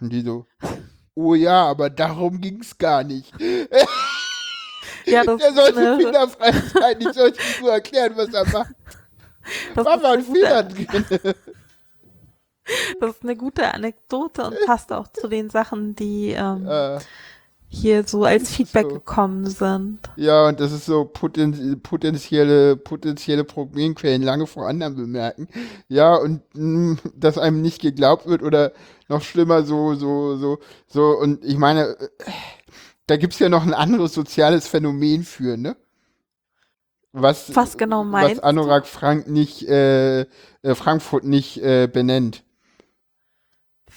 Und 0.00 0.10
die 0.12 0.22
so, 0.22 0.46
oh 1.14 1.34
ja, 1.34 1.66
aber 1.66 1.90
darum 1.90 2.40
ging 2.40 2.60
es 2.60 2.76
gar 2.76 3.04
nicht. 3.04 3.32
Ja, 5.04 5.24
das 5.24 5.40
Der 5.40 5.52
sollte 5.52 5.80
ne, 5.80 5.96
fehlerfrei 5.96 6.52
sein, 6.52 6.96
ich 7.00 7.12
sollte 7.12 7.40
nur 7.60 7.72
erklären, 7.72 8.12
was 8.16 8.28
er 8.32 8.46
macht. 8.46 8.74
Das 9.74 9.84
war 9.86 9.96
mal 9.98 10.18
ein 10.18 10.24
Fehler 10.24 10.62
drin. 10.62 11.34
Das 13.00 13.10
ist 13.12 13.22
eine 13.22 13.36
gute 13.36 13.72
Anekdote 13.72 14.44
und 14.44 14.56
passt 14.66 14.92
auch 14.92 15.08
zu 15.08 15.28
den 15.28 15.48
Sachen, 15.48 15.94
die 15.94 16.32
ähm, 16.32 16.66
äh 16.68 16.98
hier 17.68 18.04
so 18.04 18.24
als 18.24 18.50
Feedback 18.50 18.86
so. 18.88 18.94
gekommen 18.94 19.46
sind. 19.46 19.98
Ja, 20.16 20.48
und 20.48 20.58
das 20.58 20.72
ist 20.72 20.86
so 20.86 21.04
poten 21.04 21.80
potenzielle, 21.82 22.76
potenzielle 22.76 23.44
Problemquellen 23.44 24.22
lange 24.22 24.46
vor 24.46 24.66
anderen 24.66 24.96
bemerken. 24.96 25.48
Ja, 25.88 26.16
und 26.16 26.42
mh, 26.54 26.94
mm, 26.94 26.98
dass 27.14 27.36
einem 27.36 27.60
nicht 27.60 27.80
geglaubt 27.80 28.26
wird 28.26 28.42
oder 28.42 28.72
noch 29.08 29.22
schlimmer, 29.22 29.62
so, 29.64 29.94
so, 29.94 30.36
so, 30.36 30.58
so, 30.86 31.18
und 31.18 31.44
ich 31.44 31.58
meine, 31.58 31.96
da 33.06 33.16
gibt's 33.16 33.38
ja 33.38 33.48
noch 33.48 33.64
ein 33.64 33.74
anderes 33.74 34.14
soziales 34.14 34.66
Phänomen 34.66 35.24
für, 35.24 35.56
ne? 35.56 35.76
Was, 37.12 37.54
was 37.56 37.76
genau 37.76 38.04
meinst 38.04 38.36
Was 38.36 38.44
Anorak 38.44 38.86
Frank 38.86 39.28
nicht, 39.28 39.66
äh, 39.66 40.20
äh, 40.20 40.74
Frankfurt 40.74 41.24
nicht 41.24 41.58
äh, 41.62 41.88
benennt. 41.90 42.44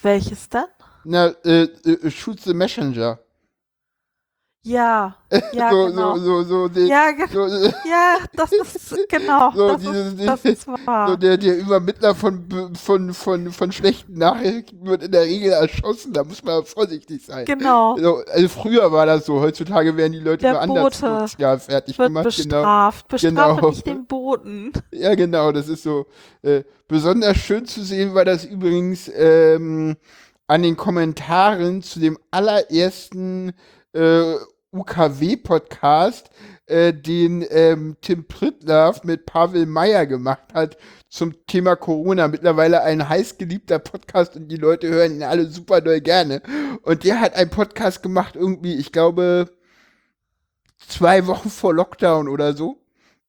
Welches 0.02 0.50
dann? 0.50 0.66
Na, 1.04 1.28
äh, 1.44 1.64
äh, 1.64 2.10
Shoot 2.10 2.40
the 2.42 2.54
Messenger. 2.54 3.20
Ja, 4.64 5.16
ja, 5.54 5.72
so, 5.72 5.88
genau. 5.88 6.18
So, 6.18 6.44
so, 6.44 6.68
so, 6.68 6.80
ja, 6.82 7.14
so, 7.34 7.48
ja, 7.48 8.18
das 8.36 8.52
ist, 8.52 8.96
genau, 9.10 9.52
so, 9.56 9.70
das, 9.70 9.82
dieses, 9.82 10.14
ist, 10.14 10.28
das 10.28 10.46
ist 10.46 10.68
wahr. 10.86 11.10
So 11.10 11.16
der, 11.16 11.38
der 11.38 11.58
Übermittler 11.58 12.14
von, 12.14 12.76
von, 12.76 13.14
von, 13.16 13.52
von 13.52 13.72
schlechten 13.72 14.20
Nachrichten 14.20 14.86
wird 14.86 15.02
in 15.02 15.12
der 15.12 15.24
Regel 15.24 15.52
erschossen, 15.54 16.14
da 16.14 16.24
muss 16.24 16.44
man 16.44 16.64
vorsichtig 16.64 17.26
sein. 17.26 17.46
Genau. 17.46 17.96
Also, 17.96 18.22
also 18.32 18.50
früher 18.50 18.92
war 18.92 19.08
das 19.08 19.26
so, 19.26 19.42
heutzutage 19.42 19.98
werden 19.98 20.14
die 20.14 20.20
Leute 20.20 20.44
der 20.44 20.62
anders 20.62 21.02
ja, 21.40 21.58
fertig 21.58 21.98
wird 21.98 22.10
gemacht. 22.10 22.26
Bestraft, 22.26 23.10
genau. 23.10 23.56
bestraft 23.56 23.56
genau. 23.58 23.70
nicht 23.70 23.86
den 23.88 24.06
Boten. 24.06 24.74
Ja, 24.92 25.16
genau, 25.16 25.52
das 25.52 25.70
ist 25.70 25.82
so. 25.82 26.06
Äh, 26.44 26.64
besonders 26.88 27.38
schön 27.38 27.66
zu 27.66 27.84
sehen 27.84 28.14
war 28.14 28.26
das 28.26 28.46
übrigens 28.46 29.10
ähm, 29.16 29.98
an 30.46 30.62
den 30.62 30.78
Kommentaren 30.78 31.82
zu 31.82 32.00
dem 32.00 32.20
allerersten 32.30 33.54
äh, 33.94 34.36
UKW-Podcast, 34.72 36.30
äh, 36.66 36.94
den 36.94 37.46
ähm, 37.50 37.98
Tim 38.02 38.28
Prittlaff 38.28 39.04
mit 39.04 39.26
Pavel 39.26 39.66
Meyer 39.66 40.06
gemacht 40.06 40.54
hat 40.54 40.78
zum 41.10 41.46
Thema 41.46 41.76
Corona. 41.76 42.28
Mittlerweile 42.28 42.82
ein 42.84 43.08
heißgeliebter 43.08 43.80
Podcast 43.80 44.36
und 44.36 44.48
die 44.48 44.58
Leute 44.58 44.88
hören 44.88 45.16
ihn 45.16 45.24
alle 45.24 45.46
super 45.48 45.82
doll 45.82 46.00
gerne. 46.00 46.42
Und 46.84 47.04
der 47.04 47.20
hat 47.20 47.36
einen 47.36 47.50
Podcast 47.50 48.02
gemacht, 48.02 48.36
irgendwie, 48.36 48.76
ich 48.76 48.92
glaube, 48.92 49.52
zwei 50.88 51.28
Wochen 51.28 51.50
vor 51.50 51.74
Lockdown 51.74 52.28
oder 52.28 52.54
so. 52.54 52.82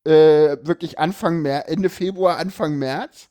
Äh, 0.04 0.58
wirklich 0.62 0.98
Anfang 0.98 1.42
März, 1.42 1.68
Ende 1.68 1.88
Februar, 1.88 2.38
Anfang 2.38 2.76
März. 2.76 3.28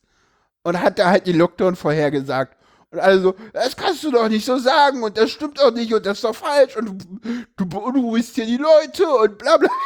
Und 0.63 0.81
hat 0.81 0.99
da 0.99 1.09
halt 1.09 1.25
den 1.27 1.38
Lockdown 1.38 1.75
vorhergesagt. 1.75 2.55
Und 2.91 2.99
alle 2.99 3.22
so, 3.22 3.35
das 3.53 3.76
kannst 3.77 4.03
du 4.03 4.11
doch 4.11 4.27
nicht 4.27 4.45
so 4.45 4.57
sagen 4.57 5.01
und 5.01 5.18
das 5.18 5.31
stimmt 5.31 5.59
doch 5.59 5.72
nicht 5.72 5.93
und 5.93 6.05
das 6.05 6.18
ist 6.18 6.23
doch 6.26 6.35
falsch 6.35 6.76
und 6.76 7.07
du 7.55 7.65
beunruhigst 7.65 8.35
hier 8.35 8.45
die 8.45 8.57
Leute 8.57 9.07
und 9.07 9.38
bla 9.38 9.57
bla. 9.57 9.69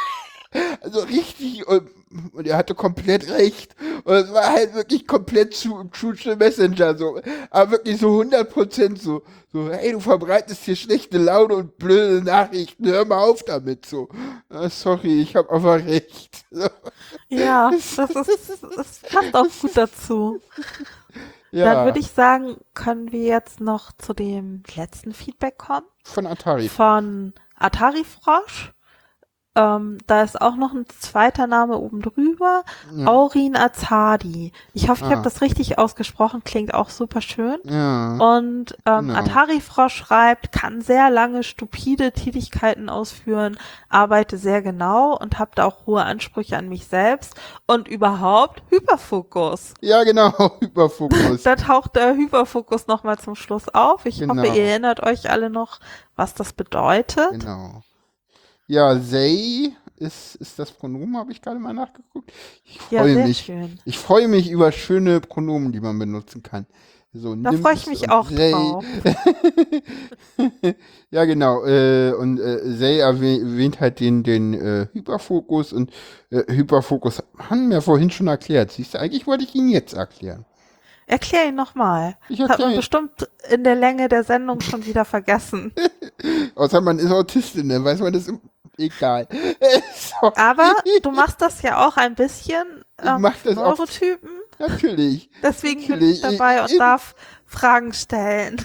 Also 0.80 1.00
richtig, 1.00 1.66
und, 1.66 1.90
und 2.32 2.46
er 2.46 2.56
hatte 2.56 2.74
komplett 2.74 3.28
recht. 3.28 3.74
Und 4.04 4.14
es 4.14 4.32
war 4.32 4.52
halt 4.52 4.74
wirklich 4.74 5.06
komplett 5.06 5.54
zu 5.54 5.84
True 5.92 6.36
Messenger, 6.36 6.96
so. 6.96 7.20
Aber 7.50 7.72
wirklich 7.72 7.98
so 7.98 8.20
100% 8.20 8.98
so, 8.98 9.22
so, 9.52 9.70
hey, 9.70 9.92
du 9.92 10.00
verbreitest 10.00 10.64
hier 10.64 10.76
schlechte 10.76 11.18
Laune 11.18 11.56
und 11.56 11.76
blöde 11.76 12.24
Nachrichten, 12.24 12.86
hör 12.86 13.04
mal 13.04 13.18
auf 13.18 13.42
damit, 13.42 13.86
so. 13.86 14.08
Ah, 14.48 14.70
sorry, 14.70 15.20
ich 15.20 15.36
habe 15.36 15.50
aber 15.50 15.84
recht. 15.84 16.46
So. 16.50 16.68
Ja, 17.28 17.70
das, 17.96 18.28
ist, 18.28 18.62
das 18.62 19.00
passt 19.00 19.34
auch 19.34 19.46
gut 19.60 19.72
dazu. 19.76 20.40
Ja. 21.50 21.72
Dann 21.72 21.84
würde 21.84 22.00
ich 22.00 22.08
sagen, 22.08 22.56
können 22.74 23.12
wir 23.12 23.22
jetzt 23.22 23.60
noch 23.60 23.92
zu 23.92 24.12
dem 24.12 24.62
letzten 24.74 25.12
Feedback 25.12 25.58
kommen. 25.58 25.86
Von 26.04 26.26
Atari. 26.26 26.68
Von 26.68 27.34
Atari 27.56 28.04
Frosch. 28.04 28.72
Ähm, 29.56 29.98
da 30.06 30.22
ist 30.22 30.40
auch 30.40 30.54
noch 30.56 30.72
ein 30.74 30.84
zweiter 31.00 31.46
Name 31.46 31.78
oben 31.78 32.02
drüber. 32.02 32.62
Ja. 32.94 33.06
Aurin 33.08 33.56
Azadi. 33.56 34.52
Ich 34.74 34.88
hoffe, 34.88 35.04
ich 35.04 35.10
Ah. 35.10 35.14
habe 35.16 35.22
das 35.22 35.40
richtig 35.40 35.78
ausgesprochen. 35.78 36.42
Klingt 36.44 36.74
auch 36.74 36.90
super 36.90 37.20
schön. 37.20 37.56
Ja. 37.64 38.16
Und 38.18 38.76
ähm, 38.86 39.08
Genau. 39.08 39.18
Atari 39.18 39.60
Frosch 39.60 39.94
schreibt, 39.96 40.52
kann 40.52 40.82
sehr 40.82 41.10
lange 41.10 41.42
stupide 41.42 42.12
Tätigkeiten 42.12 42.88
ausführen, 42.88 43.56
arbeite 43.88 44.36
sehr 44.38 44.62
genau 44.62 45.16
und 45.16 45.38
habe 45.38 45.52
da 45.54 45.64
auch 45.64 45.86
hohe 45.86 46.04
Ansprüche 46.04 46.56
an 46.56 46.68
mich 46.68 46.86
selbst 46.86 47.34
und 47.66 47.88
überhaupt 47.88 48.62
Hyperfokus. 48.70 49.74
Ja, 49.80 50.04
genau, 50.04 50.32
Hyperfokus. 50.60 51.42
Da 51.42 51.56
taucht 51.56 51.96
der 51.96 52.14
Hyperfokus 52.14 52.86
nochmal 52.86 53.18
zum 53.18 53.34
Schluss 53.34 53.68
auf. 53.70 54.04
Ich 54.06 54.18
Genau. 54.18 54.34
hoffe, 54.36 54.46
ihr 54.54 54.64
erinnert 54.64 55.02
euch 55.02 55.30
alle 55.30 55.50
noch, 55.50 55.80
was 56.16 56.34
das 56.34 56.52
bedeutet. 56.52 57.30
Genau. 57.40 57.82
Ja, 58.66 58.94
they 58.98 59.74
ist, 59.96 60.34
ist 60.36 60.58
das 60.58 60.70
Pronomen, 60.72 61.16
habe 61.16 61.32
ich 61.32 61.40
gerade 61.40 61.58
mal 61.58 61.72
nachgeguckt. 61.72 62.32
Ich 62.64 62.78
Ja, 62.90 63.02
freue 63.02 63.14
sehr 63.14 63.26
mich. 63.26 63.38
schön. 63.38 63.78
Ich 63.84 63.98
freue 63.98 64.28
mich 64.28 64.50
über 64.50 64.72
schöne 64.72 65.20
Pronomen, 65.20 65.72
die 65.72 65.80
man 65.80 65.98
benutzen 65.98 66.42
kann. 66.42 66.66
So, 67.14 67.34
Da 67.34 67.52
freue 67.52 67.74
ich 67.74 67.86
mich 67.86 68.10
auch 68.10 68.28
they. 68.28 68.52
drauf. 68.52 68.84
ja, 71.10 71.24
genau. 71.24 71.64
Äh, 71.64 72.12
und 72.12 72.38
äh, 72.38 72.58
erwäh- 73.00 73.40
erwähnt 73.40 73.80
halt 73.80 74.00
den, 74.00 74.22
den 74.22 74.52
äh, 74.54 74.86
Hyperfokus 74.92 75.72
und 75.72 75.90
äh, 76.30 76.42
Hyperfokus 76.52 77.22
haben 77.38 77.70
wir 77.70 77.80
vorhin 77.80 78.10
schon 78.10 78.26
erklärt. 78.26 78.72
Siehst 78.72 78.94
du, 78.94 79.00
eigentlich 79.00 79.26
wollte 79.26 79.44
ich 79.44 79.54
ihn 79.54 79.68
jetzt 79.70 79.94
erklären. 79.94 80.44
Erklär 81.06 81.48
ihn 81.48 81.54
nochmal. 81.54 82.16
Ich 82.28 82.40
hat 82.40 82.48
man 82.48 82.50
erkläre 82.50 82.76
bestimmt 82.76 83.28
in 83.48 83.62
der 83.64 83.76
Länge 83.76 84.08
der 84.08 84.24
Sendung 84.24 84.60
schon 84.60 84.84
wieder 84.84 85.04
vergessen. 85.04 85.72
Außer 86.56 86.80
man 86.80 86.98
ist 86.98 87.12
Autistin, 87.12 87.68
dann 87.68 87.84
weiß 87.84 88.00
man 88.00 88.12
das 88.12 88.26
im 88.28 88.40
egal. 88.78 89.26
so, 90.20 90.32
Aber 90.36 90.74
du 91.02 91.10
machst 91.10 91.40
das 91.40 91.62
ja 91.62 91.86
auch 91.86 91.96
ein 91.96 92.14
bisschen 92.14 92.84
ähm, 93.02 93.20
mach 93.20 93.36
das 93.44 93.56
auch- 93.58 93.76
Neurotypen. 93.78 94.30
natürlich. 94.58 95.30
Deswegen 95.42 95.80
bin 95.80 95.90
Natürlich. 95.90 96.16
ich 96.16 96.22
dabei 96.22 96.62
und 96.62 96.78
darf 96.78 97.14
Fragen 97.44 97.92
stellen. 97.92 98.56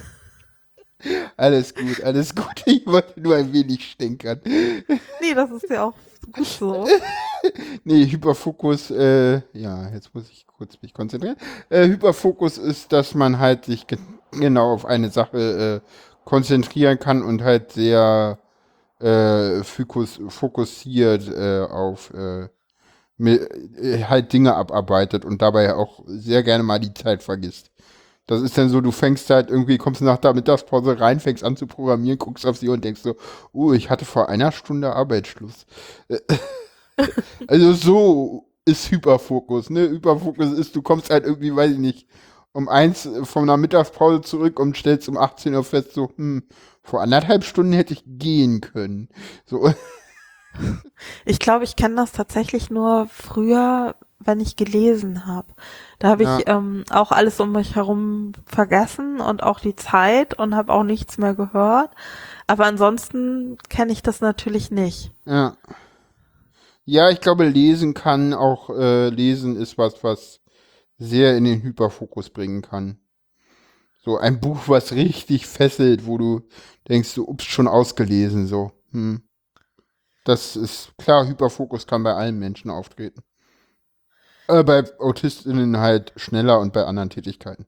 Alles 1.35 1.73
gut, 1.73 2.03
alles 2.03 2.35
gut. 2.35 2.45
Ich 2.65 2.85
wollte 2.85 3.19
nur 3.19 3.35
ein 3.35 3.51
wenig 3.51 3.91
stänkern. 3.91 4.39
Nee, 4.45 5.33
das 5.33 5.49
ist 5.51 5.69
ja 5.69 5.83
auch 5.85 5.93
gut 6.31 6.45
so. 6.45 6.87
Nee, 7.83 8.05
Hyperfokus, 8.05 8.91
äh, 8.91 9.41
ja, 9.53 9.89
jetzt 9.89 10.13
muss 10.13 10.29
ich 10.29 10.45
kurz 10.45 10.77
mich 10.83 10.93
konzentrieren. 10.93 11.37
Äh, 11.69 11.87
Hyperfokus 11.87 12.59
ist, 12.59 12.93
dass 12.93 13.15
man 13.15 13.39
halt 13.39 13.65
sich 13.65 13.87
ge 13.87 13.97
genau 14.31 14.73
auf 14.73 14.85
eine 14.85 15.09
Sache 15.09 15.81
äh, 15.83 15.89
konzentrieren 16.23 16.99
kann 16.99 17.23
und 17.23 17.41
halt 17.41 17.71
sehr 17.71 18.37
äh, 19.01 19.63
fokus 19.63 20.19
fokussiert 20.29 21.27
äh, 21.27 21.61
auf 21.61 22.13
äh, 22.13 22.47
äh, 23.19 24.03
halt 24.05 24.33
Dinge 24.33 24.55
abarbeitet 24.55 25.25
und 25.25 25.41
dabei 25.41 25.75
auch 25.75 26.03
sehr 26.07 26.43
gerne 26.43 26.63
mal 26.63 26.79
die 26.79 26.93
Zeit 26.93 27.23
vergisst. 27.23 27.71
Das 28.27 28.41
ist 28.41 28.57
dann 28.57 28.69
so, 28.69 28.81
du 28.81 28.91
fängst 28.91 29.29
halt 29.29 29.49
irgendwie, 29.49 29.77
kommst 29.77 30.01
nach 30.01 30.17
der 30.17 30.33
Mittagspause 30.33 30.99
rein, 30.99 31.19
fängst 31.19 31.43
an 31.43 31.57
zu 31.57 31.67
programmieren, 31.67 32.19
guckst 32.19 32.45
auf 32.45 32.57
sie 32.57 32.69
und 32.69 32.83
denkst 32.85 33.01
so, 33.01 33.15
oh, 33.53 33.73
ich 33.73 33.89
hatte 33.89 34.05
vor 34.05 34.29
einer 34.29 34.51
Stunde 34.51 34.93
Arbeitsschluss. 34.95 35.65
Also 37.47 37.73
so 37.73 38.47
ist 38.65 38.91
Hyperfokus, 38.91 39.69
ne? 39.69 39.89
Hyperfokus 39.89 40.51
ist, 40.53 40.75
du 40.75 40.81
kommst 40.81 41.09
halt 41.09 41.25
irgendwie, 41.25 41.55
weiß 41.55 41.71
ich 41.71 41.77
nicht, 41.79 42.07
um 42.53 42.69
eins 42.69 43.07
von 43.23 43.43
einer 43.43 43.57
Mittagspause 43.57 44.21
zurück 44.21 44.59
und 44.59 44.77
stellst 44.77 45.07
um 45.09 45.17
18 45.17 45.55
Uhr 45.55 45.63
fest, 45.63 45.93
so, 45.93 46.11
hm, 46.15 46.43
vor 46.83 47.01
anderthalb 47.01 47.43
Stunden 47.43 47.73
hätte 47.73 47.93
ich 47.93 48.03
gehen 48.05 48.61
können. 48.61 49.09
So, 49.45 49.71
Ich 51.25 51.39
glaube, 51.39 51.63
ich 51.63 51.75
kenne 51.75 51.95
das 51.95 52.11
tatsächlich 52.11 52.69
nur 52.69 53.07
früher, 53.07 53.95
wenn 54.19 54.39
ich 54.39 54.55
gelesen 54.55 55.25
habe. 55.25 55.47
Da 55.99 56.09
habe 56.09 56.23
Ja. 56.23 56.39
ich 56.39 56.47
ähm, 56.47 56.83
auch 56.91 57.11
alles 57.11 57.39
um 57.39 57.51
mich 57.53 57.75
herum 57.75 58.33
vergessen 58.45 59.19
und 59.19 59.43
auch 59.43 59.59
die 59.59 59.75
Zeit 59.75 60.37
und 60.37 60.55
habe 60.55 60.73
auch 60.73 60.83
nichts 60.83 61.17
mehr 61.17 61.33
gehört. 61.35 61.91
Aber 62.47 62.65
ansonsten 62.65 63.57
kenne 63.69 63.91
ich 63.93 64.03
das 64.03 64.21
natürlich 64.21 64.71
nicht. 64.71 65.11
ja. 65.25 65.55
Ja, 66.85 67.09
ich 67.09 67.21
glaube, 67.21 67.47
lesen 67.47 67.93
kann 67.93 68.33
auch, 68.33 68.69
äh, 68.69 69.09
lesen 69.09 69.55
ist 69.55 69.77
was, 69.77 70.03
was 70.03 70.40
sehr 71.01 71.35
in 71.35 71.45
den 71.45 71.63
Hyperfokus 71.63 72.29
bringen 72.29 72.61
kann. 72.61 72.99
So 74.03 74.17
ein 74.17 74.39
Buch, 74.39 74.67
was 74.67 74.93
richtig 74.93 75.47
fesselt, 75.47 76.05
wo 76.05 76.17
du 76.17 76.47
denkst, 76.87 77.15
du 77.15 77.27
ups, 77.27 77.45
schon 77.45 77.67
ausgelesen, 77.67 78.45
so. 78.45 78.71
Hm. 78.91 79.23
Das 80.23 80.55
ist 80.55 80.93
klar, 80.97 81.27
Hyperfokus 81.27 81.87
kann 81.87 82.03
bei 82.03 82.13
allen 82.13 82.37
Menschen 82.37 82.69
auftreten. 82.69 83.23
Äh, 84.47 84.63
bei 84.63 84.83
AutistInnen 84.99 85.77
halt 85.77 86.13
schneller 86.17 86.59
und 86.59 86.71
bei 86.71 86.85
anderen 86.85 87.09
Tätigkeiten. 87.09 87.65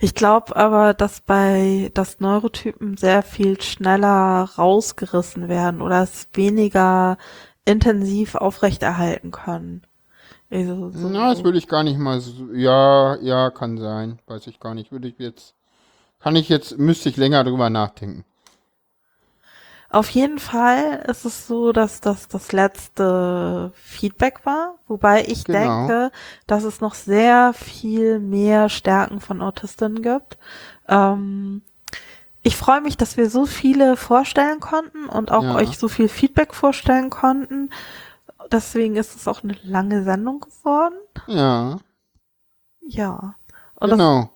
Ich 0.00 0.14
glaube 0.14 0.56
aber, 0.56 0.92
dass 0.92 1.20
bei 1.20 1.90
das 1.94 2.18
Neurotypen 2.18 2.96
sehr 2.96 3.22
viel 3.22 3.60
schneller 3.62 4.50
rausgerissen 4.58 5.48
werden 5.48 5.80
oder 5.80 6.02
es 6.02 6.28
weniger 6.32 7.16
intensiv 7.64 8.34
aufrechterhalten 8.34 9.30
können. 9.30 9.86
Also, 10.54 10.90
so, 10.90 11.08
Na, 11.08 11.34
das 11.34 11.42
würde 11.42 11.58
ich 11.58 11.66
gar 11.66 11.82
nicht 11.82 11.98
mal 11.98 12.20
so. 12.20 12.52
Ja, 12.54 13.16
ja, 13.16 13.50
kann 13.50 13.76
sein. 13.76 14.20
Weiß 14.26 14.46
ich 14.46 14.60
gar 14.60 14.74
nicht. 14.74 14.92
Würde 14.92 15.08
ich 15.08 15.18
jetzt. 15.18 15.54
Kann 16.20 16.36
ich 16.36 16.48
jetzt, 16.48 16.78
müsste 16.78 17.08
ich 17.08 17.16
länger 17.16 17.42
drüber 17.44 17.70
nachdenken. 17.70 18.24
Auf 19.90 20.10
jeden 20.10 20.38
Fall 20.40 21.04
ist 21.08 21.24
es 21.24 21.46
so, 21.46 21.72
dass 21.72 22.00
das 22.00 22.26
das 22.28 22.52
letzte 22.52 23.70
Feedback 23.74 24.40
war, 24.44 24.74
wobei 24.88 25.24
ich 25.26 25.44
Genau. 25.44 25.86
denke, 25.86 26.10
dass 26.46 26.64
es 26.64 26.80
noch 26.80 26.94
sehr 26.94 27.52
viel 27.52 28.18
mehr 28.18 28.68
Stärken 28.68 29.20
von 29.20 29.40
Autistinnen 29.42 30.02
gibt. 30.02 30.38
Ähm, 30.88 31.62
ich 32.42 32.56
freue 32.56 32.80
mich, 32.80 32.96
dass 32.96 33.16
wir 33.16 33.30
so 33.30 33.46
viele 33.46 33.96
vorstellen 33.96 34.60
konnten 34.60 35.06
und 35.06 35.30
auch 35.32 35.44
Ja. 35.44 35.54
euch 35.56 35.78
so 35.78 35.88
viel 35.88 36.08
Feedback 36.08 36.54
vorstellen 36.54 37.10
konnten. 37.10 37.70
Deswegen 38.52 38.96
ist 38.96 39.14
es 39.16 39.26
auch 39.28 39.42
eine 39.42 39.56
lange 39.64 40.04
Sendung 40.04 40.40
geworden. 40.40 40.94
Ja, 41.26 41.78
Ja. 42.80 43.34
Und 43.76 43.90
genau, 43.90 44.30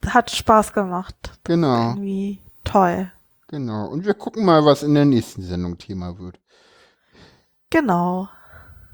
das 0.00 0.14
hat 0.14 0.30
Spaß 0.30 0.72
gemacht. 0.72 1.38
genau, 1.44 1.90
Irgendwie 1.90 2.40
toll. 2.64 3.10
genau. 3.48 3.86
Und 3.88 4.04
wir 4.06 4.14
gucken 4.14 4.44
mal, 4.44 4.64
was 4.64 4.82
in 4.82 4.94
der 4.94 5.04
nächsten 5.04 5.42
Sendung 5.42 5.78
Thema 5.78 6.18
wird. 6.18 6.40
Genau. 7.70 8.28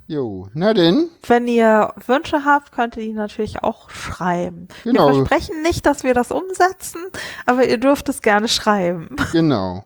Jo, 0.07 0.49
na 0.55 0.73
denn, 0.73 1.11
Wenn 1.27 1.47
ihr 1.49 1.93
Wünsche 2.07 2.45
habt, 2.45 2.73
könnt 2.73 2.97
ihr 2.97 3.03
die 3.03 3.13
natürlich 3.13 3.63
auch 3.63 3.91
schreiben. 3.91 4.69
Genau. 4.85 5.09
Wir 5.09 5.15
versprechen 5.27 5.61
nicht, 5.63 5.85
dass 5.85 6.03
wir 6.03 6.15
das 6.15 6.31
umsetzen, 6.33 7.01
aber 7.45 7.69
ihr 7.69 7.79
dürft 7.79 8.09
es 8.09 8.23
gerne 8.23 8.49
schreiben. 8.49 9.17
genau. 9.33 9.85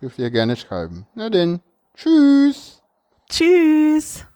Dürft 0.00 0.18
ihr 0.20 0.30
gerne 0.30 0.54
schreiben. 0.54 1.06
Na 1.14 1.28
denn, 1.28 1.58
tschüss. 1.94 2.77
Tschüss. 3.30 4.27